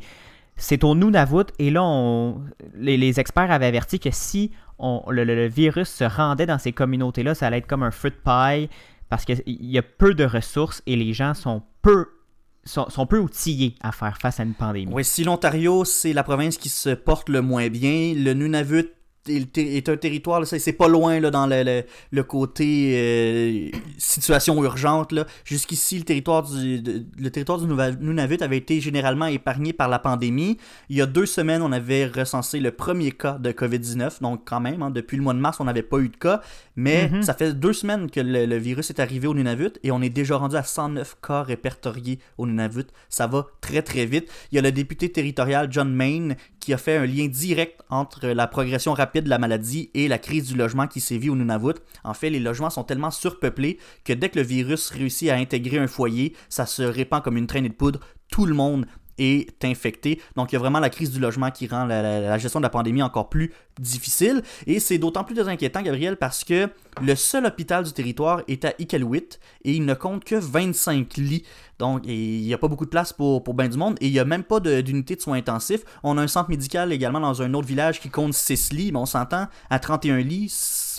C'est 0.58 0.84
au 0.84 0.94
Nunavut, 0.94 1.46
et 1.58 1.72
là, 1.72 2.34
les, 2.76 2.98
les 2.98 3.20
experts 3.20 3.50
avaient 3.52 3.66
averti 3.66 4.00
que 4.00 4.10
si 4.12 4.52
on- 4.78 5.04
le, 5.10 5.48
virus 5.48 5.90
se 5.90 6.04
rendait 6.04 6.46
dans 6.46 6.60
ces 6.60 6.72
communautés-là, 6.72 7.34
ça 7.34 7.48
allait 7.48 7.58
être 7.60 7.68
comme 7.68 7.84
un 7.84 7.92
fruit 7.92 8.12
pie, 8.12 8.70
parce 9.10 9.26
qu'il 9.26 9.42
y 9.48 9.78
a 9.80 9.82
peu 9.84 10.14
de 10.14 10.24
ressources 10.24 10.84
et 10.86 10.96
les 10.96 11.14
gens 11.14 11.34
sont 11.34 11.64
peu, 11.82 12.08
sont, 12.68 12.90
sont 12.90 13.06
peu 13.06 13.20
outillés 13.20 13.76
à 13.82 13.92
faire 13.92 14.18
face 14.18 14.40
à 14.40 14.44
une 14.44 14.54
pandémie. 14.54 14.92
Oui, 14.94 15.04
si 15.04 15.24
l'Ontario, 15.24 15.86
c'est 15.86 16.14
la 16.14 16.24
province 16.24 16.58
qui 16.58 16.70
se 16.70 16.90
porte 16.90 17.30
le 17.30 17.42
moins 17.42 17.70
bien, 17.70 18.14
le 18.16 18.34
Nunavut 18.34 18.92
est, 19.30 19.90
un 19.90 19.98
territoire, 19.98 20.46
c'est 20.46 20.74
pas 20.74 20.88
loin 20.88 21.20
là, 21.20 21.30
dans 21.32 21.48
le, 21.48 21.64
le- 21.64 21.84
le 22.12 22.24
côté 22.24 22.94
euh, 22.96 23.70
situation 23.98 24.64
urgente. 24.64 25.14
Jusqu'ici, 25.46 25.98
le 26.00 26.04
territoire 26.04 26.44
du, 26.44 26.82
de- 26.82 27.06
le 27.18 27.30
territoire 27.32 27.60
du 27.60 27.68
Nunavut 27.68 28.38
avait 28.42 28.58
été 28.58 28.80
généralement 28.82 29.28
épargné 29.28 29.74
par 29.74 29.88
la 29.90 30.00
pandémie. 30.00 30.58
Il 30.90 30.98
y 30.98 31.02
a 31.02 31.06
deux 31.06 31.26
semaines, 31.26 31.62
on 31.62 31.72
avait 31.72 32.06
recensé 32.06 32.60
le 32.60 32.72
premier 32.72 33.12
cas 33.12 33.38
de 33.38 33.52
COVID-19, 33.52 34.22
donc 34.22 34.42
quand 34.46 34.60
même, 34.60 34.82
hein, 34.82 34.90
depuis 34.92 35.18
le 35.18 35.24
mois 35.24 35.34
de 35.34 35.40
mars, 35.40 35.60
on 35.60 35.66
n'avait 35.66 35.82
pas 35.84 36.00
eu 36.00 36.10
de 36.10 36.18
cas. 36.18 36.42
Mais 36.76 37.10
Mhm. 37.10 37.24
ça 37.24 37.34
fait 37.34 37.54
deux 37.54 37.74
semaines 37.74 38.10
que 38.12 38.20
le, 38.20 38.46
le 38.46 38.58
virus 38.58 38.90
est 38.90 39.00
arrivé 39.00 39.28
au 39.28 39.34
Nunavut 39.34 39.72
et 39.84 39.92
on 39.92 40.02
est 40.02 40.10
déjà 40.10 40.38
rendu 40.38 40.56
à 40.56 40.64
109 40.64 41.18
cas 41.26 41.42
répertoriés 41.44 42.20
au 42.38 42.46
Nunavut. 42.46 42.86
Ça 43.10 43.26
va 43.28 43.48
très 43.62 43.82
très 43.82 44.06
vite. 44.06 44.30
Il 44.52 44.56
y 44.56 44.60
a 44.60 44.62
le 44.62 44.72
député 44.72 45.12
territorial 45.12 45.68
John 45.72 45.92
Main 45.94 46.36
qui 46.68 46.74
a 46.74 46.78
fait 46.78 46.98
un 46.98 47.06
lien 47.06 47.28
direct 47.28 47.82
entre 47.90 48.28
la 48.28 48.46
progression 48.46 48.92
rapide 48.92 49.24
de 49.24 49.30
la 49.30 49.38
maladie 49.38 49.90
et 49.94 50.10
la 50.10 50.18
crise 50.18 50.50
du 50.50 50.58
logement 50.58 50.86
qui 50.86 51.00
sévit 51.00 51.30
au 51.30 51.36
Nunavut. 51.38 51.76
En 52.04 52.14
fait, 52.14 52.30
les 52.30 52.42
logements 52.42 52.70
sont 52.70 52.84
tellement 52.84 53.10
surpeuplés 53.10 53.78
que 54.04 54.12
dès 54.12 54.28
que 54.28 54.38
le 54.38 54.44
virus 54.44 54.90
réussit 54.90 55.30
à 55.30 55.36
intégrer 55.36 55.78
un 55.78 55.88
foyer, 55.88 56.36
ça 56.50 56.66
se 56.66 56.84
répand 56.84 57.24
comme 57.24 57.38
une 57.38 57.48
traînée 57.48 57.70
de 57.70 57.74
poudre. 57.74 58.02
Tout 58.30 58.46
le 58.46 58.54
monde 58.54 58.86
est 59.18 59.64
infecté. 59.64 60.22
Donc, 60.36 60.52
il 60.52 60.56
y 60.56 60.58
a 60.58 60.60
vraiment 60.60 60.80
la 60.80 60.90
crise 60.90 61.12
du 61.12 61.20
logement 61.20 61.52
qui 61.52 61.68
rend 61.68 61.86
la, 61.86 62.38
gestion 62.38 62.60
de 62.60 62.64
la 62.64 62.70
pandémie 62.70 63.02
encore 63.02 63.30
plus 63.30 63.54
difficile. 63.80 64.42
Et 64.66 64.80
c'est 64.80 64.98
d'autant 64.98 65.24
plus 65.24 65.40
inquiétant, 65.40 65.82
Gabriel, 65.82 66.18
parce 66.18 66.44
que 66.44 66.70
le 67.02 67.16
seul 67.16 67.46
hôpital 67.46 67.84
du 67.84 67.92
territoire 67.92 68.42
est 68.48 68.66
à 68.66 68.74
Iqaluit 68.80 69.40
et 69.64 69.74
il 69.74 69.86
ne 69.86 69.94
compte 69.94 70.24
que 70.24 70.36
25 70.36 71.18
lits. 71.18 71.44
Donc, 71.80 72.02
il 72.06 72.42
n'y 72.42 72.54
a 72.54 72.58
pas 72.58 72.68
beaucoup 72.68 72.86
de 72.86 72.90
place 72.90 73.14
pour, 73.14 73.44
pour 73.44 73.54
du 73.54 73.78
monde 73.78 73.98
et 74.02 74.08
il 74.08 74.12
n'y 74.12 74.20
a 74.20 74.26
même 74.26 74.44
pas 74.44 74.60
de- 74.60 74.82
d'unité 74.82 75.16
de, 75.16 75.22
soins 75.22 75.38
intensifs. 75.38 75.82
On 76.04 76.18
a 76.18 76.22
un 76.22 76.28
centre 76.28 76.50
médical 76.50 76.92
également 76.92 77.20
dans 77.20 77.42
un 77.42 77.54
autre 77.54 77.68
village 77.68 78.00
qui 78.00 78.10
compte 78.10 78.34
6 78.34 78.74
lits, 78.74 78.92
mais 78.92 79.00
on 79.00 79.06
s'entend, 79.06 79.48
à 79.70 79.80
31 79.80 80.18
lits, 80.18 80.50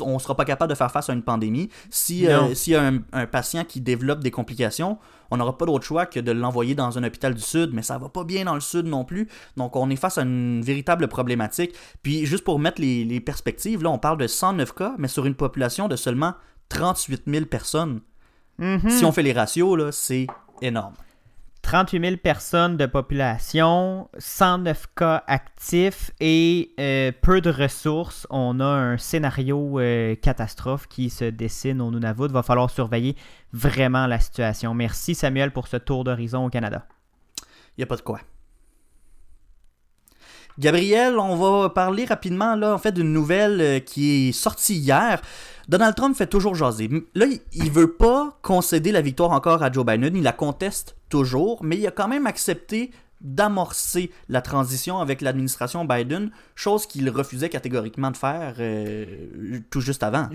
on 0.00 0.14
ne 0.14 0.18
sera 0.18 0.36
pas 0.36 0.44
capable 0.44 0.70
de 0.70 0.76
faire 0.76 0.90
face 0.90 1.08
à 1.10 1.12
une 1.12 1.22
pandémie. 1.22 1.68
Si, 1.90 2.26
euh, 2.26 2.54
s'il 2.54 2.74
y 2.74 2.76
a 2.76 2.86
un, 2.86 2.98
un 3.12 3.26
patient 3.26 3.64
qui 3.64 3.80
développe 3.80 4.20
des 4.20 4.30
complications, 4.30 4.98
on 5.30 5.36
n'aura 5.36 5.56
pas 5.58 5.66
d'autre 5.66 5.84
choix 5.84 6.06
que 6.06 6.20
de 6.20 6.32
l'envoyer 6.32 6.74
dans 6.74 6.98
un 6.98 7.04
hôpital 7.04 7.34
du 7.34 7.40
Sud, 7.40 7.70
mais 7.72 7.82
ça 7.82 7.98
va 7.98 8.08
pas 8.08 8.24
bien 8.24 8.44
dans 8.44 8.54
le 8.54 8.60
Sud 8.60 8.86
non 8.86 9.04
plus. 9.04 9.28
Donc, 9.56 9.76
on 9.76 9.90
est 9.90 9.96
face 9.96 10.18
à 10.18 10.22
une 10.22 10.62
véritable 10.62 11.08
problématique. 11.08 11.74
Puis, 12.02 12.26
juste 12.26 12.44
pour 12.44 12.58
mettre 12.58 12.80
les, 12.80 13.04
les 13.04 13.20
perspectives, 13.20 13.82
là, 13.82 13.90
on 13.90 13.98
parle 13.98 14.18
de 14.18 14.26
109 14.26 14.74
cas, 14.74 14.94
mais 14.98 15.08
sur 15.08 15.26
une 15.26 15.34
population 15.34 15.88
de 15.88 15.96
seulement 15.96 16.34
38 16.68 17.22
000 17.26 17.44
personnes. 17.46 18.00
Mhm. 18.58 18.90
Si 18.90 19.04
on 19.04 19.12
fait 19.12 19.22
les 19.22 19.32
ratios, 19.32 19.78
là, 19.78 19.92
c'est 19.92 20.26
énorme. 20.62 20.94
38 21.68 22.00
000 22.02 22.16
personnes 22.16 22.78
de 22.78 22.86
population, 22.86 24.08
109 24.16 24.86
cas 24.96 25.22
actifs 25.26 26.10
et 26.18 26.72
euh, 26.80 27.12
peu 27.20 27.42
de 27.42 27.50
ressources. 27.50 28.26
On 28.30 28.58
a 28.58 28.64
un 28.64 28.96
scénario 28.96 29.78
euh, 29.78 30.14
catastrophe 30.14 30.86
qui 30.86 31.10
se 31.10 31.26
dessine 31.26 31.82
au 31.82 31.90
Nunavut. 31.90 32.28
Va 32.28 32.42
falloir 32.42 32.70
surveiller 32.70 33.16
vraiment 33.52 34.06
la 34.06 34.18
situation. 34.18 34.72
Merci 34.72 35.14
Samuel 35.14 35.50
pour 35.50 35.68
ce 35.68 35.76
tour 35.76 36.04
d'horizon 36.04 36.46
au 36.46 36.48
Canada. 36.48 36.86
Il 37.76 37.80
n'y 37.80 37.84
a 37.84 37.86
pas 37.86 37.96
de 37.96 38.00
quoi. 38.00 38.20
Gabriel, 40.58 41.20
on 41.20 41.36
va 41.36 41.68
parler 41.70 42.04
rapidement 42.04 42.56
là, 42.56 42.74
en 42.74 42.78
fait, 42.78 42.90
d'une 42.90 43.12
nouvelle 43.12 43.60
euh, 43.60 43.78
qui 43.78 44.28
est 44.28 44.32
sortie 44.32 44.74
hier. 44.74 45.22
Donald 45.68 45.94
Trump 45.94 46.16
fait 46.16 46.26
toujours 46.26 46.56
jaser. 46.56 46.90
Là, 47.14 47.26
il 47.52 47.70
veut 47.70 47.92
pas 47.92 48.36
concéder 48.42 48.90
la 48.90 49.00
victoire 49.00 49.30
encore 49.30 49.62
à 49.62 49.70
Joe 49.70 49.86
Biden, 49.86 50.16
il 50.16 50.22
la 50.24 50.32
conteste 50.32 50.96
toujours, 51.10 51.62
mais 51.62 51.76
il 51.76 51.86
a 51.86 51.92
quand 51.92 52.08
même 52.08 52.26
accepté 52.26 52.90
d'amorcer 53.20 54.10
la 54.28 54.42
transition 54.42 54.98
avec 54.98 55.20
l'administration 55.20 55.84
Biden, 55.84 56.30
chose 56.56 56.86
qu'il 56.86 57.08
refusait 57.10 57.48
catégoriquement 57.48 58.10
de 58.10 58.16
faire 58.16 58.54
euh, 58.58 59.60
tout 59.70 59.80
juste 59.80 60.02
avant. 60.02 60.28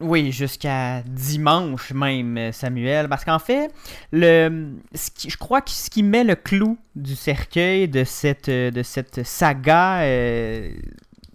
Oui, 0.00 0.32
jusqu'à 0.32 1.02
dimanche 1.02 1.92
même, 1.92 2.52
Samuel. 2.52 3.08
Parce 3.08 3.24
qu'en 3.24 3.38
fait, 3.38 3.70
le, 4.12 4.76
je 4.94 5.36
crois 5.36 5.60
que 5.60 5.70
ce 5.70 5.90
qui 5.90 6.02
met 6.02 6.24
le 6.24 6.34
clou 6.36 6.78
du 6.96 7.14
cercueil 7.14 7.86
de 7.86 8.04
cette, 8.04 8.48
de 8.48 8.82
cette 8.82 9.24
saga 9.26 10.00
euh, 10.00 10.70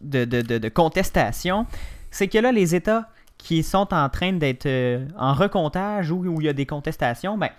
de, 0.01 0.25
de- 0.25 0.41
de- 0.41 0.69
contestation, 0.69 1.67
c'est 2.10 2.28
que 2.28 2.39
là, 2.39 2.51
les 2.51 2.73
États 2.73 3.08
qui 3.38 3.62
sont 3.62 3.93
en 3.93 4.10
train 4.10 4.34
d'être 4.34 4.65
euh, 4.65 5.06
en 5.17 5.34
recomptage 5.36 6.10
ou 6.10 6.25
où 6.25 6.41
il 6.41 6.45
y 6.45 6.49
a 6.49 6.54
des 6.54 6.65
contestations, 6.65 7.38
ben, 7.38 7.49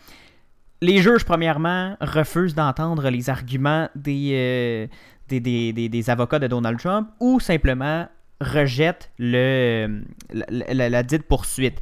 les 0.82 0.98
juges, 0.98 1.24
premièrement, 1.24 1.96
refusent 2.00 2.54
d'entendre 2.56 3.08
les 3.10 3.30
arguments 3.30 3.88
des, 3.94 4.30
euh, 4.32 4.86
des- 5.28 5.72
des- 5.72 5.88
des 5.88 6.10
avocats 6.10 6.40
de 6.40 6.48
Donald 6.48 6.80
Trump 6.80 7.08
ou 7.20 7.38
simplement 7.38 8.08
rejettent 8.40 9.10
le, 9.18 10.02
la- 10.32 10.88
la 10.88 11.02
dite 11.02 11.22
poursuite. 11.22 11.78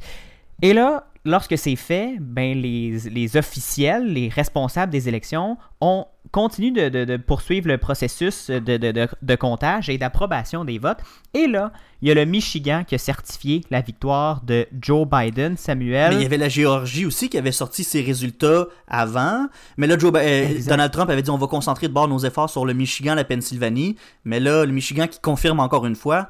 Et 0.61 0.73
là, 0.73 1.07
lorsque 1.25 1.57
c'est 1.57 1.75
fait, 1.75 2.15
ben 2.21 2.55
les, 2.59 2.97
les 3.11 3.35
officiels, 3.37 4.05
les 4.13 4.29
responsables 4.29 4.91
des 4.91 5.09
élections, 5.09 5.57
ont 5.81 6.05
continué 6.31 6.71
de, 6.71 6.89
de- 6.89 7.05
de 7.05 7.17
poursuivre 7.17 7.67
le 7.67 7.77
processus 7.77 8.49
de, 8.49 8.59
de- 8.59 8.91
de- 8.91 9.07
de 9.21 9.35
comptage 9.35 9.89
et 9.89 9.97
d'approbation 9.97 10.63
des 10.65 10.77
votes. 10.79 10.99
Et 11.33 11.47
là, 11.47 11.71
il 12.01 12.07
y 12.07 12.11
a 12.11 12.13
le 12.13 12.25
Michigan 12.25 12.83
qui 12.85 12.95
a 12.95 12.97
certifié 12.97 13.61
la 13.71 13.81
victoire 13.81 14.41
de 14.43 14.67
Joe 14.81 15.07
Biden, 15.07 15.57
Samuel. 15.57 16.09
Mais 16.11 16.15
il 16.19 16.23
y 16.23 16.25
avait 16.25 16.37
la 16.37 16.49
Géorgie 16.49 17.05
aussi 17.05 17.29
qui 17.29 17.37
avait 17.37 17.51
sorti 17.51 17.83
ses 17.83 18.01
résultats 18.01 18.65
avant. 18.87 19.47
Mais 19.77 19.87
là, 19.87 19.97
Joe 19.97 20.11
euh. 20.15 20.47
Donald 20.67 20.91
Trump 20.91 21.09
avait 21.09 21.21
dit 21.21 21.29
on 21.29 21.37
va 21.37 21.47
concentrer 21.47 21.87
de 21.87 21.93
bord 21.93 22.07
nos 22.07 22.19
efforts 22.19 22.49
sur 22.49 22.65
le 22.65 22.73
Michigan, 22.73 23.15
la 23.15 23.23
Pennsylvanie. 23.23 23.95
Mais 24.25 24.39
là, 24.39 24.65
le 24.65 24.71
Michigan 24.71 25.07
qui 25.07 25.19
confirme 25.19 25.59
encore 25.59 25.85
une 25.85 25.95
fois. 25.95 26.27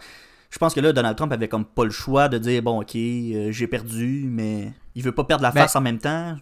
Je 0.56 0.58
pense 0.58 0.74
que 0.74 0.80
là, 0.80 0.94
Donald 0.94 1.18
Trump 1.18 1.34
avait 1.34 1.50
comme 1.50 1.66
pas 1.66 1.84
le 1.84 1.92
choix 1.92 2.30
de 2.30 2.38
dire 2.38 2.64
bon, 2.64 2.80
ok, 2.82 2.96
euh, 2.96 3.52
j'ai 3.52 3.68
perdu, 3.68 4.24
mais 4.26 4.72
il 4.96 5.04
veut 5.04 5.12
pas 5.12 5.26
perdre 5.26 5.44
la 5.44 5.52
Ben, 5.52 5.60
face 5.64 5.76
en 5.76 5.82
même 5.82 5.98
temps. 6.00 6.38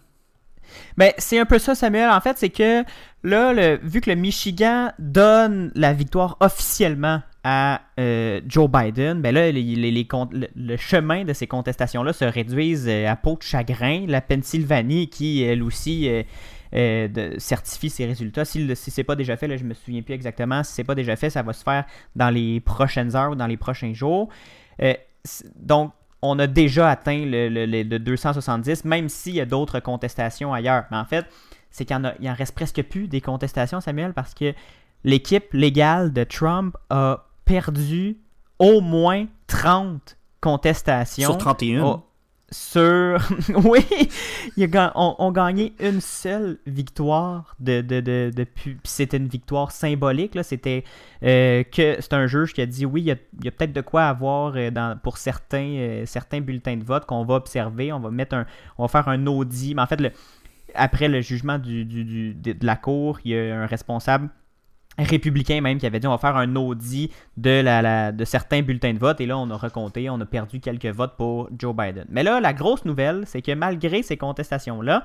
Ben, 0.96 1.12
c'est 1.18 1.36
un 1.40 1.44
peu 1.44 1.58
ça, 1.58 1.74
Samuel. 1.74 2.08
En 2.10 2.20
fait, 2.20 2.38
c'est 2.38 2.48
que 2.50 2.84
là, 3.24 3.52
le- 3.52 3.80
vu 3.82 4.00
que 4.00 4.08
le 4.10 4.14
Michigan 4.16 4.92
donne 5.00 5.72
la 5.74 5.92
victoire 5.92 6.36
officiellement 6.38 7.22
à 7.42 7.80
euh, 7.98 8.40
Joe 8.46 8.70
Biden, 8.70 9.20
ben 9.20 9.34
là, 9.34 9.50
les, 9.50 9.62
les- 9.62 9.90
les 9.90 10.06
con- 10.06 10.30
le, 10.32 10.46
le 10.54 10.76
chemin 10.76 11.24
de 11.24 11.32
ces 11.32 11.48
contestations-là 11.48 12.12
se 12.12 12.24
réduisent 12.24 12.86
euh, 12.88 13.08
à 13.10 13.16
peau 13.16 13.36
de 13.36 13.42
chagrin. 13.42 14.04
La 14.06 14.20
Pennsylvanie, 14.20 15.08
qui 15.08 15.42
elle 15.42 15.64
aussi 15.64 16.08
euh, 16.74 17.08
de- 17.08 17.34
certifie 17.38 17.90
ses 17.90 18.06
résultats, 18.06 18.44
si, 18.44 18.64
le- 18.66 18.74
si 18.74 18.90
c'est 18.90 19.04
pas 19.04 19.16
déjà 19.16 19.36
fait, 19.36 19.46
là, 19.48 19.56
je 19.56 19.64
me 19.64 19.74
souviens 19.74 20.02
plus 20.02 20.14
exactement, 20.14 20.62
si 20.64 20.72
c'est 20.72 20.84
pas 20.84 20.94
déjà 20.94 21.16
fait, 21.16 21.30
ça 21.30 21.42
va 21.42 21.52
se 21.52 21.62
faire 21.62 21.84
dans 22.16 22.30
les 22.30 22.60
prochaines 22.60 23.14
heures 23.16 23.32
ou 23.32 23.34
dans 23.36 23.46
les 23.46 23.56
prochains 23.56 23.92
jours. 23.92 24.28
Euh, 24.82 24.94
donc, 25.56 25.92
on 26.22 26.38
a 26.38 26.46
déjà 26.46 26.90
atteint 26.90 27.24
le, 27.24 27.48
le- 27.48 27.66
le- 27.66 27.82
le 27.82 27.98
270, 27.98 28.84
même 28.84 29.08
s'il 29.08 29.34
y 29.34 29.40
a 29.40 29.46
d'autres 29.46 29.78
contestations 29.80 30.52
ailleurs. 30.54 30.84
Mais 30.90 30.96
en 30.96 31.04
fait, 31.04 31.26
c'est 31.70 31.84
qu'il 31.84 31.96
y 32.20 32.30
en, 32.30 32.34
reste 32.34 32.54
presque 32.54 32.82
plus 32.82 33.08
des 33.08 33.20
contestations, 33.20 33.80
Samuel, 33.80 34.12
parce 34.14 34.32
que 34.34 34.54
l'équipe 35.04 35.52
légale 35.52 36.12
de 36.12 36.24
Trump 36.24 36.76
a 36.90 37.26
perdu 37.44 38.16
au 38.58 38.80
moins 38.80 39.26
30 39.48 40.16
contestations. 40.40 41.28
Sur 41.30 41.38
31. 41.38 41.82
Oh, 41.84 42.02
sur. 42.54 43.18
oui! 43.64 43.84
Ils 44.56 44.70
ont, 44.94 45.16
ont 45.18 45.32
gagné 45.32 45.74
une 45.80 46.00
seule 46.00 46.58
victoire 46.66 47.54
de, 47.60 47.80
de, 47.80 48.00
de, 48.00 48.30
de 48.34 48.44
pu- 48.44 48.74
puis 48.76 48.80
C'était 48.84 49.16
une 49.16 49.28
victoire 49.28 49.72
symbolique. 49.72 50.38
C'était 50.42 50.84
euh, 51.22 51.62
que 51.64 51.96
c'est 52.00 52.12
un 52.12 52.26
juge 52.26 52.52
qui 52.54 52.60
a 52.62 52.66
dit 52.66 52.86
oui, 52.86 53.02
il 53.02 53.06
y 53.06 53.10
a, 53.10 53.14
a 53.14 53.50
peut-être 53.50 53.72
de 53.72 53.80
quoi 53.80 54.04
avoir 54.04 54.54
euh, 54.56 54.70
dans, 54.70 54.98
pour 54.98 55.18
certains, 55.18 55.68
euh, 55.76 56.06
certains 56.06 56.40
bulletins 56.40 56.76
de 56.76 56.84
vote 56.84 57.06
qu'on 57.06 57.24
va 57.24 57.34
observer. 57.34 57.92
On 57.92 58.00
va 58.00 58.10
mettre 58.10 58.34
un. 58.36 58.46
On 58.78 58.84
va 58.84 58.88
faire 58.88 59.08
un 59.08 59.26
audit. 59.26 59.74
Mais 59.74 59.82
en 59.82 59.86
fait, 59.86 60.00
après 60.74 61.08
le 61.08 61.20
jugement 61.20 61.58
de 61.58 62.66
la 62.66 62.76
Cour, 62.76 63.18
il 63.24 63.32
y 63.32 63.38
a 63.38 63.60
un 63.62 63.66
responsable 63.66 64.28
républicain 64.98 65.60
même 65.60 65.78
qui 65.78 65.86
avait 65.86 66.00
dit 66.00 66.06
on 66.06 66.12
va 66.12 66.18
faire 66.18 66.36
un 66.36 66.56
audit 66.56 67.10
de, 67.36 67.60
la, 67.60 68.12
de 68.12 68.24
certains 68.24 68.62
bulletins 68.62 68.92
de 68.92 68.98
vote 68.98 69.20
et 69.20 69.26
là 69.26 69.36
on 69.38 69.50
a 69.50 69.56
recompté, 69.56 70.08
on 70.10 70.20
a 70.20 70.26
perdu 70.26 70.60
quelques 70.60 70.86
votes 70.86 71.16
pour 71.16 71.48
Joe 71.58 71.74
Biden. 71.74 72.06
Mais 72.08 72.22
là, 72.22 72.40
la 72.40 72.52
grosse 72.52 72.84
nouvelle, 72.84 73.24
c'est 73.26 73.42
que 73.42 73.52
malgré 73.52 74.02
ces 74.02 74.16
contestations-là, 74.16 75.02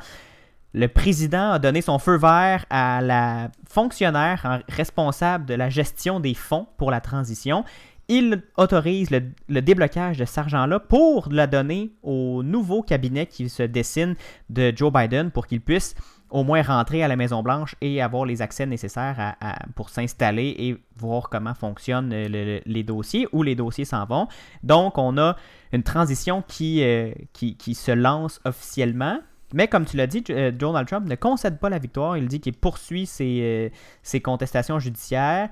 le 0.73 0.87
président 0.87 1.51
a 1.51 1.59
donné 1.59 1.81
son 1.81 1.97
feu 1.97 2.17
vert 2.17 2.65
à 2.69 3.01
la 3.01 3.49
fonctionnaire 3.67 4.61
responsable 4.69 5.45
de 5.45 5.55
la 5.55 5.69
gestion 5.69 6.19
des 6.19 6.35
fonds 6.35 6.67
pour 6.77 6.91
la 6.91 7.01
transition. 7.01 7.63
Il 8.07 8.43
autorise 8.57 9.09
le 9.11 9.61
déblocage 9.61 10.17
de 10.17 10.25
cet 10.25 10.39
argent-là 10.39 10.79
pour 10.79 11.29
la 11.31 11.47
donner 11.47 11.91
au 12.01 12.43
nouveau 12.43 12.81
cabinet 12.81 13.27
qui 13.27 13.49
se 13.49 13.63
dessine 13.63 14.15
de 14.49 14.73
Joe 14.75 14.91
Biden 14.91 15.31
pour 15.31 15.47
qu'il 15.47 15.61
puisse 15.61 15.95
au 16.29 16.43
moins 16.43 16.61
rentrer 16.61 17.03
à 17.03 17.07
la 17.07 17.15
Maison-Blanche 17.15 17.75
et 17.81 18.01
avoir 18.01 18.25
les 18.25 18.41
accès 18.41 18.65
nécessaires 18.65 19.35
pour 19.75 19.89
s'installer 19.89 20.55
et 20.59 20.77
voir 20.97 21.29
comment 21.29 21.53
fonctionnent 21.53 22.11
euh, 22.13 22.27
le- 22.27 22.45
le- 22.45 22.61
les 22.65 22.83
dossiers, 22.83 23.27
où 23.31 23.41
les 23.43 23.55
dossiers 23.55 23.85
s'en 23.85 24.05
vont. 24.05 24.27
Donc, 24.63 24.97
on 24.97 25.17
a 25.17 25.35
une 25.71 25.83
transition 25.83 26.43
qui, 26.47 26.83
euh, 26.83 27.11
qui, 27.33 27.55
qui 27.57 27.73
se 27.75 27.91
lance 27.91 28.39
officiellement. 28.45 29.19
Mais 29.53 29.67
comme 29.67 29.85
tu 29.85 29.97
l'as 29.97 30.05
dit, 30.07 30.23
euh, 30.29 30.51
Donald 30.51 30.87
Trump 30.87 31.07
ne 31.09 31.15
concède 31.15 31.57
pas 31.57 31.69
la 31.69 31.79
victoire. 31.79 32.17
Il 32.17 32.27
dit 32.27 32.39
qu'il 32.39 32.53
poursuit 32.53 33.07
ses, 33.07 33.71
ses 34.03 34.21
contestations 34.21 34.77
judiciaires. 34.79 35.49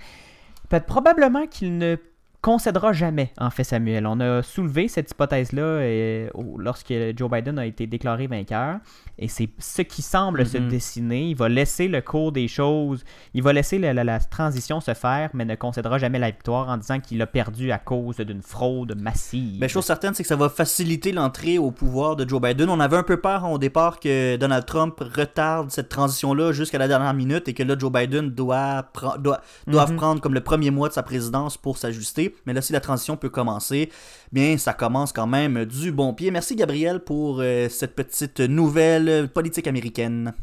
Peut-être 0.69 0.85
probablement 0.85 1.47
qu'il 1.47 1.77
ne 1.77 1.95
concédera 2.41 2.93
jamais, 2.93 3.31
en 3.39 3.49
fait, 3.49 3.63
Samuel. 3.63 4.05
On 4.07 4.19
a 4.19 4.41
soulevé 4.43 4.87
cette 4.87 5.11
hypothèse-là 5.11 5.61
euh, 5.61 6.29
lorsque 6.57 6.93
Joe 7.15 7.29
Biden 7.29 7.59
a 7.59 7.65
été 7.65 7.87
déclaré 7.87 8.27
vainqueur. 8.27 8.77
Et 9.19 9.27
c'est 9.27 9.49
ce 9.57 9.81
qui 9.81 10.03
semble 10.03 10.45
se 10.45 10.57
Mhm. 10.59 10.67
dessiner. 10.69 11.29
Il 11.29 11.35
va 11.35 11.49
laisser 11.49 11.87
le 11.87 12.01
cours 12.01 12.31
des 12.31 12.47
choses. 12.47 13.03
Il 13.33 13.41
va 13.41 13.51
laisser 13.51 13.79
la, 13.79 13.91
la- 13.91 14.03
la 14.03 14.19
transition 14.19 14.79
se 14.79 14.93
faire, 14.93 15.31
mais 15.33 15.43
ne 15.43 15.55
concédera 15.55 15.97
jamais 15.97 16.19
la 16.19 16.29
victoire 16.29 16.69
en 16.69 16.77
disant 16.77 16.99
qu'il 16.99 17.19
a 17.23 17.25
perdu 17.27 17.71
à 17.71 17.79
cause 17.79 18.17
d'une 18.17 18.43
fraude 18.43 18.95
massive. 18.95 19.57
Mais 19.59 19.67
chose 19.67 19.85
certaine, 19.85 20.13
c'est 20.13 20.21
que 20.23 20.29
ça 20.29 20.35
va 20.35 20.49
faciliter 20.49 21.11
l'entrée 21.11 21.57
au 21.57 21.71
pouvoir 21.71 22.15
de 22.15 22.29
Joe 22.29 22.39
Biden. 22.39 22.69
On 22.69 22.79
avait 22.79 22.97
un 22.97 23.03
peu 23.03 23.19
peur 23.19 23.49
au 23.51 23.57
départ 23.57 23.99
que 23.99 24.35
Donald 24.37 24.65
Trump 24.65 24.99
retarde 24.99 25.71
cette 25.71 25.89
transition-là 25.89 26.51
jusqu'à 26.51 26.77
la 26.77 26.87
dernière 26.87 27.13
minute 27.15 27.47
et 27.47 27.53
que 27.55 27.63
là, 27.63 27.75
Joe 27.77 27.91
Biden 27.91 28.29
doit, 28.29 28.85
doit, 29.19 29.41
doive 29.65 29.91
Mhm. 29.91 29.97
prendre 29.97 30.21
comme 30.21 30.35
le 30.35 30.41
premier 30.41 30.69
mois 30.69 30.89
de 30.89 30.93
sa 30.93 31.01
présidence 31.03 31.57
pour 31.57 31.77
s'ajuster. 31.79 32.26
Mais 32.45 32.53
là, 32.53 32.61
si 32.61 32.73
la 32.73 32.79
transition 32.79 33.17
peut 33.17 33.29
commencer, 33.29 33.89
bien, 34.31 34.57
ça 34.57 34.73
commence 34.73 35.13
quand 35.13 35.27
même 35.27 35.65
du 35.65 35.91
bon 35.91 36.13
pied. 36.13 36.31
Merci, 36.31 36.55
Gabriel, 36.55 36.99
pour 36.99 37.39
euh, 37.39 37.69
cette 37.69 37.95
petite 37.95 38.39
nouvelle 38.39 39.29
politique 39.33 39.67
américaine. 39.67 40.33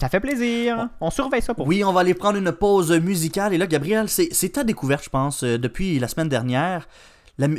Ça 0.00 0.08
fait 0.08 0.20
plaisir. 0.20 0.88
On 1.00 1.10
surveille 1.10 1.42
ça 1.42 1.54
pour 1.54 1.66
Oui, 1.66 1.84
on 1.84 1.92
va 1.92 2.00
aller 2.00 2.14
prendre 2.14 2.36
une 2.36 2.52
pause 2.52 2.92
musicale. 2.92 3.54
Et 3.54 3.58
là, 3.58 3.66
Gabriel, 3.66 4.08
c'est 4.08 4.52
ta 4.52 4.64
découverte, 4.64 5.04
je 5.04 5.10
pense, 5.10 5.44
euh, 5.44 5.58
depuis 5.58 5.98
la 5.98 6.08
semaine 6.08 6.28
dernière. 6.28 6.88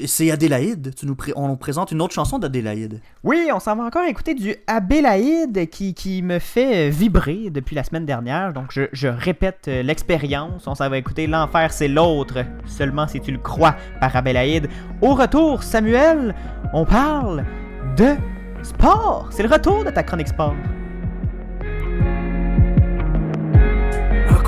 C'est 0.05 0.31
Adélaïde. 0.31 0.95
Tu 0.95 1.05
nous 1.05 1.17
on 1.35 1.49
nous 1.49 1.57
présente 1.57 1.91
une 1.91 2.01
autre 2.01 2.13
chanson 2.13 2.39
d'Adélaïde. 2.39 3.01
Oui, 3.25 3.49
on 3.53 3.59
s'en 3.59 3.75
va 3.75 3.83
encore 3.83 4.05
écouter 4.05 4.33
du 4.33 4.55
Abélaïde 4.67 5.69
qui, 5.69 5.93
qui 5.93 6.21
me 6.21 6.39
fait 6.39 6.87
euh, 6.87 6.89
vibrer 6.89 7.49
depuis 7.49 7.75
la 7.75 7.83
semaine 7.83 8.05
dernière. 8.05 8.53
Donc, 8.53 8.67
je, 8.69 8.83
je 8.93 9.09
répète 9.09 9.67
euh, 9.67 9.83
l'expérience. 9.83 10.65
On 10.67 10.75
s'en 10.75 10.89
va 10.89 10.97
écouter 10.97 11.27
L'enfer, 11.27 11.73
c'est 11.73 11.89
l'autre, 11.89 12.45
seulement 12.65 13.07
si 13.07 13.19
tu 13.19 13.31
le 13.31 13.37
crois, 13.37 13.75
par 13.99 14.15
Abélaïde. 14.15 14.69
Au 15.01 15.13
retour, 15.13 15.61
Samuel, 15.61 16.33
on 16.73 16.85
parle 16.85 17.43
de 17.97 18.15
sport. 18.63 19.27
C'est 19.31 19.43
le 19.43 19.49
retour 19.49 19.83
de 19.83 19.89
ta 19.89 20.03
chronique 20.03 20.29
sport. 20.29 20.55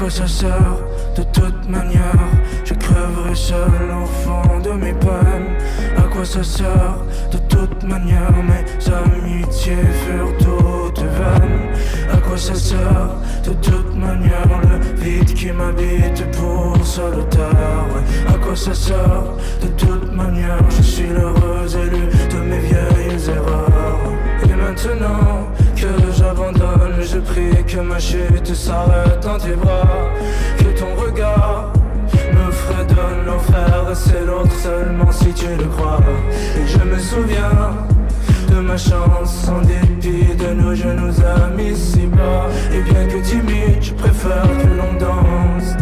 Quoi 0.08 0.16
ça 0.16 0.28
sert 0.28 0.78
De 1.18 1.24
toute 1.34 1.68
manière, 1.68 2.30
je 2.64 2.74
crèverai 2.74 3.36
seul 3.36 3.91
au 3.91 4.05
fond 4.05 4.58
de 4.64 4.72
mes 4.72 4.93
peines. 4.93 5.49
À 5.97 6.03
quoi 6.03 6.24
ça 6.24 6.41
sert 6.45 6.95
De 7.30 7.38
toute 7.49 7.84
manière, 7.84 8.32
mes 8.32 8.64
amitiés 8.89 9.76
furent 10.05 10.38
toutes 10.38 11.03
vaines. 11.03 11.74
À 12.10 12.18
quoi 12.26 12.38
ça 12.38 12.55
sert 12.55 13.18
De 13.43 13.51
toute 13.55 13.97
manière, 13.97 14.47
le 14.64 14.95
vide 14.95 15.34
qui 15.34 15.51
m'habite 15.51 16.24
pour 16.38 16.78
solitaire. 16.86 17.84
Ouais. 17.93 18.34
À 18.34 18.38
quoi 18.38 18.55
ça 18.55 18.74
sert 18.74 19.24
De 19.62 19.68
toute 19.76 20.14
manière, 20.14 20.64
je 20.70 20.84
suis 20.84 21.08
l'heureux 21.08 21.68
élu 21.84 22.08
de 22.32 22.39
mes 22.49 22.60
vieilles 22.60 23.30
erreurs. 23.30 24.14
Et 24.41 24.55
maintenant 24.55 25.49
que 25.78 26.11
j'abandonne, 26.11 27.01
je 27.01 27.19
prie 27.19 27.63
que 27.65 27.80
ma 27.80 27.99
chute 27.99 28.53
s'arrête 28.53 29.19
dans 29.21 29.38
tes 29.38 29.55
bras. 29.55 30.09
Que 30.57 30.80
ton 30.80 30.95
regard 30.95 31.71
me 32.34 32.51
fredonne 32.51 33.25
l'enfer, 33.25 33.86
c'est 33.93 34.25
l'autre 34.25 34.53
seulement 34.53 35.11
si 35.11 35.32
tu 35.34 35.45
le 35.47 35.65
crois. 35.65 35.99
Et 36.57 36.67
je 36.67 36.80
me 36.80 36.97
souviens 36.97 37.75
de 38.49 38.59
ma 38.59 38.78
chance 38.78 39.47
en 39.49 39.61
dépit 39.61 40.36
de 40.36 40.53
nos 40.59 40.73
genoux 40.73 41.13
amis 41.43 41.75
si 41.75 42.07
bas. 42.07 42.47
Et 42.73 42.82
bien 42.82 43.05
que 43.07 43.19
timide, 43.21 43.82
je 43.82 43.93
préfère 43.93 44.49
que 44.59 44.67
l'on 44.78 44.93
danse. 44.99 45.75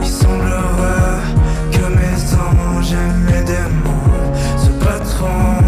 Il 0.00 0.06
semblerait 0.06 1.22
que 1.70 1.84
mes 1.98 2.18
anges 2.46 2.92
et 2.92 3.32
mes 3.32 3.42
démons 3.44 4.34
se 4.58 4.70
battront 4.84 5.61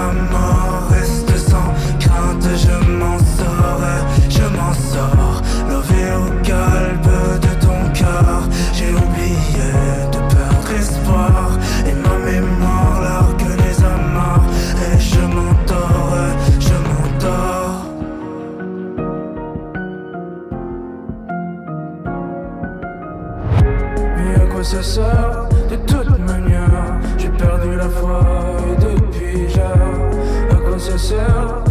ma 0.00 0.12
mort. 0.32 0.88
Reste 0.90 1.36
sans 1.50 1.70
crainte, 1.98 2.48
je 2.64 2.76
m'en 2.98 3.18
sors, 3.36 3.84
je 4.36 4.46
m'en 4.56 4.74
sors. 4.92 5.38
Levé 5.68 6.02
au 6.24 6.28
calme 6.42 7.10
de 7.44 7.52
ton 7.66 7.80
cœur, 8.00 8.40
j'ai 8.72 8.92
oublié 9.04 9.70
de 10.14 10.20
perdre 10.34 10.70
espoir. 10.78 11.58
Et 11.88 11.96
ma 12.04 12.16
mémoire 12.30 12.96
largue 13.02 13.50
les 13.62 13.78
amarres, 13.84 14.48
et 14.86 14.98
je 14.98 15.20
m'endors, 15.34 16.14
je 16.66 16.76
m'endors. 16.88 17.80
Mais 24.16 24.34
à 24.42 24.46
quoi 24.46 24.64
ça 24.64 24.82
sert 24.82 25.29
quoi 31.10 31.69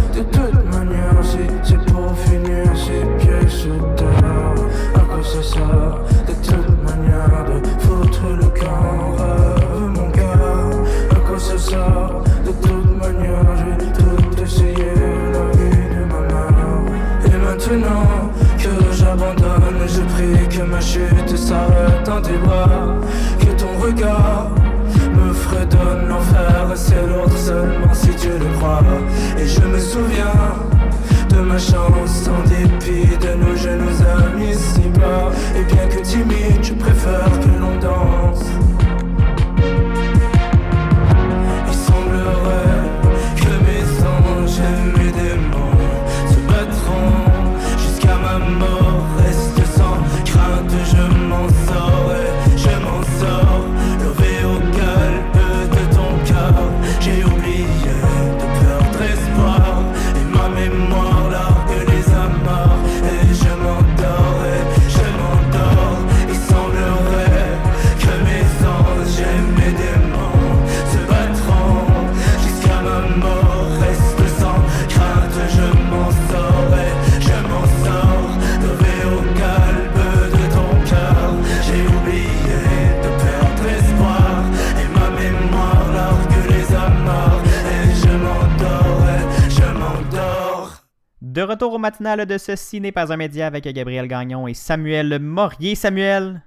de 92.02 92.38
Ceci 92.38 92.80
n'est 92.80 92.94
pas 92.94 93.12
un 93.12 93.18
média 93.18 93.48
avec 93.48 93.66
Gabriel 93.66 94.08
Gagnon 94.08 94.48
et 94.48 94.54
Samuel 94.54 95.20
Morier. 95.20 95.76
Samuel, 95.76 96.42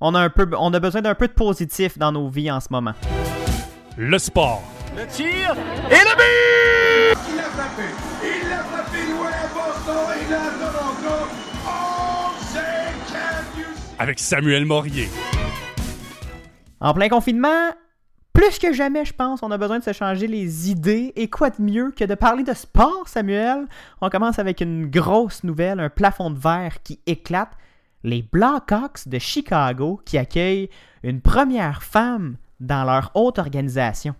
on 0.00 0.12
a, 0.14 0.20
un 0.20 0.28
peu, 0.28 0.48
on 0.58 0.74
a 0.74 0.80
besoin 0.80 1.02
d'un 1.02 1.14
peu 1.14 1.28
de 1.28 1.32
positif 1.32 1.98
dans 1.98 2.10
nos 2.10 2.28
vies 2.28 2.50
en 2.50 2.58
ce 2.58 2.66
moment. 2.70 2.94
Le 3.96 4.18
sport. 4.18 4.62
Le 4.96 5.06
tir 5.06 5.54
et 5.88 5.94
le 5.94 6.16
but! 6.16 7.18
Il 7.30 7.36
l'a 7.36 7.42
frappé! 7.44 7.82
Il 8.24 8.48
l'a 8.48 8.58
frappé 8.64 8.98
loin 9.12 9.30
à 9.30 9.46
Boston 9.54 9.96
et 10.20 10.30
là 10.30 10.40
à 10.40 10.50
Toronto! 10.50 11.30
Oh, 11.64 12.30
avec 14.00 14.18
Samuel 14.18 14.64
Morier. 14.64 15.08
En 16.80 16.92
plein 16.92 17.08
confinement, 17.08 17.70
plus 18.48 18.58
que 18.58 18.72
jamais, 18.72 19.04
je 19.04 19.12
pense, 19.12 19.42
on 19.42 19.50
a 19.50 19.58
besoin 19.58 19.78
de 19.78 19.84
se 19.84 19.92
changer 19.92 20.26
les 20.26 20.70
idées. 20.70 21.12
Et 21.16 21.28
quoi 21.28 21.50
de 21.50 21.60
mieux 21.60 21.90
que 21.90 22.04
de 22.04 22.14
parler 22.14 22.44
de 22.44 22.54
sport, 22.54 23.06
Samuel? 23.06 23.66
On 24.00 24.08
commence 24.08 24.38
avec 24.38 24.62
une 24.62 24.86
grosse 24.86 25.44
nouvelle, 25.44 25.80
un 25.80 25.90
plafond 25.90 26.30
de 26.30 26.38
verre 26.38 26.82
qui 26.82 26.98
éclate. 27.06 27.50
Les 28.04 28.22
Blackhawks 28.22 29.06
de 29.06 29.18
Chicago 29.18 30.00
qui 30.02 30.16
accueillent 30.16 30.70
une 31.02 31.20
première 31.20 31.82
femme 31.82 32.36
dans 32.58 32.84
leur 32.84 33.10
haute 33.14 33.38
organisation. 33.38 34.14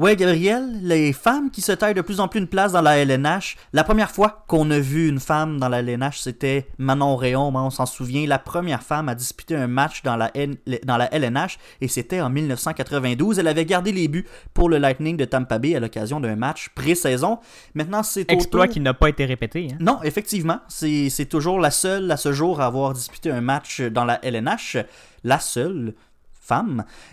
Ouais, 0.00 0.16
Gabriel, 0.16 0.78
les 0.82 1.12
femmes 1.12 1.50
qui 1.50 1.60
se 1.60 1.72
taillent 1.72 1.92
de 1.92 2.00
plus 2.00 2.20
en 2.20 2.28
plus 2.28 2.40
une 2.40 2.46
place 2.46 2.72
dans 2.72 2.80
la 2.80 2.96
LNH. 2.96 3.58
La 3.74 3.84
première 3.84 4.10
fois 4.10 4.44
qu'on 4.48 4.70
a 4.70 4.78
vu 4.78 5.10
une 5.10 5.20
femme 5.20 5.60
dans 5.60 5.68
la 5.68 5.80
LNH, 5.80 6.20
c'était 6.20 6.68
Manon 6.78 7.16
Réon, 7.16 7.48
hein, 7.54 7.64
on 7.64 7.68
s'en 7.68 7.84
souvient. 7.84 8.26
La 8.26 8.38
première 8.38 8.82
femme 8.82 9.10
à 9.10 9.14
disputer 9.14 9.56
un 9.56 9.66
match 9.66 10.02
dans 10.02 10.16
la, 10.16 10.30
N- 10.34 10.56
dans 10.86 10.96
la 10.96 11.12
LNH, 11.14 11.58
et 11.82 11.88
c'était 11.88 12.22
en 12.22 12.30
1992. 12.30 13.40
Elle 13.40 13.46
avait 13.48 13.66
gardé 13.66 13.92
les 13.92 14.08
buts 14.08 14.24
pour 14.54 14.70
le 14.70 14.78
Lightning 14.78 15.18
de 15.18 15.26
Tampa 15.26 15.58
Bay 15.58 15.76
à 15.76 15.80
l'occasion 15.80 16.18
d'un 16.18 16.34
match 16.34 16.70
pré-saison. 16.74 17.38
Maintenant, 17.74 18.02
c'est 18.02 18.24
Exploit 18.32 18.68
tour- 18.68 18.72
qui 18.72 18.80
n'a 18.80 18.94
pas 18.94 19.10
été 19.10 19.26
répété. 19.26 19.68
hein. 19.70 19.76
non, 19.80 19.98
effectivement, 20.02 20.60
c'est 20.68 21.10
c'est 21.10 21.26
toujours 21.26 21.60
la 21.60 21.70
seule 21.70 22.10
à 22.10 22.16
ce 22.16 22.32
jour 22.32 22.62
à 22.62 22.64
avoir 22.64 22.94
disputé 22.94 23.30
un 23.30 23.42
match 23.42 23.82
dans 23.82 24.06
la 24.06 24.18
LNH, 24.24 24.78
la 25.24 25.40
seule 25.40 25.92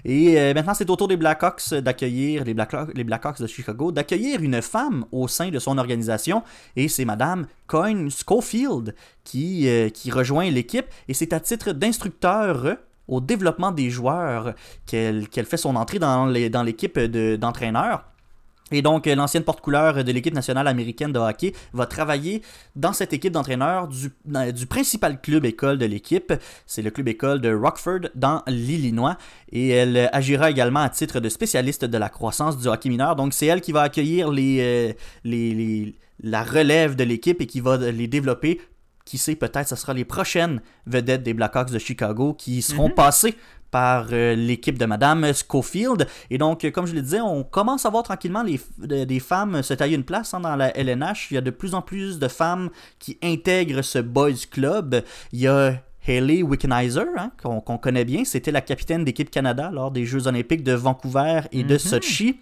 Et 0.06 0.40
euh, 0.40 0.54
maintenant, 0.54 0.74
c'est 0.74 0.90
au 0.90 0.96
tour 0.96 1.08
des 1.08 1.18
Blackhawks 1.18 1.74
d'accueillir, 1.76 2.44
les 2.44 2.54
Blackhawks, 3.04 3.40
de 3.42 3.48
Chicago, 3.48 3.92
d'accueillir 3.92 4.42
une 4.42 4.62
femme 4.62 5.06
au 5.12 5.28
sein 5.28 5.50
de 5.50 5.60
son 5.60 5.78
organisation. 5.78 6.44
Et 6.76 6.88
c'est 6.88 7.06
Madame 7.06 7.48
Coyne 7.68 8.10
Schofield 8.10 8.96
qui, 9.24 9.68
euh, 9.68 9.90
rejoint 10.12 10.50
l'équipe. 10.50 10.86
Et 11.08 11.14
c'est 11.14 11.34
à 11.34 11.40
titre 11.40 11.72
d'instructeur 11.72 12.78
au 13.08 13.22
développement 13.22 13.72
des 13.72 13.90
joueurs 13.90 14.54
qu'elle 14.86 15.28
fait 15.46 15.58
son 15.58 15.76
entrée 15.76 16.00
dans 16.00 16.26
l'équipe 16.64 17.00
de- 17.00 17.36
d'entraîneurs. 17.36 18.04
Et 18.72 18.82
donc, 18.82 19.08
euh, 19.08 19.16
l'ancienne 19.16 19.44
porte-couleur 19.44 20.04
de 20.04 20.12
l'équipe 20.12 20.34
nationale 20.34 20.68
américaine 20.68 21.14
de 21.14 21.20
hockey 21.20 21.54
va 21.74 21.86
travailler 21.86 22.42
dans 22.76 22.94
cette 22.94 23.14
équipe 23.14 23.32
d'entraîneurs 23.32 23.88
du, 23.88 24.66
principal 24.68 25.22
club 25.22 25.46
école 25.46 25.78
de 25.78 25.86
l'équipe. 25.86 26.34
C'est 26.66 26.82
le 26.82 26.92
club 26.92 27.08
école 27.08 27.40
de 27.40 27.54
Rockford 27.54 28.10
dans 28.16 28.44
l'Illinois. 28.48 29.18
Et 29.52 29.70
elle 29.70 29.96
euh, 29.96 30.08
agira 30.12 30.52
également 30.52 30.82
à 30.82 30.90
titre 30.90 31.20
de 31.20 31.30
spécialiste 31.30 31.86
de 31.86 31.98
la 31.98 32.10
croissance 32.10 32.58
du 32.58 32.68
hockey 32.68 32.90
mineur. 32.90 33.16
Donc, 33.16 33.34
c'est 33.34 33.46
elle 33.46 33.62
qui 33.62 33.72
va 33.72 33.84
accueillir 33.84 34.32
les, 34.32 34.58
euh, 34.60 34.94
les, 35.24 35.54
les- 35.54 35.96
la 36.22 36.44
relève 36.44 36.96
de 36.96 37.04
l'équipe 37.04 37.40
et 37.42 37.46
qui 37.46 37.60
va 37.62 37.78
les 37.78 38.08
développer. 38.08 38.60
Qui 39.06 39.18
sait, 39.18 39.36
peut-être, 39.36 39.70
ce 39.70 39.78
sera 39.78 39.94
les 39.94 40.04
prochaines 40.04 40.62
vedettes 40.86 41.24
des 41.24 41.34
Blackhawks 41.34 41.72
de 41.72 41.80
Chicago 41.80 42.34
qui 42.34 42.62
seront 42.62 42.90
passées 42.90 43.36
par 43.72 44.08
euh, 44.12 44.34
l'équipe 44.36 44.78
de 44.78 44.86
Madame 44.86 45.26
Schofield. 45.34 46.08
Et 46.30 46.38
donc, 46.38 46.64
euh, 46.66 46.72
comme 46.72 46.86
je 46.88 46.94
le 46.94 47.02
disais, 47.02 47.22
on 47.22 47.44
commence 47.44 47.86
à 47.86 47.90
voir 47.90 48.04
tranquillement 48.04 48.44
les, 48.44 48.60
de- 48.78 49.04
des 49.04 49.20
femmes 49.20 49.62
se 49.62 49.74
tailler 49.74 49.96
une 49.96 50.04
place 50.04 50.34
hein, 50.34 50.40
dans 50.40 50.56
la 50.56 50.76
LNH. 50.78 51.28
Il 51.32 51.36
y 51.36 51.38
a 51.38 51.42
de 51.42 51.52
plus 51.52 51.74
en 51.74 51.82
plus 51.82 52.20
de 52.20 52.28
femmes 52.28 52.70
qui 53.00 53.18
intègrent 53.24 53.82
ce 53.82 54.00
Boys 54.00 54.46
Club. 54.50 55.04
Il 55.34 55.40
y 55.42 55.48
a 55.48 55.82
Hayley 56.08 56.42
Wickenheiser, 56.42 57.02
hein, 57.18 57.32
qu'on 57.44 57.60
qu'on 57.60 57.78
connaît 57.78 58.06
bien. 58.06 58.24
C'était 58.24 58.52
la 58.52 58.62
capitaine 58.62 59.04
d'équipe 59.04 59.30
Canada 59.30 59.70
lors 59.74 59.92
des 59.92 60.06
Jeux 60.06 60.28
olympiques 60.28 60.64
de 60.64 60.72
Vancouver 60.74 61.42
et 61.52 61.64
de 61.64 61.78
Sochi. 61.78 62.40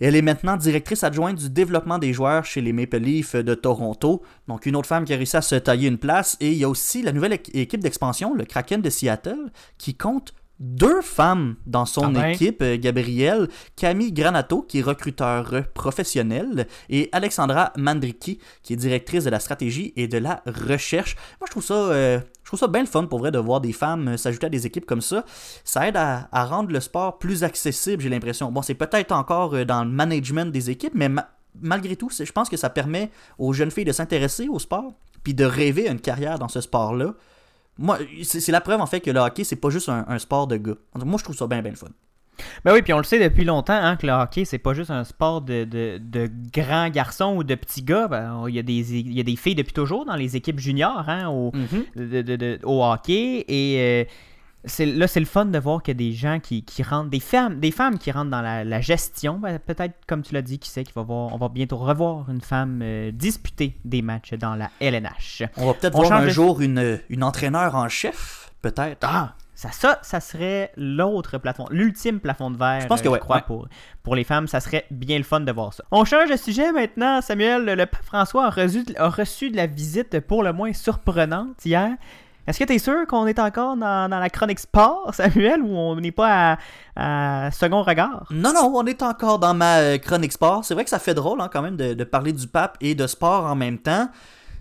Elle 0.00 0.14
est 0.14 0.22
maintenant 0.22 0.56
directrice 0.56 1.04
adjointe 1.04 1.38
du 1.38 1.48
développement 1.48 1.98
des 1.98 2.12
joueurs 2.12 2.44
chez 2.44 2.60
les 2.60 2.72
Maple 2.72 2.98
Leafs 2.98 3.34
de 3.36 3.54
Toronto. 3.54 4.22
Donc 4.46 4.66
une 4.66 4.76
autre 4.76 4.88
femme 4.88 5.04
qui 5.04 5.14
a 5.14 5.16
réussi 5.16 5.36
à 5.36 5.42
se 5.42 5.54
tailler 5.54 5.88
une 5.88 5.98
place. 5.98 6.36
Et 6.40 6.52
il 6.52 6.58
y 6.58 6.64
a 6.64 6.68
aussi 6.68 7.02
la 7.02 7.12
nouvelle 7.12 7.32
équ- 7.32 7.50
équipe 7.54 7.80
d'expansion, 7.80 8.34
le 8.34 8.44
Kraken 8.44 8.82
de 8.82 8.90
Seattle, 8.90 9.50
qui 9.78 9.94
compte 9.94 10.34
deux 10.58 11.02
femmes 11.02 11.56
dans 11.66 11.84
son 11.84 12.14
Ah 12.16 12.20
ben. 12.20 12.24
équipe, 12.28 12.62
euh, 12.62 12.78
Gabrielle, 12.78 13.48
Camille 13.76 14.12
Granato, 14.12 14.62
qui 14.62 14.78
est 14.78 14.82
recruteur 14.82 15.52
professionnel, 15.74 16.66
et 16.88 17.08
Alexandra 17.12 17.72
Mandriki, 17.76 18.38
qui 18.62 18.72
est 18.72 18.76
directrice 18.76 19.24
de 19.24 19.30
la 19.30 19.40
stratégie 19.40 19.92
et 19.96 20.08
de 20.08 20.18
la 20.18 20.42
recherche. 20.46 21.16
Moi, 21.40 21.46
je 21.46 21.50
trouve 21.50 21.64
ça, 21.64 21.74
euh, 21.74 22.20
je 22.42 22.46
trouve 22.48 22.58
ça 22.60 22.68
bien 22.68 22.80
le 22.80 22.86
fun 22.86 23.04
pour 23.04 23.18
vrai 23.18 23.30
de 23.30 23.38
voir 23.38 23.60
des 23.60 23.72
femmes 23.72 24.08
euh, 24.08 24.16
s'ajouter 24.16 24.46
à 24.46 24.50
des 24.50 24.66
équipes 24.66 24.86
comme 24.86 25.00
ça. 25.02 25.24
Ça 25.64 25.86
aide 25.88 25.96
à, 25.96 26.28
à 26.32 26.44
rendre 26.44 26.70
le 26.72 26.80
sport 26.80 27.18
plus 27.18 27.44
accessible, 27.44 28.02
j'ai 28.02 28.08
l'impression. 28.08 28.50
Bon, 28.50 28.62
c'est 28.62 28.74
peut-être 28.74 29.12
encore 29.12 29.64
dans 29.66 29.84
le 29.84 29.90
management 29.90 30.50
des 30.50 30.70
équipes, 30.70 30.94
mais 30.94 31.08
ma- 31.08 31.28
malgré 31.60 31.96
tout, 31.96 32.10
je 32.10 32.32
pense 32.32 32.48
que 32.48 32.56
ça 32.56 32.70
permet 32.70 33.10
aux 33.38 33.52
jeunes 33.52 33.70
filles 33.70 33.84
de 33.84 33.92
s'intéresser 33.92 34.48
au 34.48 34.58
sport, 34.58 34.92
puis 35.22 35.34
de 35.34 35.44
rêver 35.44 35.88
une 35.88 36.00
carrière 36.00 36.38
dans 36.38 36.48
ce 36.48 36.60
sport-là. 36.60 37.14
Moi, 37.78 37.98
c'est 38.22 38.52
la 38.52 38.60
preuve 38.60 38.80
en 38.80 38.86
fait 38.86 39.00
que 39.00 39.10
le 39.10 39.20
hockey, 39.20 39.44
c'est 39.44 39.56
pas 39.56 39.70
juste 39.70 39.88
un, 39.88 40.04
un 40.08 40.18
sport 40.18 40.46
de 40.46 40.56
gars. 40.56 40.76
Moi, 40.94 41.18
je 41.18 41.24
trouve 41.24 41.36
ça 41.36 41.46
bien, 41.46 41.60
bien 41.62 41.72
le 41.72 41.76
fun. 41.76 41.88
Ben 42.64 42.74
oui, 42.74 42.82
puis 42.82 42.92
on 42.92 42.98
le 42.98 43.04
sait 43.04 43.18
depuis 43.18 43.44
longtemps 43.44 43.72
hein, 43.80 43.96
que 43.96 44.06
le 44.06 44.12
hockey, 44.12 44.44
c'est 44.44 44.58
pas 44.58 44.74
juste 44.74 44.90
un 44.90 45.04
sport 45.04 45.40
de, 45.40 45.64
de, 45.64 45.98
de 45.98 46.30
grands 46.52 46.90
garçons 46.90 47.34
ou 47.36 47.44
de 47.44 47.54
petits 47.54 47.82
gars. 47.82 48.08
Ben, 48.08 48.44
il, 48.48 48.54
y 48.54 48.58
a 48.58 48.62
des, 48.62 48.98
il 48.98 49.12
y 49.12 49.20
a 49.20 49.22
des 49.22 49.36
filles 49.36 49.54
depuis 49.54 49.72
toujours 49.72 50.04
dans 50.04 50.16
les 50.16 50.36
équipes 50.36 50.58
juniors 50.60 51.04
hein, 51.08 51.28
au, 51.28 51.50
de- 51.96 52.20
de- 52.22 52.58
au 52.64 52.84
hockey. 52.84 53.44
Et 53.48 53.76
euh, 53.78 54.04
là, 54.86 55.06
c'est 55.06 55.20
le 55.20 55.26
fun 55.26 55.44
de 55.46 55.58
voir 55.58 55.82
qu'il 55.82 55.92
y 55.92 55.96
a 55.96 56.10
des 56.10 56.12
gens 56.12 56.40
qui, 56.40 56.64
qui 56.64 56.82
rentrent, 56.82 57.10
des 57.10 57.20
femmes, 57.20 57.60
des 57.60 57.70
femmes 57.70 57.98
qui 57.98 58.10
rentrent 58.10 58.30
dans 58.30 58.42
la, 58.42 58.64
la 58.64 58.80
gestion. 58.80 59.38
Ben, 59.38 59.58
peut-être, 59.58 59.94
comme 60.06 60.22
tu 60.22 60.34
l'as 60.34 60.42
dit, 60.42 60.58
qui 60.58 60.68
sait, 60.68 60.82
qu'il 60.84 60.94
va 60.94 61.02
voir, 61.02 61.32
on 61.32 61.38
va 61.38 61.48
bientôt 61.48 61.76
revoir 61.76 62.28
une 62.30 62.40
femme 62.40 62.80
euh, 62.82 63.10
disputer 63.12 63.76
des 63.84 64.02
matchs 64.02 64.34
dans 64.34 64.54
la 64.56 64.70
LNH. 64.80 65.44
On 65.56 65.66
va 65.66 65.74
peut-être 65.74 65.94
voir 65.94 66.12
un 66.12 66.24
de- 66.24 66.30
jour 66.30 66.60
une, 66.60 67.00
une 67.08 67.22
entraîneur 67.22 67.74
en 67.76 67.88
chef, 67.88 68.50
peut-être. 68.62 68.98
Ah, 69.02 69.34
ça, 69.54 69.70
ça, 69.72 69.98
ça 70.02 70.20
serait 70.20 70.70
l'autre 70.76 71.38
plafond, 71.38 71.64
l'ultime 71.70 72.20
plafond 72.20 72.50
de 72.50 72.58
verre. 72.58 72.82
Je 72.82 72.86
pense 72.88 73.00
que 73.00 73.08
euh, 73.08 73.12
ouais, 73.12 73.18
crois, 73.18 73.36
ouais. 73.36 73.42
pour, 73.46 73.68
pour 74.02 74.14
les 74.14 74.24
femmes, 74.24 74.48
ça 74.48 74.60
serait 74.60 74.84
bien 74.90 75.16
le 75.16 75.24
fun 75.24 75.40
de 75.40 75.50
voir 75.52 75.72
ça. 75.72 75.82
On 75.90 76.04
change 76.04 76.28
de 76.28 76.36
sujet 76.36 76.72
maintenant, 76.72 77.22
Samuel. 77.22 77.64
Le 77.64 77.86
pape 77.86 78.04
François 78.04 78.46
a 78.46 78.50
reçu, 78.50 78.84
a 78.98 79.08
reçu 79.08 79.50
de 79.50 79.56
la 79.56 79.66
visite 79.66 80.20
pour 80.20 80.42
le 80.42 80.52
moins 80.52 80.72
surprenante 80.74 81.64
hier. 81.64 81.90
Est-ce 82.46 82.58
que 82.58 82.64
tu 82.64 82.74
es 82.74 82.78
sûr 82.78 83.06
qu'on 83.06 83.26
est 83.26 83.38
encore 83.38 83.76
dans, 83.76 84.08
la 84.08 84.30
chronique 84.30 84.60
sport, 84.60 85.10
Samuel, 85.14 85.62
ou 85.62 85.76
on 85.76 85.96
n'est 85.96 86.12
pas 86.12 86.58
à, 86.94 87.50
second 87.50 87.82
regard? 87.82 88.26
Non, 88.30 88.52
non, 88.52 88.72
on 88.74 88.86
est 88.86 89.02
encore 89.02 89.38
dans 89.38 89.54
ma 89.54 89.78
euh, 89.78 89.98
chronique 89.98 90.32
sport. 90.32 90.64
C'est 90.64 90.74
vrai 90.74 90.84
que 90.84 90.90
ça 90.90 90.98
fait 90.98 91.14
drôle 91.14 91.40
hein, 91.40 91.50
quand 91.52 91.62
même 91.62 91.76
de 91.76 92.04
parler 92.04 92.32
du 92.32 92.46
pape 92.46 92.76
et 92.80 92.94
de 92.94 93.06
sport 93.06 93.44
en 93.44 93.54
même 93.54 93.78
temps. 93.78 94.08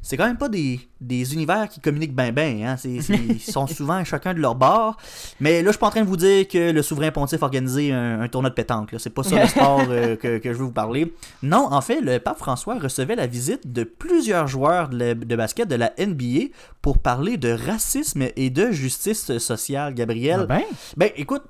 C'est 0.06 0.18
quand 0.18 0.28
même 0.28 0.38
pas 0.38 0.50
des, 0.50 0.80
des 1.02 1.34
univers 1.34 1.68
qui 1.68 1.80
communiquent 1.80 2.16
bien 2.16 2.32
bien. 2.32 2.60
Hein. 2.64 2.76
Ils 2.86 3.40
sont 3.42 3.66
souvent 3.66 4.04
chacun 4.04 4.36
de 4.36 4.40
leur 4.40 4.54
bord. 4.54 4.98
Mais 5.40 5.64
là, 5.64 5.70
je 5.70 5.72
suis 5.72 5.80
pas 5.80 5.88
en 5.88 5.90
train 5.90 6.04
de 6.04 6.08
vous 6.08 6.16
dire 6.16 6.48
que 6.48 6.72
le 6.72 6.84
souverain 6.84 7.10
pontife 7.10 7.42
a 7.42 7.46
organisé 7.48 7.92
un, 7.92 8.22
un 8.22 8.28
tournoi 8.28 8.52
de 8.52 8.56
pétanque. 8.56 8.92
là. 8.92 9.00
C'est 9.00 9.10
pas 9.10 9.24
ça 9.24 9.42
le 9.42 9.48
sport 9.48 9.82
euh, 9.90 10.16
que, 10.16 10.38
que 10.38 10.54
je 10.54 10.60
veux 10.60 10.66
vous 10.66 10.72
parler. 10.72 11.12
Non, 11.42 11.70
en 11.72 11.82
fait, 11.82 12.02
le 12.02 12.20
pape 12.20 12.38
François 12.38 12.78
recevait 12.78 13.16
la 13.16 13.26
visite 13.26 13.74
de 13.74 13.84
plusieurs 13.84 14.48
joueurs 14.48 14.90
de, 14.90 15.14
de 15.14 15.36
basket 15.36 15.68
de 15.68 15.76
la 15.76 15.92
NBA 15.98 16.50
pour 16.84 17.00
parler 17.00 17.38
de 17.38 17.50
racisme 17.50 18.28
et 18.36 18.52
de 18.52 18.70
justice 18.70 19.36
sociale, 19.40 19.96
Gabriel. 19.96 20.42
Ah 20.44 20.46
ben, 20.46 20.62
Ben, 20.98 21.10
écoute, 21.16 21.42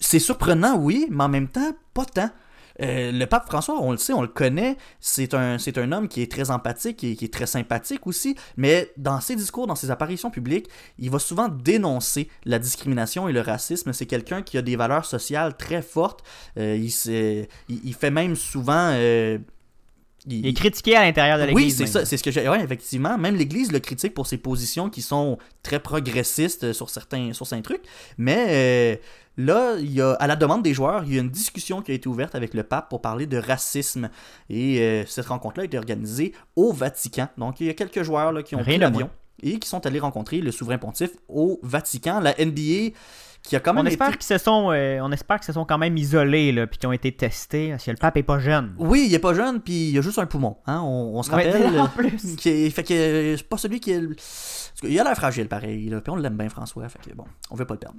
c'est 0.00 0.18
surprenant, 0.18 0.76
oui, 0.76 1.06
mais 1.08 1.22
en 1.22 1.28
même 1.28 1.46
temps, 1.46 1.70
pas 1.94 2.04
tant. 2.04 2.30
Euh, 2.80 3.12
le 3.12 3.26
pape 3.26 3.46
François, 3.46 3.80
on 3.80 3.92
le 3.92 3.98
sait, 3.98 4.12
on 4.12 4.22
le 4.22 4.28
connaît, 4.28 4.76
c'est 5.00 5.34
un, 5.34 5.58
c'est 5.58 5.76
un 5.78 5.92
homme 5.92 6.08
qui 6.08 6.22
est 6.22 6.30
très 6.30 6.50
empathique 6.50 7.04
et 7.04 7.16
qui 7.16 7.24
est 7.26 7.32
très 7.32 7.46
sympathique 7.46 8.06
aussi, 8.06 8.36
mais 8.56 8.90
dans 8.96 9.20
ses 9.20 9.36
discours, 9.36 9.66
dans 9.66 9.74
ses 9.74 9.90
apparitions 9.90 10.30
publiques, 10.30 10.68
il 10.98 11.10
va 11.10 11.18
souvent 11.18 11.48
dénoncer 11.48 12.28
la 12.44 12.58
discrimination 12.58 13.28
et 13.28 13.32
le 13.32 13.40
racisme. 13.40 13.92
C'est 13.92 14.06
quelqu'un 14.06 14.42
qui 14.42 14.56
a 14.58 14.62
des 14.62 14.76
valeurs 14.76 15.04
sociales 15.04 15.56
très 15.56 15.82
fortes. 15.82 16.22
Euh, 16.58 16.76
il, 16.76 17.46
il, 17.68 17.80
il 17.84 17.94
fait 17.94 18.10
même 18.10 18.36
souvent... 18.36 18.90
euh, 18.92 19.38
il 20.28 20.46
est 20.46 20.52
critiqué 20.52 20.94
à 20.94 21.02
l'intérieur 21.02 21.36
de 21.36 21.42
oui, 21.42 21.48
l'église. 21.48 21.76
c'est 21.78 21.82
même. 21.82 21.92
ça, 21.92 22.04
c'est 22.04 22.16
ce 22.16 22.22
que 22.22 22.30
j'ai. 22.30 22.48
Ouais, 22.48 22.62
effectivement. 22.62 23.18
Même 23.18 23.34
l'Église 23.34 23.72
le 23.72 23.80
critique 23.80 24.14
pour 24.14 24.28
ses 24.28 24.38
positions 24.38 24.88
qui 24.88 25.02
sont 25.02 25.36
très 25.64 25.80
progressistes 25.80 26.72
sur 26.72 26.90
certains, 26.90 27.32
sur 27.32 27.44
certains 27.44 27.62
trucs. 27.62 27.82
Mais 28.18 28.46
euh, 28.48 28.96
là, 29.36 29.76
il 29.78 29.92
y 29.92 30.00
a, 30.00 30.12
à 30.14 30.26
la 30.26 30.36
demande 30.36 30.62
des 30.62 30.74
joueurs, 30.74 31.04
il 31.04 31.14
y 31.14 31.18
a 31.18 31.20
une 31.22 31.30
discussion 31.30 31.82
qui 31.82 31.90
a 31.92 31.94
été 31.94 32.08
ouverte 32.08 32.34
avec 32.34 32.54
le 32.54 32.62
pape 32.62 32.88
pour 32.88 33.00
parler 33.00 33.26
de 33.26 33.38
racisme. 33.38 34.10
Et 34.50 34.80
euh, 34.80 35.04
cette 35.06 35.26
rencontre-là 35.26 35.62
a 35.62 35.66
été 35.66 35.78
organisée 35.78 36.32
au 36.56 36.72
Vatican. 36.72 37.28
Donc, 37.38 37.60
il 37.60 37.66
y 37.66 37.70
a 37.70 37.74
quelques 37.74 38.02
joueurs 38.02 38.32
là, 38.32 38.42
qui 38.42 38.54
ont 38.54 38.58
Rien 38.58 38.66
pris 38.66 38.78
l'avion 38.78 39.10
et 39.42 39.58
qui 39.58 39.68
sont 39.68 39.84
allés 39.86 39.98
rencontrer 39.98 40.40
le 40.40 40.52
souverain 40.52 40.78
pontife 40.78 41.10
au 41.28 41.58
Vatican. 41.62 42.20
La 42.20 42.32
NBA 42.38 42.94
qui 43.42 43.56
a 43.56 43.60
quand 43.60 43.74
même 43.74 43.84
On 43.84 43.88
espère 43.88 44.10
été- 44.10 44.18
qu'ils 44.18 44.26
se 44.26 44.38
sont, 44.38 44.70
euh, 44.70 45.00
on 45.02 45.10
espère 45.10 45.38
qu'ils 45.40 45.46
se 45.46 45.52
sont 45.54 45.64
quand 45.64 45.78
même 45.78 45.96
isolés 45.96 46.52
là, 46.52 46.68
puis 46.68 46.78
qu'ils 46.78 46.88
ont 46.88 46.92
été 46.92 47.10
testés. 47.10 47.70
Parce 47.70 47.84
que 47.84 47.90
le 47.90 47.96
pape 47.96 48.16
est 48.18 48.22
pas 48.22 48.38
jeune. 48.38 48.72
Oui, 48.78 49.06
il 49.08 49.14
est 49.14 49.18
pas 49.18 49.34
jeune, 49.34 49.60
puis 49.60 49.88
il 49.90 49.98
a 49.98 50.00
juste 50.00 50.20
un 50.20 50.26
poumon. 50.26 50.58
Hein? 50.66 50.80
On, 50.84 51.16
on 51.18 51.22
se 51.24 51.32
Ouais, 51.32 51.50
rappelle. 51.50 51.80
en 51.80 51.88
plus. 51.88 52.36
Qui 52.36 52.50
est- 52.50 52.70
fait 52.70 52.84
que 52.84 52.94
euh, 52.94 53.36
c'est 53.36 53.48
pas 53.48 53.56
celui 53.56 53.80
qui 53.80 53.90
est. 53.90 54.00
tout 54.82 54.86
cas, 54.86 54.92
il 54.92 54.98
a 55.00 55.04
l'air 55.04 55.14
fragile, 55.16 55.48
pareil. 55.48 55.88
Là, 55.88 56.00
puis 56.00 56.10
on 56.12 56.16
l'aime 56.16 56.36
bien, 56.36 56.48
François. 56.48 56.88
Fait 56.88 56.98
que 57.10 57.14
bon, 57.14 57.24
on 57.50 57.54
veut 57.56 57.64
pas 57.64 57.74
le 57.74 57.80
perdre. 57.80 57.96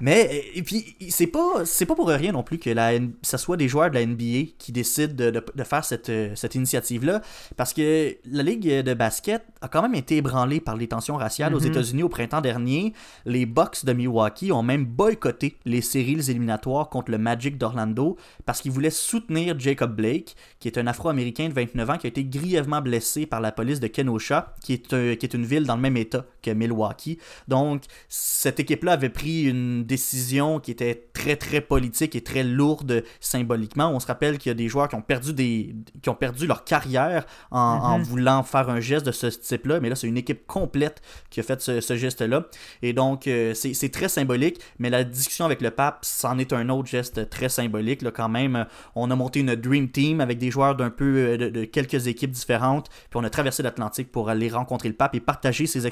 Mais, 0.00 0.44
et 0.54 0.62
puis, 0.62 0.96
c'est 1.10 1.26
pas, 1.26 1.64
c'est 1.64 1.86
pas 1.86 1.94
pour 1.94 2.08
rien 2.08 2.32
non 2.32 2.42
plus 2.42 2.58
que 2.58 2.70
la, 2.70 2.92
ça 3.22 3.38
soit 3.38 3.56
des 3.56 3.68
joueurs 3.68 3.90
de 3.90 3.94
la 3.94 4.06
NBA 4.06 4.52
qui 4.58 4.72
décident 4.72 5.14
de, 5.14 5.30
de- 5.30 5.44
de 5.54 5.64
faire 5.64 5.84
cette, 5.84 6.08
euh, 6.08 6.32
cette 6.36 6.54
initiative-là. 6.54 7.20
Parce 7.56 7.72
que 7.72 8.16
la 8.30 8.42
Ligue 8.42 8.68
de 8.82 8.94
basket 8.94 9.44
a 9.60 9.68
quand 9.68 9.82
même 9.82 9.94
été 9.94 10.16
ébranlée 10.18 10.60
par 10.60 10.76
les 10.76 10.86
tensions 10.88 11.16
raciales 11.16 11.54
aux 11.54 11.60
Mhm. 11.60 11.66
États-Unis 11.66 12.02
au 12.04 12.08
printemps 12.08 12.40
dernier. 12.40 12.92
Les 13.26 13.46
Bucks 13.46 13.84
de 13.84 13.92
Milwaukee 13.92 14.52
ont 14.52 14.62
même 14.62 14.84
boycotté 14.84 15.56
les 15.64 15.80
séries 15.82 16.30
éliminatoires 16.30 16.88
contre 16.88 17.10
le 17.10 17.18
Magic 17.18 17.58
d'Orlando 17.58 18.16
parce 18.46 18.60
qu'ils 18.60 18.72
voulaient 18.72 18.90
soutenir 18.90 19.58
Jacob 19.58 19.94
Blake, 19.96 20.36
qui 20.60 20.68
est 20.68 20.78
un 20.78 20.86
Afro-Américain 20.86 21.48
de 21.48 21.54
29 21.54 21.90
ans 21.90 21.96
qui 21.98 22.06
a 22.06 22.10
été 22.10 22.24
grièvement 22.24 22.80
blessé 22.80 23.26
par 23.26 23.40
la 23.40 23.52
police 23.52 23.80
de 23.80 23.86
Kenosha, 23.88 24.54
qui 24.62 24.72
est, 24.74 24.92
un- 24.94 25.16
qui 25.16 25.26
est 25.26 25.34
une 25.34 25.44
ville 25.46 25.64
dans 25.64 25.76
le 25.76 25.82
même 25.82 25.96
état 25.96 26.17
que 26.42 26.50
Milwaukee. 26.50 27.18
Donc, 27.48 27.82
cette 28.08 28.60
équipe-là 28.60 28.92
avait 28.92 29.08
pris 29.08 29.44
une 29.44 29.84
décision 29.84 30.60
qui 30.60 30.70
était 30.70 31.08
très, 31.12 31.36
très 31.36 31.60
politique 31.60 32.16
et 32.16 32.22
très 32.22 32.44
lourde 32.44 33.04
symboliquement. 33.20 33.90
On 33.90 34.00
se 34.00 34.06
rappelle 34.06 34.38
qu'il 34.38 34.50
y 34.50 34.52
a 34.52 34.54
des 34.54 34.68
joueurs 34.68 34.88
qui 34.88 34.94
ont 34.94 35.02
perdu, 35.02 35.32
des, 35.32 35.74
qui 36.02 36.08
ont 36.08 36.14
perdu 36.14 36.46
leur 36.46 36.64
carrière 36.64 37.26
en, 37.50 37.58
en 37.60 37.98
voulant 37.98 38.42
faire 38.42 38.68
un 38.68 38.80
geste 38.80 39.06
de 39.06 39.12
ce 39.12 39.26
type-là, 39.26 39.80
mais 39.80 39.88
là, 39.88 39.94
c'est 39.94 40.06
une 40.06 40.16
équipe 40.16 40.46
complète 40.46 41.02
qui 41.30 41.40
a 41.40 41.42
fait 41.42 41.60
ce, 41.60 41.80
ce 41.80 41.96
geste-là. 41.96 42.46
Et 42.82 42.92
donc, 42.92 43.26
euh, 43.26 43.54
c'est 43.54 43.90
très 43.90 44.08
symbolique, 44.08 44.60
mais 44.78 44.90
la 44.90 45.04
discussion 45.04 45.44
avec 45.44 45.60
le 45.60 45.70
pape, 45.70 45.98
c'en 46.02 46.38
est 46.38 46.52
un 46.52 46.68
autre 46.68 46.88
geste 46.88 47.28
très 47.30 47.48
symbolique. 47.48 48.02
Là, 48.02 48.10
quand 48.10 48.28
même, 48.28 48.66
on 48.94 49.10
a 49.10 49.16
monté 49.16 49.40
une 49.40 49.54
Dream 49.54 49.90
Team 49.90 50.20
avec 50.20 50.38
des 50.38 50.50
joueurs 50.50 50.76
d'un 50.76 50.90
peu 50.90 51.04
euh, 51.04 51.36
de, 51.36 51.48
de 51.48 51.64
quelques 51.64 52.06
équipes 52.06 52.30
différentes, 52.30 52.88
puis 52.88 53.16
on 53.16 53.24
a 53.24 53.30
traversé 53.30 53.62
l'Atlantique 53.62 54.10
pour 54.10 54.28
aller 54.28 54.48
rencontrer 54.48 54.88
le 54.88 54.94
pape 54.94 55.14
et 55.14 55.20
partager 55.20 55.66
ces 55.66 55.86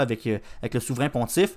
avec, 0.00 0.26
euh, 0.26 0.38
avec 0.60 0.74
le 0.74 0.80
souverain 0.80 1.08
pontife. 1.08 1.54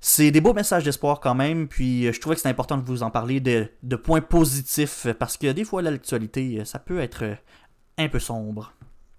C'est 0.00 0.30
des 0.30 0.40
beaux 0.40 0.52
messages 0.52 0.84
d'espoir 0.84 1.20
quand 1.20 1.34
même, 1.34 1.68
puis 1.68 2.06
euh, 2.06 2.12
je 2.12 2.20
trouvais 2.20 2.36
que 2.36 2.42
c'est 2.42 2.48
important 2.48 2.76
de 2.76 2.84
vous 2.84 3.02
en 3.02 3.10
parler 3.10 3.40
de, 3.40 3.96
points 3.96 4.20
positifs, 4.20 5.06
parce 5.18 5.36
que 5.36 5.52
des 5.52 5.64
fois, 5.64 5.82
l'actualité, 5.82 6.58
euh, 6.60 6.64
ça 6.64 6.78
peut 6.78 7.00
être 7.00 7.36
un 7.98 8.08
peu 8.08 8.18
sombre. 8.18 8.72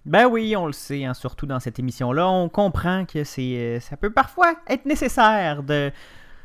Ben 0.04 0.26
oui, 0.26 0.56
on 0.56 0.66
le 0.66 0.72
sait, 0.72 1.04
hein, 1.04 1.14
surtout 1.14 1.46
dans 1.46 1.60
cette 1.60 1.78
émission-là. 1.78 2.28
On 2.28 2.48
comprend 2.48 3.04
que 3.04 3.24
c'est, 3.24 3.78
ça 3.80 3.96
peut 3.96 4.12
parfois 4.12 4.54
être 4.68 4.86
nécessaire 4.86 5.62
de 5.62 5.90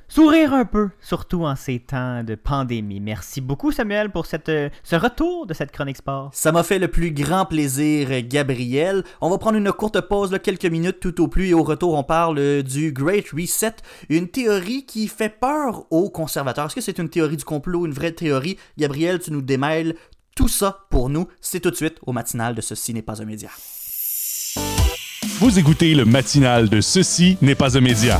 sourire 0.08 0.54
un 0.54 0.66
peu, 0.66 0.90
surtout 1.02 1.44
en 1.44 1.56
ces 1.56 1.80
temps 1.80 2.24
de 2.24 2.36
pandémie. 2.36 3.00
Merci 3.00 3.42
beaucoup, 3.42 3.72
Samuel, 3.72 4.12
pour 4.12 4.26
cette, 4.26 4.50
euh, 4.50 4.70
ce 4.84 4.96
retour 4.96 5.46
de 5.46 5.54
cette 5.54 5.72
chronique 5.72 5.98
sport. 5.98 6.30
Ça 6.34 6.52
m'a 6.52 6.64
fait 6.64 6.80
le 6.80 6.88
plus 6.88 7.12
grand 7.12 7.46
plaisir, 7.46 8.10
Gabriel. 8.28 9.04
On 9.22 9.30
va 9.30 9.38
prendre 9.38 9.58
une 9.58 9.72
courte 9.72 10.02
pause, 10.02 10.32
là, 10.32 10.40
quelques 10.40 10.66
minutes 10.66 11.00
tout 11.00 11.22
au 11.22 11.28
plus, 11.28 11.48
et 11.48 11.54
au 11.54 11.64
retour, 11.64 11.94
on 11.94 12.04
parle 12.04 12.38
euh, 12.40 12.64
du 12.64 12.92
Great 12.92 13.30
Reset, 13.32 13.76
une 14.10 14.28
théorie 14.28 14.86
qui 14.86 15.08
fait 15.08 15.30
peur 15.30 15.86
aux 15.92 16.10
conservateurs. 16.10 16.66
Est-ce 16.66 16.76
que 16.76 16.82
c'est 16.82 17.00
une 17.00 17.10
théorie 17.10 17.38
du 17.38 17.46
complot, 17.46 17.86
une 17.86 17.94
vraie 17.94 18.12
théorie? 18.12 18.58
Gabriel, 18.78 19.20
tu 19.20 19.32
nous 19.32 19.42
démêles 19.42 19.96
tout 20.36 20.48
ça 20.48 20.86
pour 20.90 21.10
nous. 21.10 21.28
C'est 21.42 21.60
tout 21.60 21.72
de 21.72 21.76
suite 21.76 21.98
au 22.06 22.12
matinal 22.12 22.56
de 22.56 22.62
Ceci 22.62 22.94
n'est 22.94 23.02
pas 23.02 23.22
un 23.22 23.26
média. 23.26 23.50
Vous 25.40 25.60
écoutez 25.60 25.94
le 25.94 26.06
matinal 26.06 26.70
de 26.70 26.82
Ceci 26.82 27.38
n'est 27.42 27.56
pas 27.56 27.78
un 27.78 27.82
média. 27.82 28.20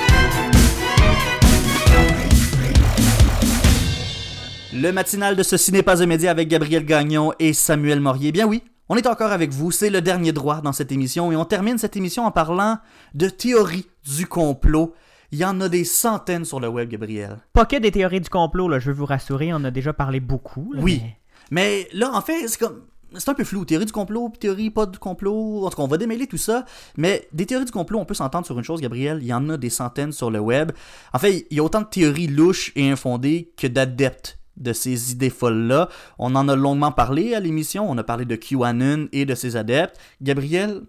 Le 4.81 4.91
matinal 4.91 5.35
de 5.35 5.43
Ceci 5.43 5.71
n'est 5.71 5.83
pas 5.83 6.01
un 6.01 6.07
média 6.07 6.31
avec 6.31 6.47
Gabriel 6.47 6.83
Gagnon 6.85 7.33
et 7.37 7.53
Samuel 7.53 7.99
Morier. 7.99 8.31
Bien 8.31 8.47
oui, 8.47 8.63
on 8.89 8.95
est 8.95 9.05
encore 9.05 9.31
avec 9.31 9.51
vous, 9.51 9.69
c'est 9.69 9.91
le 9.91 10.01
dernier 10.01 10.31
droit 10.31 10.61
dans 10.61 10.71
cette 10.73 10.91
émission 10.91 11.31
et 11.31 11.35
on 11.35 11.45
termine 11.45 11.77
cette 11.77 11.95
émission 11.97 12.25
en 12.25 12.31
parlant 12.31 12.79
de 13.13 13.29
théorie 13.29 13.85
du 14.17 14.25
complot. 14.25 14.95
Il 15.31 15.37
y 15.37 15.45
en 15.45 15.61
a 15.61 15.69
des 15.69 15.83
centaines 15.83 16.45
sur 16.45 16.59
le 16.59 16.67
web, 16.67 16.89
Gabriel. 16.89 17.37
Pas 17.53 17.65
que 17.65 17.75
des 17.75 17.91
théories 17.91 18.21
du 18.21 18.29
complot, 18.29 18.67
là, 18.69 18.79
je 18.79 18.87
veux 18.87 18.95
vous 18.97 19.05
rassurer, 19.05 19.53
on 19.53 19.57
en 19.57 19.65
a 19.65 19.71
déjà 19.71 19.93
parlé 19.93 20.19
beaucoup. 20.19 20.73
là, 20.73 20.81
Oui. 20.81 20.99
mais- 21.03 21.17
Mais 21.51 21.87
là, 21.93 22.11
en 22.13 22.21
fait, 22.21 22.47
c'est 22.47 22.59
comme. 22.59 22.81
C'est 23.17 23.27
un 23.29 23.33
peu 23.33 23.43
flou. 23.43 23.65
Théorie 23.65 23.85
du 23.85 23.91
complot, 23.91 24.29
puis 24.29 24.39
théorie 24.39 24.69
pas 24.71 24.85
du 24.85 24.97
complot. 24.97 25.65
En 25.65 25.69
tout 25.69 25.75
cas, 25.75 25.83
on 25.83 25.87
va 25.87 25.97
démêler 25.97 26.27
tout 26.27 26.37
ça. 26.37 26.63
Mais 26.95 27.27
des 27.33 27.45
théories 27.45 27.65
du 27.65 27.71
complot, 27.71 27.99
on 27.99 28.05
peut 28.05 28.13
s'entendre 28.13 28.45
sur 28.45 28.57
une 28.57 28.63
chose, 28.63 28.79
Gabriel. 28.79 29.19
Il 29.21 29.27
y 29.27 29.33
en 29.33 29.47
a 29.49 29.57
des 29.57 29.69
centaines 29.69 30.13
sur 30.13 30.31
le 30.31 30.39
web. 30.39 30.71
En 31.13 31.19
fait, 31.19 31.45
il 31.51 31.57
y 31.57 31.59
a 31.59 31.63
autant 31.63 31.81
de 31.81 31.87
théories 31.87 32.27
louches 32.27 32.71
et 32.77 32.89
infondées 32.89 33.51
que 33.57 33.67
d'adeptes 33.67 34.39
de 34.57 34.73
ces 34.73 35.11
idées 35.11 35.29
folles-là. 35.29 35.89
On 36.19 36.35
en 36.35 36.47
a 36.47 36.55
longuement 36.55 36.91
parlé 36.91 37.33
à 37.33 37.39
l'émission. 37.39 37.89
On 37.89 37.97
a 37.97 38.03
parlé 38.03 38.25
de 38.25 38.35
QAnon 38.35 39.07
et 39.11 39.25
de 39.25 39.35
ses 39.35 39.55
adeptes. 39.55 39.97
Gabriel, 40.21 40.81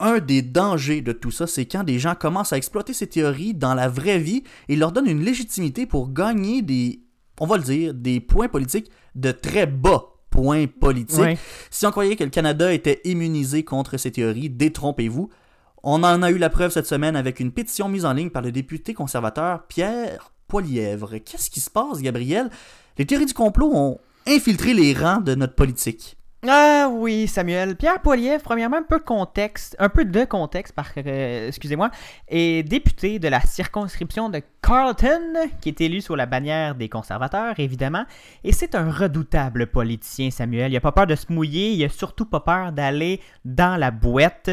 un 0.00 0.18
des 0.18 0.42
dangers 0.42 1.02
de 1.02 1.12
tout 1.12 1.30
ça, 1.30 1.46
c'est 1.46 1.66
quand 1.66 1.84
des 1.84 1.98
gens 1.98 2.14
commencent 2.14 2.52
à 2.52 2.56
exploiter 2.56 2.92
ces 2.92 3.06
théories 3.06 3.54
dans 3.54 3.74
la 3.74 3.88
vraie 3.88 4.18
vie 4.18 4.42
et 4.68 4.76
leur 4.76 4.92
donnent 4.92 5.08
une 5.08 5.24
légitimité 5.24 5.86
pour 5.86 6.12
gagner 6.12 6.62
des, 6.62 7.00
on 7.38 7.46
va 7.46 7.58
le 7.58 7.62
dire, 7.62 7.94
des 7.94 8.20
points 8.20 8.48
politiques 8.48 8.90
de 9.14 9.30
très 9.30 9.66
bas 9.66 10.04
points 10.30 10.66
politiques. 10.66 11.18
Ouais. 11.18 11.38
Si 11.70 11.86
on 11.86 11.90
croyait 11.90 12.16
que 12.16 12.24
le 12.24 12.30
Canada 12.30 12.72
était 12.72 13.00
immunisé 13.04 13.64
contre 13.64 13.96
ces 13.96 14.12
théories, 14.12 14.48
détrompez-vous. 14.48 15.28
On 15.82 16.02
en 16.04 16.22
a 16.22 16.30
eu 16.30 16.38
la 16.38 16.50
preuve 16.50 16.70
cette 16.70 16.86
semaine 16.86 17.16
avec 17.16 17.40
une 17.40 17.52
pétition 17.52 17.88
mise 17.88 18.04
en 18.04 18.12
ligne 18.12 18.30
par 18.30 18.42
le 18.42 18.52
député 18.52 18.94
conservateur 18.94 19.66
Pierre 19.66 20.32
Poilièvre. 20.46 21.16
Qu'est-ce 21.24 21.50
qui 21.50 21.60
se 21.60 21.70
passe, 21.70 22.00
Gabriel? 22.00 22.50
Les 23.00 23.06
théories 23.06 23.24
du 23.24 23.32
complot 23.32 23.70
ont 23.72 23.98
infiltré 24.26 24.74
les 24.74 24.92
rangs 24.92 25.22
de 25.22 25.34
notre 25.34 25.54
politique. 25.54 26.18
Ah 26.46 26.90
oui, 26.92 27.26
Samuel. 27.28 27.74
Pierre 27.74 28.02
Poilievre, 28.02 28.42
premièrement, 28.42 28.76
un 28.76 28.82
peu 28.82 28.98
de 28.98 29.04
contexte, 29.04 29.74
un 29.78 29.88
peu 29.88 30.04
de 30.04 30.24
contexte, 30.26 30.74
par, 30.74 30.88
euh, 30.98 31.48
excusez-moi, 31.48 31.90
est 32.28 32.62
député 32.62 33.18
de 33.18 33.28
la 33.28 33.40
circonscription 33.40 34.28
de 34.28 34.42
Carleton, 34.60 35.32
qui 35.62 35.70
est 35.70 35.80
élu 35.80 36.02
sous 36.02 36.14
la 36.14 36.26
bannière 36.26 36.74
des 36.74 36.90
conservateurs, 36.90 37.58
évidemment. 37.58 38.04
Et 38.44 38.52
c'est 38.52 38.74
un 38.74 38.90
redoutable 38.90 39.68
politicien, 39.68 40.30
Samuel. 40.30 40.70
Il 40.70 40.76
a 40.76 40.82
pas 40.82 40.92
peur 40.92 41.06
de 41.06 41.14
se 41.14 41.32
mouiller, 41.32 41.72
il 41.72 41.82
a 41.82 41.88
surtout 41.88 42.26
pas 42.26 42.40
peur 42.40 42.70
d'aller 42.70 43.22
dans 43.46 43.80
la 43.80 43.90
boîte. 43.90 44.50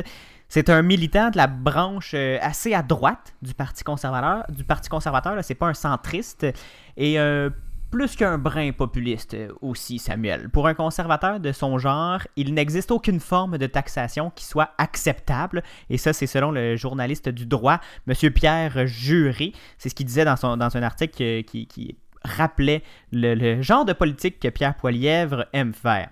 C'est 0.47 0.69
un 0.69 0.81
militant 0.81 1.31
de 1.31 1.35
la 1.35 1.47
branche 1.47 2.13
euh, 2.13 2.37
assez 2.41 2.73
à 2.73 2.81
droite 2.81 3.35
du 3.41 3.53
Parti 3.53 3.83
conservateur. 3.83 4.45
Du 4.47 4.63
Parti 4.63 4.87
conservateur, 4.87 5.37
c'est 5.43 5.55
pas 5.55 5.67
un 5.67 5.73
centriste. 5.73 6.47
Et 6.95 7.19
euh, 7.19 7.49
plus 7.89 8.15
qu'un 8.15 8.37
brin 8.37 8.71
populiste 8.71 9.33
euh, 9.33 9.51
aussi, 9.61 9.99
Samuel. 9.99 10.49
Pour 10.49 10.67
un 10.67 10.73
conservateur 10.73 11.39
de 11.39 11.51
son 11.51 11.77
genre, 11.77 12.21
il 12.35 12.53
n'existe 12.53 12.91
aucune 12.91 13.19
forme 13.19 13.57
de 13.57 13.67
taxation 13.67 14.31
qui 14.35 14.45
soit 14.45 14.71
acceptable. 14.77 15.63
Et 15.89 15.97
ça, 15.97 16.13
c'est 16.13 16.27
selon 16.27 16.51
le 16.51 16.75
journaliste 16.75 17.29
du 17.29 17.45
droit, 17.45 17.79
M. 18.07 18.31
Pierre 18.31 18.87
Jury. 18.87 19.53
C'est 19.77 19.89
ce 19.89 19.95
qu'il 19.95 20.05
disait 20.05 20.25
dans, 20.25 20.35
son, 20.35 20.57
dans 20.57 20.75
un 20.75 20.83
article 20.83 21.23
euh, 21.23 21.41
qui, 21.41 21.97
rappelait 22.23 22.83
le, 23.13 23.35
le 23.35 23.61
genre 23.61 23.85
de 23.85 23.93
politique 23.93 24.39
que 24.39 24.49
Pierre 24.49 24.75
Poilièvre 24.75 25.45
aime 25.53 25.73
faire. 25.73 26.09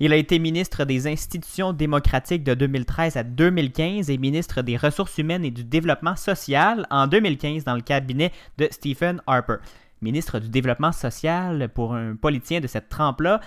Il 0.00 0.12
a 0.12 0.16
été 0.16 0.38
ministre 0.38 0.84
des 0.84 1.08
Institutions 1.08 1.72
démocratiques 1.72 2.44
de 2.44 2.54
2013 2.54 3.16
à 3.16 3.24
2015 3.24 4.08
et 4.08 4.16
ministre 4.16 4.62
des 4.62 4.76
Ressources 4.76 5.18
humaines 5.18 5.44
et 5.44 5.50
du 5.50 5.64
Développement 5.64 6.14
social 6.14 6.86
en 6.90 7.08
2015 7.08 7.64
dans 7.64 7.74
le 7.74 7.80
cabinet 7.80 8.32
de 8.58 8.68
Stephen 8.70 9.20
Harper. 9.26 9.56
Ministre 10.02 10.38
du 10.38 10.48
Développement 10.48 10.92
social 10.92 11.68
pour 11.74 11.94
un 11.94 12.16
politicien 12.16 12.60
de 12.60 12.66
cette 12.66 12.88
trempe-là, 12.88 13.40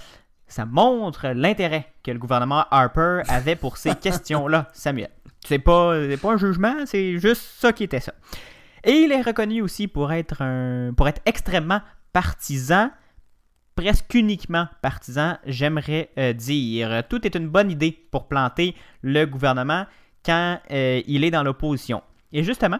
ça 0.47 0.65
montre 0.65 1.29
l'intérêt 1.29 1.93
que 2.03 2.11
le 2.11 2.19
gouvernement 2.19 2.65
Harper 2.71 3.21
avait 3.27 3.55
pour 3.55 3.77
ces 3.77 3.95
questions-là, 4.01 4.67
Samuel. 4.73 5.09
C'est 5.45 5.59
pas, 5.59 5.95
c'est 6.09 6.17
pas 6.17 6.33
un 6.33 6.37
jugement, 6.37 6.75
c'est 6.85 7.17
juste 7.17 7.41
ça 7.41 7.73
qui 7.73 7.83
était 7.83 7.99
ça. 7.99 8.13
Et 8.83 8.91
il 8.91 9.11
est 9.11 9.21
reconnu 9.21 9.61
aussi 9.61 9.87
pour 9.87 10.11
être, 10.11 10.41
un, 10.41 10.93
pour 10.95 11.07
être 11.07 11.21
extrêmement 11.25 11.81
partisan, 12.13 12.91
presque 13.75 14.13
uniquement 14.13 14.67
partisan, 14.81 15.37
j'aimerais 15.45 16.09
euh, 16.17 16.33
dire. 16.33 17.03
Tout 17.09 17.25
est 17.25 17.35
une 17.35 17.47
bonne 17.47 17.71
idée 17.71 17.91
pour 18.11 18.27
planter 18.27 18.75
le 19.01 19.25
gouvernement 19.25 19.85
quand 20.25 20.59
euh, 20.71 21.01
il 21.07 21.23
est 21.23 21.31
dans 21.31 21.43
l'opposition. 21.43 22.01
Et 22.33 22.43
justement, 22.43 22.79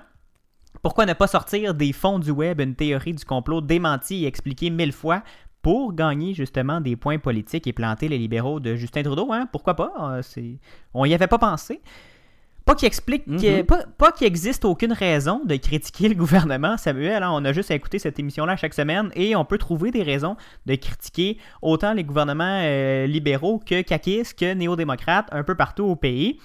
pourquoi 0.81 1.05
ne 1.05 1.13
pas 1.13 1.27
sortir 1.27 1.73
des 1.73 1.93
fonds 1.93 2.19
du 2.19 2.31
web 2.31 2.59
une 2.61 2.75
théorie 2.75 3.13
du 3.13 3.23
complot 3.25 3.61
démentie 3.61 4.23
et 4.23 4.27
expliquée 4.27 4.69
mille 4.69 4.91
fois 4.93 5.23
pour 5.61 5.93
gagner 5.93 6.33
justement 6.33 6.81
des 6.81 6.95
points 6.95 7.19
politiques 7.19 7.67
et 7.67 7.73
planter 7.73 8.07
les 8.07 8.17
libéraux 8.17 8.59
de 8.59 8.75
Justin 8.75 9.03
Trudeau? 9.03 9.31
Hein? 9.31 9.47
Pourquoi 9.51 9.75
pas? 9.75 9.91
Euh, 9.99 10.21
c'est- 10.23 10.57
On 10.93 11.05
n'y 11.05 11.13
avait 11.13 11.27
pas 11.27 11.37
pensé. 11.37 11.81
Pas 12.65 12.75
qu'il 12.75 12.85
explique, 12.87 13.25
que- 13.25 13.57
Mhm. 13.59 13.65
pas, 13.65 13.83
pas 13.97 14.11
qu'il 14.11 14.27
existe 14.27 14.65
aucune 14.65 14.93
raison 14.93 15.41
de 15.45 15.55
critiquer 15.55 16.09
le 16.09 16.15
gouvernement, 16.47 16.77
Samuel. 16.77 17.23
hein? 17.23 17.29
on 17.33 17.43
a 17.43 17.53
juste 17.53 17.71
à 17.71 17.75
écouter 17.75 17.97
cette 17.97 18.19
émission-là 18.19 18.55
chaque 18.55 18.75
semaine 18.75 19.09
et 19.15 19.35
on 19.35 19.45
peut 19.45 19.57
trouver 19.57 19.89
des 19.89 20.03
raisons 20.03 20.35
de 20.67 20.75
critiquer 20.75 21.37
autant 21.63 21.93
les 21.93 22.03
gouvernements 22.03 22.61
euh, 22.63 23.07
libéraux 23.07 23.59
que 23.59 23.81
caquistes, 23.81 24.37
que 24.39 24.53
néo-démocrates, 24.53 25.27
un 25.31 25.43
peu 25.43 25.55
partout 25.55 25.85
au 25.85 25.95
pays. 25.95 26.39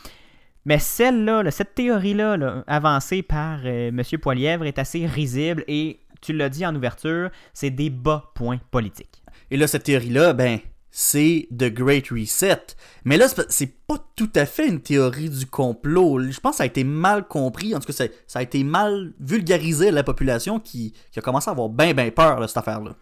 Mais 0.67 0.81
celle-là, 0.81 1.45
là, 1.45 1.51
cette 1.53 1.77
théorie-là, 1.77 2.37
là, 2.37 2.65
avancée 2.67 3.23
par 3.23 3.61
euh, 3.65 3.89
M. 3.89 4.03
Poilièvre, 4.21 4.65
est 4.65 4.79
assez 4.79 5.07
risible 5.07 5.65
et, 5.69 6.01
tu 6.21 6.33
l'as 6.33 6.49
dit 6.49 6.67
en 6.67 6.75
ouverture, 6.75 7.31
c'est 7.55 7.71
des 7.71 7.89
bas 7.89 8.33
points 8.35 8.59
politiques. 8.71 9.23
Et 9.51 9.57
là, 9.57 9.69
cette 9.69 9.85
théorie-là, 9.85 10.33
ben, 10.33 10.59
c'est 10.91 11.47
The 11.57 11.73
Great 11.73 12.09
Reset. 12.09 12.63
Mais 13.05 13.17
là, 13.17 13.29
c'est 13.49 13.87
pas- 13.87 14.03
tout 14.17 14.31
à 14.35 14.47
fait 14.47 14.67
une 14.67 14.81
théorie 14.81 15.29
du 15.29 15.47
complot. 15.47 16.21
Je 16.31 16.41
pense 16.41 16.53
que 16.53 16.57
ça 16.57 16.63
a 16.63 16.67
été 16.67 16.85
mal 16.85 17.29
compris. 17.29 17.75
En 17.75 17.79
tout 17.81 17.93
cas, 17.93 18.07
ça, 18.27 18.39
a 18.39 18.43
été 18.43 18.65
mal 18.65 19.13
vulgarisé 19.21 19.89
à 19.89 19.93
la 19.93 20.03
population 20.03 20.59
qui, 20.59 20.95
a 21.15 21.21
commencé 21.21 21.49
à 21.49 21.53
avoir 21.53 21.69
bien, 21.69 21.93
bien 21.93 22.11
peur, 22.11 22.41
là, 22.41 22.49
cette 22.49 22.57
affaire-là. 22.57 22.97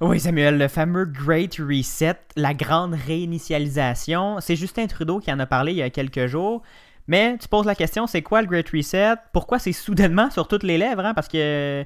Oui, 0.00 0.18
Samuel, 0.18 0.58
le 0.58 0.66
fameux 0.66 1.04
Great 1.04 1.56
Reset, 1.60 2.16
la 2.34 2.52
grande 2.52 2.94
réinitialisation, 2.94 4.40
c'est 4.40 4.56
Justin 4.56 4.88
Trudeau 4.88 5.20
qui 5.20 5.32
en 5.32 5.38
a 5.38 5.46
parlé 5.46 5.70
il 5.70 5.78
y 5.78 5.82
a 5.82 5.90
quelques 5.90 6.26
jours. 6.26 6.62
Mais 7.06 7.38
tu 7.38 7.46
poses 7.46 7.64
la 7.64 7.76
question, 7.76 8.08
c'est 8.08 8.22
quoi 8.22 8.42
le 8.42 8.48
Great 8.48 8.68
Reset? 8.70 9.14
Pourquoi 9.32 9.60
c'est 9.60 9.72
soudainement 9.72 10.30
sur 10.30 10.48
toutes 10.48 10.64
les 10.64 10.78
lèvres? 10.78 11.04
hein? 11.04 11.14
Parce 11.14 11.28
que 11.28 11.84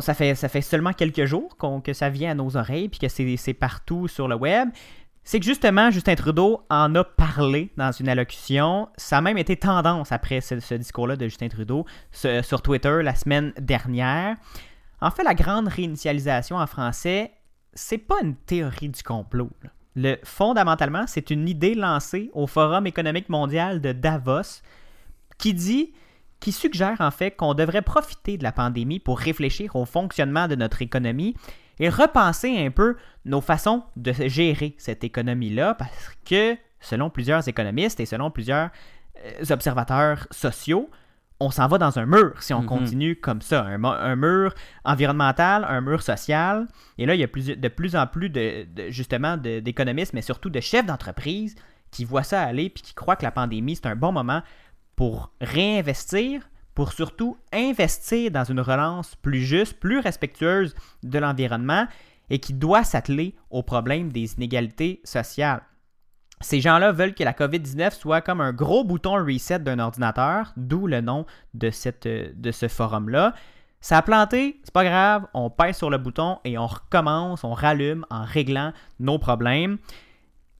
ça, 0.00 0.14
fait, 0.14 0.36
ça 0.36 0.48
fait 0.48 0.60
seulement 0.60 0.92
quelques 0.92 1.24
jours 1.24 1.56
que 1.82 1.92
ça 1.92 2.08
vient 2.08 2.30
à 2.30 2.34
nos 2.34 2.56
oreilles 2.56 2.88
puis 2.88 3.00
que 3.00 3.08
c'est 3.08 3.54
partout 3.54 4.06
sur 4.06 4.28
le 4.28 4.36
web. 4.36 4.68
C'est 5.24 5.40
que 5.40 5.44
justement, 5.44 5.90
Justin 5.90 6.14
Trudeau 6.14 6.62
en 6.70 6.94
a 6.94 7.04
parlé 7.04 7.70
dans 7.76 7.92
une 7.92 8.08
allocution. 8.08 8.88
Ça 8.96 9.18
a 9.18 9.20
même 9.20 9.38
été 9.38 9.56
tendance 9.56 10.12
après 10.12 10.40
ce, 10.40 10.74
discours-là 10.74 11.16
de 11.16 11.24
Justin 11.24 11.48
Trudeau 11.48 11.84
sur 12.12 12.62
Twitter 12.62 13.02
la 13.02 13.14
semaine 13.14 13.52
dernière. 13.60 14.36
En 15.00 15.10
fait, 15.10 15.22
la 15.22 15.34
grande 15.34 15.68
réinitialisation 15.68 16.56
en 16.56 16.66
français, 16.66 17.32
c'est 17.72 17.98
pas 17.98 18.16
une 18.22 18.34
théorie 18.34 18.88
du 18.88 19.02
complot. 19.02 19.50
Le, 19.94 20.16
fondamentalement, 20.24 21.04
c'est 21.06 21.30
une 21.30 21.48
idée 21.48 21.74
lancée 21.74 22.30
au 22.34 22.46
Forum 22.46 22.86
économique 22.86 23.28
mondial 23.28 23.80
de 23.80 23.92
Davos 23.92 24.62
qui 25.38 25.54
dit, 25.54 25.92
qui 26.40 26.52
suggère 26.52 27.00
en 27.00 27.10
fait 27.10 27.32
qu'on 27.32 27.54
devrait 27.54 27.82
profiter 27.82 28.38
de 28.38 28.42
la 28.42 28.52
pandémie 28.52 28.98
pour 28.98 29.18
réfléchir 29.18 29.74
au 29.76 29.84
fonctionnement 29.84 30.48
de 30.48 30.54
notre 30.54 30.82
économie 30.82 31.34
et 31.80 31.88
repenser 31.88 32.64
un 32.64 32.70
peu 32.70 32.96
nos 33.24 33.40
façons 33.40 33.84
de 33.96 34.12
gérer 34.12 34.74
cette 34.78 35.04
économie-là 35.04 35.74
parce 35.74 36.10
que, 36.24 36.56
selon 36.80 37.10
plusieurs 37.10 37.46
économistes 37.46 38.00
et 38.00 38.06
selon 38.06 38.30
plusieurs 38.30 38.70
euh, 39.24 39.44
observateurs 39.50 40.26
sociaux, 40.30 40.90
on 41.40 41.50
s'en 41.50 41.68
va 41.68 41.78
dans 41.78 41.98
un 41.98 42.06
mur 42.06 42.32
si 42.42 42.52
on 42.52 42.62
Mhm. 42.62 42.66
continue 42.66 43.16
comme 43.16 43.40
ça. 43.42 43.62
Un, 43.64 44.16
mur 44.16 44.54
environnemental, 44.84 45.64
un 45.68 45.80
mur 45.80 46.02
social. 46.02 46.66
Et 46.98 47.06
là, 47.06 47.14
il 47.14 47.20
y 47.20 47.24
a 47.24 47.28
plus- 47.28 47.56
de 47.56 47.68
plus 47.68 47.94
en 47.94 48.06
plus 48.06 48.28
de, 48.30 48.66
de- 48.74 48.90
justement 48.90 49.36
d'économistes, 49.36 50.14
mais 50.14 50.22
surtout 50.22 50.50
de 50.50 50.60
chefs 50.60 50.86
d'entreprise 50.86 51.54
qui 51.90 52.04
voient 52.04 52.22
ça 52.24 52.42
aller 52.42 52.70
puis 52.70 52.82
qui 52.82 52.94
croient 52.94 53.16
que 53.16 53.24
la 53.24 53.30
pandémie, 53.30 53.76
c'est 53.76 53.86
un 53.86 53.96
bon 53.96 54.10
moment 54.12 54.42
pour 54.96 55.30
réinvestir, 55.40 56.48
pour 56.74 56.92
surtout 56.92 57.36
investir 57.52 58.30
dans 58.30 58.44
une 58.44 58.60
relance 58.60 59.14
plus 59.16 59.40
juste, 59.42 59.78
plus 59.78 59.98
respectueuse 60.00 60.74
de 61.02 61.18
l'environnement 61.18 61.86
et 62.30 62.38
qui 62.40 62.52
doit 62.52 62.84
s'atteler 62.84 63.34
au 63.50 63.62
problème 63.62 64.10
des 64.12 64.34
inégalités 64.34 65.00
sociales. 65.04 65.62
Ces 66.40 66.60
gens-là 66.60 66.92
veulent 66.92 67.14
que 67.14 67.24
la 67.24 67.32
COVID-19 67.32 67.92
soit 67.92 68.20
comme 68.20 68.40
un 68.40 68.52
gros 68.52 68.84
bouton 68.84 69.14
reset 69.14 69.58
d'un 69.58 69.78
ordinateur, 69.78 70.52
d'où 70.56 70.86
le 70.86 71.00
nom 71.00 71.26
euh, 71.62 72.28
de 72.34 72.50
ce 72.50 72.68
forum-là. 72.68 73.34
Ça 73.80 73.98
a 73.98 74.02
planté, 74.02 74.60
c'est 74.64 74.72
pas 74.72 74.84
grave, 74.84 75.26
on 75.34 75.50
pèse 75.50 75.76
sur 75.76 75.90
le 75.90 75.98
bouton 75.98 76.38
et 76.44 76.58
on 76.58 76.66
recommence, 76.66 77.44
on 77.44 77.52
rallume 77.52 78.04
en 78.10 78.24
réglant 78.24 78.72
nos 78.98 79.18
problèmes. 79.18 79.78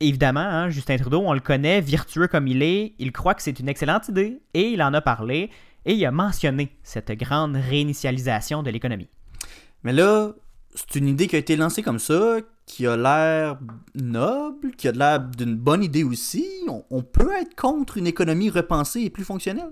Évidemment, 0.01 0.41
hein, 0.41 0.71
Justin 0.71 0.97
Trudeau, 0.97 1.23
on 1.25 1.33
le 1.33 1.41
connaît, 1.41 1.81
virtueux 1.81 2.29
comme 2.29 2.47
il 2.47 2.63
est, 2.63 2.95
il 2.99 3.11
croit 3.11 3.35
que 3.35 3.43
c'est 3.43 3.59
une 3.59 3.69
excellente 3.69 4.09
idée 4.09 4.41
et 4.55 4.69
il 4.69 4.83
en 4.83 4.95
a 4.95 5.01
parlé 5.01 5.51
et 5.85 5.95
il 5.95 6.07
a 6.07 6.13
mentionné 6.13 6.77
cette 6.85 7.11
grande 7.13 7.57
réinitialisation 7.57 8.63
de 8.63 8.71
l'économie. 8.71 9.09
Mais 9.83 9.93
là, 9.93 10.31
c'est 10.75 10.97
une 10.97 11.09
idée 11.09 11.27
qui 11.27 11.37
a 11.37 11.39
été 11.39 11.57
lancée 11.57 11.83
comme 11.83 11.99
ça, 11.99 12.39
qui 12.67 12.87
a 12.87 12.97
l'air 12.97 13.59
noble, 13.95 14.73
qui 14.77 14.89
a 14.89 14.93
l'air 14.93 15.21
d'une 15.21 15.57
bonne 15.57 15.83
idée 15.83 16.05
aussi. 16.05 16.47
On, 16.91 17.03
peut 17.03 17.33
être 17.41 17.55
contre 17.55 17.97
une 17.97 18.07
économie 18.07 18.51
repensée 18.51 19.01
et 19.01 19.11
plus 19.11 19.25
fonctionnelle. 19.25 19.71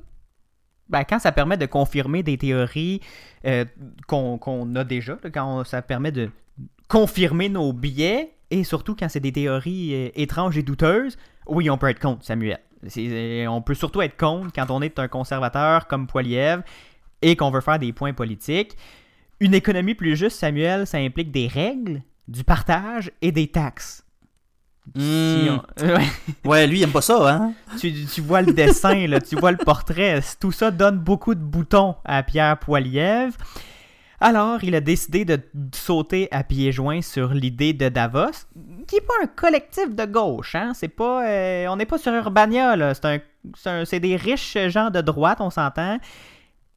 Ben, 0.89 1.05
quand 1.05 1.19
ça 1.19 1.33
permet 1.33 1.57
de 1.57 1.67
confirmer 1.67 2.23
des 2.23 2.39
théories 2.39 3.01
euh, 3.45 3.65
qu'on 4.07 4.75
a 4.75 4.85
déjà, 4.85 5.19
quand 5.33 5.65
ça 5.65 5.83
permet 5.83 6.13
de 6.13 6.31
confirmer 6.89 7.49
nos 7.49 7.73
biais, 7.73 8.33
et 8.51 8.65
surtout 8.65 8.95
quand 8.95 9.09
c'est 9.09 9.21
des 9.21 9.33
théories 9.33 9.95
euh, 9.95 10.11
étranges 10.15 10.57
et 10.57 10.63
douteuses, 10.63 11.19
oui, 11.47 11.69
on 11.71 11.79
peut 11.79 11.89
être 11.89 12.01
contre, 12.01 12.25
Samuel. 12.25 12.61
Euh, 12.97 13.47
on 13.47 13.63
peut 13.63 13.75
surtout 13.75 14.03
être 14.03 14.17
contre 14.17 14.53
quand 14.53 14.71
on 14.71 14.83
est 14.83 14.99
un 14.99 15.09
conservateur 15.09 15.87
comme 15.87 16.07
Poiliev 16.07 16.63
et 17.23 17.37
qu'on 17.37 17.51
veut 17.51 17.61
faire 17.61 17.79
des 17.79 17.93
points 17.93 18.13
politiques. 18.13 18.77
Une 19.41 19.55
économie 19.55 19.95
plus 19.95 20.16
juste, 20.16 20.39
Samuel, 20.39 20.87
ça 20.87 20.99
implique 20.99 21.30
des 21.30 21.47
règles, 21.47 22.03
du 22.28 22.43
partage 22.45 23.11
et 23.22 23.32
des 23.32 23.49
taxes. 23.49 24.03
Si 24.97 25.49
on- 25.51 25.62
Ouais. 25.84 26.07
Ouais, 26.45 26.66
lui, 26.66 26.78
il 26.78 26.82
aime 26.84 26.93
pas 26.93 27.03
ça, 27.03 27.28
hein? 27.34 27.53
tu, 27.78 27.93
tu 28.07 28.20
vois 28.20 28.41
le 28.43 28.53
dessin, 28.53 29.07
là, 29.09 29.20
tu 29.20 29.37
vois 29.37 29.51
le 29.51 29.59
portrait. 29.59 30.20
Tout 30.41 30.53
ça 30.53 30.70
donne 30.70 30.99
beaucoup 30.99 31.34
de 31.34 31.41
boutons 31.41 31.97
à 32.05 32.22
Pierre 32.22 32.57
Poilievre. 32.59 33.34
Alors, 34.20 34.64
il 34.64 34.74
a 34.74 34.80
décidé 34.80 35.26
de 35.26 35.39
sauter 35.74 36.28
à 36.30 36.43
pieds 36.43 36.72
joints 36.72 37.03
sur 37.03 37.34
l'idée 37.34 37.74
de 37.74 37.91
Davos, 37.91 38.30
qui 38.87 38.95
n'est 38.95 39.01
pas 39.03 39.12
un 39.22 39.26
collectif 39.26 39.95
de 39.95 40.05
gauche. 40.07 40.55
Hein? 40.55 40.72
C'est 40.74 40.89
pas, 40.89 41.28
euh, 41.28 41.66
on 41.68 41.76
n'est 41.76 41.84
pas 41.84 41.99
sur 41.99 42.12
Urbania, 42.14 42.76
là. 42.76 42.95
C'est, 42.95 43.05
un, 43.05 43.18
c'est, 43.57 43.68
un- 43.70 43.84
c'est 43.84 44.01
des 44.01 44.16
riches 44.16 44.57
gens 44.68 44.89
de 44.89 45.03
droite, 45.03 45.39
on 45.41 45.51
s'entend. 45.51 45.99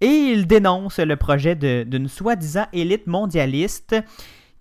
Et 0.01 0.07
il 0.07 0.47
dénonce 0.47 0.99
le 0.99 1.15
projet 1.17 1.55
d'une 1.55 2.07
soi-disant 2.07 2.67
élite 2.71 3.07
mondialiste 3.07 3.95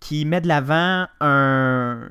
qui 0.01 0.25
met 0.25 0.41
de 0.41 0.49
l'avant 0.49 1.07
un, 1.21 2.09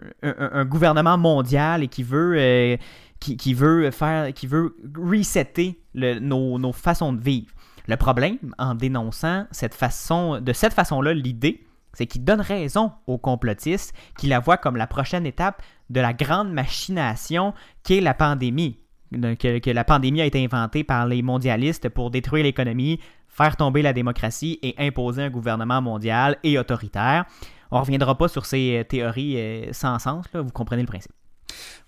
gouvernement 0.66 1.18
mondial 1.18 1.84
et 1.84 1.88
qui 1.88 2.04
veut, 2.04 2.36
euh, 2.38 2.78
qui, 3.20 3.54
veut 3.54 3.92
faire, 3.92 4.34
qui 4.34 4.48
veut 4.48 4.76
resetter 4.96 5.80
nos, 5.94 6.58
nos 6.60 6.74
façons 6.74 7.14
de 7.14 7.22
vivre. 7.22 7.52
Le 7.88 7.96
problème, 7.96 8.38
en 8.58 8.76
dénonçant 8.76 9.46
cette 9.52 9.74
façon, 9.74 10.42
de 10.42 10.54
cette 10.54 10.74
façon-là 10.74 11.14
l'idée, 11.14 11.66
c'est 11.94 12.06
qu'il 12.06 12.24
donne 12.24 12.42
raison 12.42 12.92
aux 13.08 13.18
complotistes 13.18 13.94
qui 14.18 14.28
la 14.28 14.40
voient 14.40 14.58
comme 14.58 14.76
la 14.76 14.88
prochaine 14.88 15.26
étape 15.26 15.62
de 15.90 16.02
la 16.02 16.14
grande 16.14 16.52
machination 16.52 17.54
qu'est 17.84 18.02
la 18.02 18.14
pandémie. 18.14 18.78
Que, 19.14 19.60
que 19.60 19.70
la 19.70 19.86
pandémie 19.86 20.20
a 20.20 20.26
été 20.26 20.44
inventée 20.44 20.84
par 20.84 21.08
les 21.08 21.22
mondialistes 21.22 21.88
pour 21.88 22.12
détruire 22.12 22.44
l'économie, 22.44 23.00
faire 23.38 23.56
tomber 23.56 23.82
la 23.82 23.94
démocratie 23.94 24.60
et 24.64 24.76
imposer 24.80 25.24
un 25.24 25.30
gouvernement 25.30 25.82
mondial 25.82 26.38
et 26.44 26.58
autoritaire. 26.58 27.26
On 27.70 27.78
ne 27.78 27.82
reviendra 27.82 28.18
pas 28.18 28.28
sur 28.28 28.46
ces 28.46 28.80
euh, 28.80 28.84
théories 28.84 29.38
euh, 29.38 29.74
sans 29.74 30.00
sens, 30.00 30.26
là, 30.34 30.42
vous 30.42 30.52
comprenez 30.52 30.82
le 30.82 30.88
principe. 30.88 31.12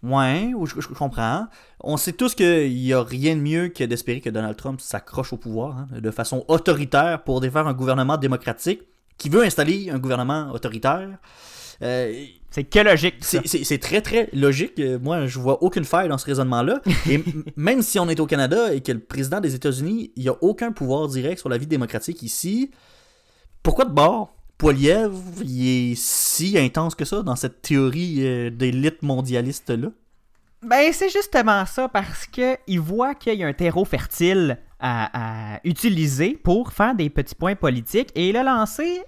Ouais, 0.04 0.52
je, 0.66 0.88
comprends. 0.88 1.48
On 1.82 1.98
sait 1.98 2.14
tous 2.14 2.36
qu'il 2.36 2.74
n'y 2.74 2.94
a 2.94 3.04
rien 3.04 3.36
de 3.36 3.42
mieux 3.42 3.70
que 3.70 3.84
d'espérer 3.84 4.22
que 4.22 4.30
Donald 4.30 4.56
Trump 4.56 4.80
s'accroche 4.80 5.34
au 5.34 5.38
pouvoir 5.38 5.78
hein, 5.78 5.88
de 6.00 6.12
façon 6.12 6.46
autoritaire 6.48 7.24
pour 7.24 7.42
défaire 7.42 7.68
un 7.68 7.74
gouvernement 7.74 8.18
démocratique 8.18 8.82
qui 9.18 9.30
veut 9.30 9.44
installer 9.44 9.90
un 9.90 10.00
gouvernement 10.00 10.52
autoritaire. 10.52 11.18
Euh, 11.82 12.26
C'est 12.52 12.64
que 12.64 12.80
logique. 12.80 13.16
c'est- 13.22 13.78
très 13.82 14.02
très 14.02 14.30
logique. 14.34 14.80
Euh, 14.80 14.98
Moi, 15.00 15.28
je 15.28 15.38
vois 15.40 15.62
aucune 15.62 15.86
faille 15.86 16.10
dans 16.10 16.18
ce 16.18 16.26
raisonnement-là. 16.26 16.82
Et 17.10 17.24
même 17.56 17.82
si 17.84 18.00
on 18.00 18.10
est 18.10 18.20
au 18.20 18.26
Canada 18.26 18.74
et 18.74 18.82
que 18.82 18.92
le 18.92 19.00
président 19.00 19.40
des 19.40 19.54
États-Unis, 19.56 20.12
il 20.16 20.24
n'y 20.24 20.30
a 20.30 20.36
aucun 20.42 20.72
pouvoir 20.72 21.08
direct 21.08 21.40
sur 21.40 21.50
la 21.50 21.58
vie 21.58 21.68
démocratique 21.68 22.24
ici, 22.24 22.72
pourquoi 23.62 23.86
de 23.86 23.92
bord? 23.92 24.34
Poiliev, 24.58 25.14
il 25.44 25.92
est 25.92 25.96
si 25.96 26.58
intense 26.58 26.94
que 26.96 27.06
ça 27.06 27.22
dans 27.22 27.36
cette 27.38 27.62
théorie 27.62 28.18
euh, 28.28 28.50
d'élite 28.50 29.04
mondialiste-là? 29.04 29.88
Ben, 30.62 30.92
c'est 30.92 31.08
justement 31.10 31.66
ça, 31.66 31.88
parce 31.88 32.26
que 32.26 32.58
il 32.68 32.82
voit 32.82 33.16
qu'il 33.16 33.36
y 33.36 33.44
a 33.44 33.48
un 33.48 33.54
terreau 33.54 33.86
fertile 33.86 34.58
à, 34.82 35.54
à 35.56 35.60
utiliser 35.64 36.32
pour 36.34 36.74
faire 36.74 36.94
des 36.96 37.10
petits 37.10 37.36
points 37.36 37.56
politiques. 37.56 38.10
Et 38.16 38.30
il 38.30 38.36
a 38.36 38.44
lancé, 38.44 39.02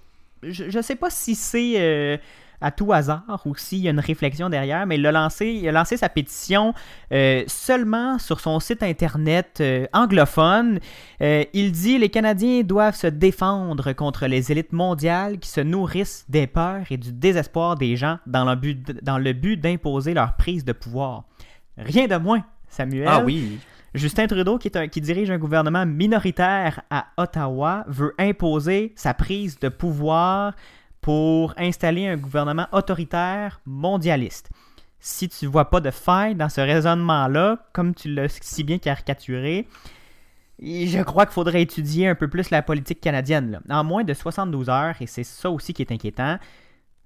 je, 0.44 0.70
je 0.70 0.82
sais 0.82 0.96
pas 0.96 1.10
si 1.10 1.36
c'est 1.36 1.74
euh, 1.78 2.18
à 2.62 2.72
tout 2.72 2.94
hasard 2.94 3.42
ou 3.46 3.56
s'il 3.56 3.80
y 3.80 3.88
a 3.88 3.92
une 3.92 4.00
réflexion 4.00 4.50
derrière, 4.50 4.86
mais 4.86 4.96
il 4.96 5.06
a 5.06 5.12
lancé, 5.12 5.48
il 5.48 5.68
a 5.68 5.72
lancé 5.72 5.98
sa 5.98 6.10
pétition 6.10 6.74
euh, 7.12 7.44
seulement 7.48 8.20
sur 8.20 8.40
son 8.40 8.60
site 8.60 8.84
internet 8.84 9.58
euh, 9.62 9.86
anglophone. 9.94 10.80
Euh, 11.22 11.44
il 11.54 11.72
dit 11.72 11.98
les 11.98 12.10
Canadiens 12.10 12.62
doivent 12.62 12.96
se 12.96 13.08
défendre 13.08 13.94
contre 13.94 14.28
les 14.28 14.52
élites 14.52 14.74
mondiales 14.74 15.40
qui 15.40 15.50
se 15.50 15.62
nourrissent 15.62 16.26
des 16.30 16.48
peurs 16.48 16.84
et 16.92 16.98
du 16.98 17.12
désespoir 17.12 17.76
des 17.76 17.96
gens 17.96 18.20
dans 18.28 18.46
le 18.46 18.56
but, 18.56 19.04
dans 19.04 19.18
le 19.18 19.34
but 19.34 19.58
d'imposer 19.58 20.14
leur 20.14 20.36
prise 20.38 20.64
de 20.64 20.74
pouvoir. 20.74 21.24
Rien 21.78 22.08
de 22.08 22.16
moins, 22.18 22.44
Samuel. 22.68 23.08
Ah 23.10 23.22
oui. 23.24 23.60
Justin 23.94 24.26
Trudeau, 24.28 24.58
qui, 24.58 24.70
est 24.70 24.78
un- 24.78 24.88
qui 24.88 25.02
dirige 25.02 25.30
un 25.32 25.38
gouvernement 25.38 25.86
minoritaire 25.86 26.82
à 26.90 27.08
Ottawa, 27.18 27.84
veut 27.88 28.14
imposer 28.18 28.94
sa 28.96 29.14
prise 29.14 29.60
de 29.60 29.68
pouvoir 29.68 30.54
pour 31.02 31.54
installer 31.58 32.08
un 32.08 32.18
gouvernement 32.18 32.68
autoritaire 32.72 33.60
mondialiste. 33.66 34.50
Si 35.00 35.28
tu 35.30 35.48
vois 35.48 35.70
pas 35.70 35.80
de 35.82 35.90
faille 35.92 36.36
dans 36.36 36.50
ce 36.50 36.62
raisonnement-là, 36.62 37.58
comme 37.74 37.96
tu 37.96 38.14
l'as 38.14 38.28
si 38.42 38.64
bien 38.64 38.78
caricaturé, 38.78 39.68
je 40.62 41.02
crois 41.02 41.26
qu'il 41.26 41.34
faudrait 41.34 41.64
étudier 41.64 42.08
un 42.08 42.16
peu 42.16 42.28
plus 42.28 42.52
la 42.52 42.62
politique 42.62 43.02
canadienne. 43.02 43.60
là. 43.68 43.80
En 43.80 43.84
moins 43.84 44.04
de 44.04 44.14
72 44.14 44.70
heures, 44.70 44.96
et 45.02 45.08
c'est 45.08 45.24
ça 45.24 45.50
aussi 45.50 45.74
qui 45.74 45.82
est 45.82 45.92
inquiétant, 45.92 46.38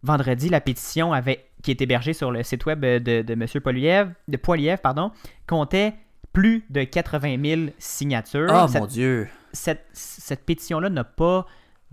vendredi, 0.04 0.50
la 0.50 0.60
pétition 0.60 1.14
avait, 1.14 1.46
qui 1.64 1.72
est 1.72 1.82
hébergée 1.82 2.12
sur 2.14 2.32
le 2.32 2.44
site 2.44 2.66
web 2.66 2.82
de, 2.82 3.22
de 3.22 3.34
M. 3.34 3.46
Poiliev, 3.64 4.12
de 4.28 4.38
Poiliev, 4.38 4.80
pardon, 4.80 5.12
comptait 5.48 5.94
plus 6.34 6.66
de 6.70 6.84
80 6.84 7.38
000 7.42 7.62
signatures. 7.80 8.52
Oh 8.54 8.68
Cette- 8.68 8.82
mon 8.82 8.88
dieu. 8.88 9.30
cette, 9.54 9.86
cette 9.94 10.46
pétition-là 10.46 10.90
n'a 10.90 11.06
pas 11.06 11.46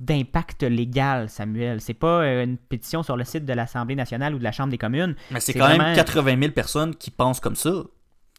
d'impact 0.03 0.65
légal, 0.65 1.29
Samuel. 1.29 1.81
C'est 1.81 1.95
pas 1.95 2.23
euh, 2.23 2.45
une 2.45 2.57
pétition 2.59 3.03
sur 3.03 3.17
le 3.17 3.25
site 3.25 3.45
de 3.45 3.53
l'Assemblée 3.53 3.95
nationale 3.95 4.35
ou 4.35 4.39
de 4.39 4.45
la 4.45 4.53
Chambre 4.53 4.71
des 4.71 4.79
communes. 4.79 5.15
Mais 5.31 5.41
c'est 5.41 5.53
quand 5.55 5.67
vraiment- 5.69 5.85
même 5.85 5.97
80 5.97 6.39
000 6.41 6.53
personnes 6.53 6.95
qui 6.97 7.11
pensent 7.11 7.41
comme 7.41 7.55
ça. 7.57 7.71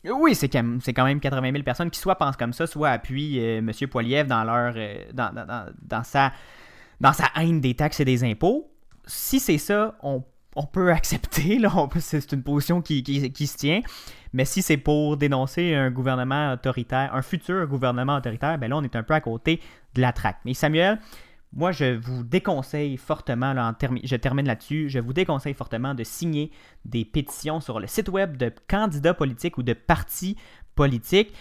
Oui, 0.05 0.35
c'est 0.35 0.49
quand, 0.49 0.61
même- 0.61 0.81
c'est 0.81 0.93
quand 0.93 1.05
même 1.05 1.21
80 1.21 1.51
000 1.53 1.63
personnes 1.63 1.89
qui 1.89 1.99
soit 1.99 2.15
pensent 2.17 2.35
comme 2.35 2.51
ça, 2.51 2.67
soit 2.67 2.89
appuient 2.89 3.39
euh, 3.39 3.59
M. 3.59 3.71
Poiliev 3.89 4.27
dans, 4.27 4.43
leur, 4.43 4.73
euh, 4.75 4.95
dans, 5.13 5.33
dans- 5.33 5.65
dans- 5.81 6.03
sa, 6.03 6.33
dans 6.99 7.13
sa 7.13 7.25
haine 7.37 7.61
des 7.61 7.73
taxes 7.75 8.01
et 8.01 8.05
des 8.05 8.23
impôts. 8.25 8.69
Si 9.05 9.39
c'est 9.39 9.57
ça, 9.57 9.95
on, 10.03 10.21
on 10.57 10.65
peut 10.65 10.91
accepter. 10.91 11.59
C'est 11.99 12.31
une 12.33 12.43
position 12.43 12.81
qui, 12.81 13.03
qui- 13.03 13.31
qui 13.31 13.47
se 13.47 13.55
tient. 13.57 13.79
Mais 14.33 14.43
si 14.43 14.61
c'est 14.61 14.75
pour 14.77 15.15
dénoncer 15.15 15.73
un 15.75 15.91
gouvernement 15.91 16.51
autoritaire, 16.53 17.15
un 17.15 17.21
futur 17.21 17.65
gouvernement 17.67 18.17
autoritaire, 18.17 18.57
ben 18.57 18.69
là, 18.69 18.75
on 18.77 18.83
est 18.83 18.95
un 18.97 19.03
peu 19.03 19.13
à 19.13 19.21
côté 19.21 19.61
de 19.95 20.01
la 20.01 20.11
traque. 20.11 20.39
Mais 20.43 20.53
Samuel, 20.53 20.99
moi, 21.55 21.71
je 21.71 21.95
vous 21.95 22.23
déconseille 22.23 22.97
fortement, 22.97 23.53
je 24.03 24.15
termine 24.15 24.47
là-dessus, 24.47 24.89
je 24.89 24.99
vous 24.99 25.13
déconseille 25.13 25.53
fortement 25.53 25.93
de 25.93 26.03
signer 26.03 26.51
des 26.85 27.05
pétitions 27.05 27.61
sur 27.61 27.79
le 27.79 27.87
site 27.87 28.09
web 28.09 28.37
de 28.37 28.51
candidats 28.67 29.13
politiques 29.13 29.57
ou 29.57 29.63
de 29.63 29.73
partis 29.73 30.35
politiques. 30.75 31.33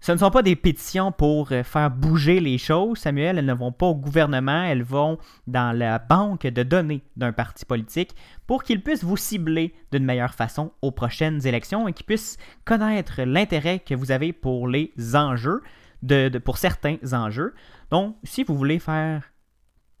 Ce 0.00 0.12
ne 0.12 0.16
sont 0.16 0.30
pas 0.30 0.42
des 0.42 0.54
pétitions 0.54 1.10
pour 1.10 1.50
euh, 1.50 1.64
faire 1.64 1.90
bouger 1.90 2.38
les 2.38 2.56
choses, 2.56 2.98
Samuel. 2.98 3.36
Elles 3.36 3.44
ne 3.44 3.52
vont 3.52 3.72
pas 3.72 3.86
au 3.86 3.96
gouvernement, 3.96 4.62
elles 4.62 4.84
vont 4.84 5.18
dans 5.48 5.76
la 5.76 5.98
banque 5.98 6.46
de 6.46 6.62
données 6.62 7.02
d'un 7.16 7.32
parti 7.32 7.64
politique 7.64 8.14
pour 8.46 8.62
qu'il 8.62 8.80
puisse 8.80 9.02
vous 9.02 9.16
cibler 9.16 9.74
d'une 9.90 10.04
meilleure 10.04 10.34
façon 10.34 10.70
aux 10.82 10.92
prochaines 10.92 11.44
élections 11.48 11.88
et 11.88 11.92
qu'il 11.92 12.06
puisse 12.06 12.36
connaître 12.64 13.22
l'intérêt 13.22 13.80
que 13.80 13.96
vous 13.96 14.12
avez 14.12 14.32
pour 14.32 14.68
les 14.68 14.92
enjeux, 15.16 15.62
de- 16.02 16.38
pour 16.38 16.58
certains 16.58 16.98
enjeux. 17.12 17.52
Donc, 17.90 18.14
si 18.22 18.44
vous 18.44 18.56
voulez 18.56 18.78
faire 18.78 19.24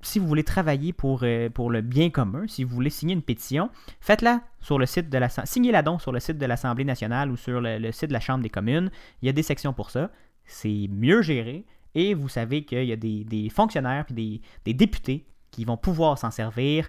si 0.00 0.18
vous 0.18 0.26
voulez 0.26 0.44
travailler 0.44 0.92
pour, 0.92 1.20
euh, 1.22 1.48
pour 1.48 1.70
le 1.70 1.80
bien 1.80 2.10
commun, 2.10 2.46
si 2.46 2.64
vous 2.64 2.74
voulez 2.74 2.90
signer 2.90 3.14
une 3.14 3.22
pétition, 3.22 3.70
faites-la 4.00 4.42
sur 4.60 4.78
le 4.78 4.86
site 4.86 5.10
de 5.10 5.18
la 5.18 5.28
signez-la 5.28 5.82
donc 5.82 6.00
sur 6.02 6.12
le 6.12 6.20
site 6.20 6.38
de 6.38 6.46
l'Assemblée 6.46 6.84
nationale 6.84 7.30
ou 7.30 7.36
sur 7.36 7.60
le, 7.60 7.78
le 7.78 7.92
site 7.92 8.08
de 8.08 8.12
la 8.12 8.20
Chambre 8.20 8.42
des 8.42 8.50
communes. 8.50 8.90
Il 9.22 9.26
y 9.26 9.28
a 9.28 9.32
des 9.32 9.42
sections 9.42 9.72
pour 9.72 9.90
ça. 9.90 10.10
C'est 10.44 10.88
mieux 10.90 11.22
géré 11.22 11.64
et 11.94 12.14
vous 12.14 12.28
savez 12.28 12.64
qu'il 12.64 12.84
y 12.84 12.92
a 12.92 12.96
des, 12.96 13.24
des 13.24 13.48
fonctionnaires 13.48 14.04
puis 14.06 14.14
des, 14.14 14.40
des 14.64 14.74
députés 14.74 15.26
qui 15.50 15.64
vont 15.64 15.76
pouvoir 15.76 16.18
s'en 16.18 16.30
servir 16.30 16.88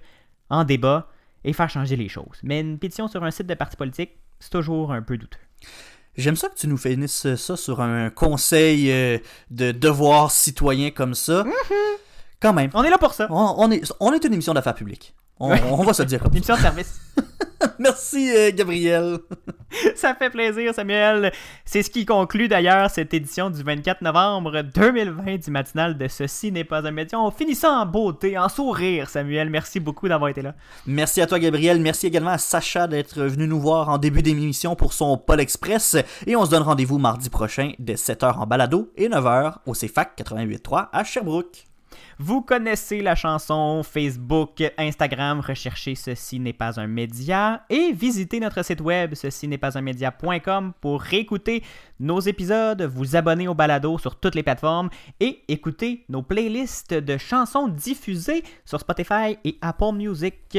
en 0.50 0.64
débat 0.64 1.10
et 1.44 1.54
faire 1.54 1.70
changer 1.70 1.96
les 1.96 2.10
choses. 2.10 2.40
Mais 2.44 2.60
une 2.60 2.78
pétition 2.78 3.08
sur 3.08 3.24
un 3.24 3.32
site 3.32 3.48
de 3.48 3.54
parti 3.54 3.76
politique, 3.76 4.12
c'est 4.40 4.52
toujours 4.52 4.92
un 4.92 5.02
peu 5.02 5.18
douteux. 5.18 5.40
J'aime 6.16 6.36
ça 6.36 6.50
que 6.50 6.56
tu 6.56 6.68
nous 6.68 6.78
finisses 6.78 7.36
ça 7.36 7.56
sur 7.56 7.82
un 7.82 8.10
conseil 8.10 8.92
euh, 8.92 9.20
de 9.52 9.72
devoir 9.72 10.32
citoyen 10.32 10.92
comme 10.92 11.14
ça. 11.14 11.46
Quand 12.42 12.54
même. 12.54 12.70
On 12.74 12.84
est 12.84 12.90
là 12.90 12.98
pour 12.98 13.14
ça. 13.14 13.28
On, 13.30 13.56
on 13.58 13.72
est, 13.72 13.82
on 14.00 14.14
est 14.14 14.24
une 14.24 14.34
émission 14.34 14.54
d'affaires 14.54 14.76
publiques. 14.76 15.14
On, 15.40 15.52
on 15.52 15.84
va 15.84 15.94
se 15.94 16.04
dire 16.04 16.22
comme 16.22 16.34
émission 16.36 16.56
de 16.56 16.60
service. 16.62 17.00
Merci, 17.80 18.32
euh, 18.36 18.52
Gabriel. 18.54 19.20
Ça 19.96 20.16
fait 20.16 20.30
plaisir, 20.30 20.74
Samuel. 20.74 21.32
C'est 21.66 21.84
ce 21.84 21.90
qui 21.90 22.06
conclut 22.06 22.48
d'ailleurs 22.48 22.90
cette 22.90 23.14
édition 23.14 23.50
du 23.50 23.64
24 23.64 24.02
novembre 24.02 24.62
2020 24.62 25.38
du 25.38 25.52
matinal 25.52 25.98
de 25.98 26.08
Ceci 26.08 26.52
n'est 26.52 26.64
pas 26.64 26.86
un 26.86 26.92
média. 26.92 27.20
On 27.20 27.32
finit 27.32 27.56
ça 27.56 27.72
en 27.72 27.86
beauté, 27.86 28.38
en 28.38 28.50
sourire, 28.50 29.10
Samuel. 29.10 29.50
Merci 29.50 29.80
beaucoup 29.80 30.08
d'avoir 30.08 30.30
été 30.30 30.42
là. 30.42 30.56
Merci 30.86 31.22
à 31.22 31.28
toi, 31.28 31.40
Gabriel. 31.40 31.80
Merci 31.82 32.08
également 32.08 32.32
à 32.32 32.38
Sacha 32.38 32.88
d'être 32.88 33.22
venu 33.22 33.48
nous 33.48 33.60
voir 33.60 33.90
en 33.90 33.98
début 33.98 34.22
d'émission 34.22 34.76
pour 34.76 34.94
son 34.94 35.18
Pôle 35.18 35.42
Express. 35.42 35.98
Et 36.28 36.36
on 36.36 36.46
se 36.46 36.52
donne 36.52 36.64
rendez-vous 36.64 36.98
mardi 36.98 37.30
prochain 37.30 37.72
dès 37.80 37.96
7h 37.96 38.38
en 38.38 38.48
balado 38.48 38.92
et 38.96 39.10
9h 39.10 39.56
au 39.66 39.74
CFAC 39.74 40.18
88.3 40.18 40.90
à 40.92 41.04
Sherbrooke. 41.04 41.69
Vous 42.22 42.42
connaissez 42.42 43.02
la 43.02 43.16
chanson 43.16 43.82
Facebook, 43.82 44.62
Instagram, 44.78 45.40
recherchez 45.40 45.96
Ceci 45.96 46.42
n'est 46.42 46.52
pas 46.52 46.78
un 46.78 46.86
média 46.86 47.64
et 47.70 47.94
visitez 47.94 48.42
notre 48.42 48.62
site 48.62 48.82
web 48.82 49.16
ceci 49.16 49.48
n'est 49.48 49.58
pas 49.58 49.78
un 49.78 49.82
média.com 49.82 50.74
pour 50.82 51.02
réécouter 51.02 51.64
nos 52.02 52.20
épisodes, 52.20 52.82
vous 52.82 53.16
abonner 53.16 53.48
au 53.48 53.54
balado 53.54 53.98
sur 53.98 54.20
toutes 54.20 54.36
les 54.36 54.44
plateformes 54.44 54.90
et 55.22 55.44
écouter 55.48 56.04
nos 56.10 56.22
playlists 56.22 56.94
de 56.94 57.18
chansons 57.18 57.70
diffusées 57.70 58.44
sur 58.66 58.82
Spotify 58.82 59.38
et 59.46 59.58
Apple 59.62 59.94
Music. 59.94 60.58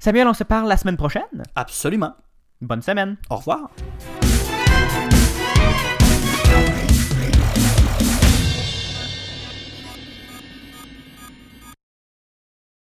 Samuel, 0.00 0.26
on 0.26 0.34
se 0.34 0.42
parle 0.42 0.68
la 0.68 0.76
semaine 0.76 0.96
prochaine. 0.96 1.44
Absolument. 1.54 2.14
Bonne 2.60 2.82
semaine. 2.82 3.16
Au 3.30 3.36
revoir. 3.36 3.70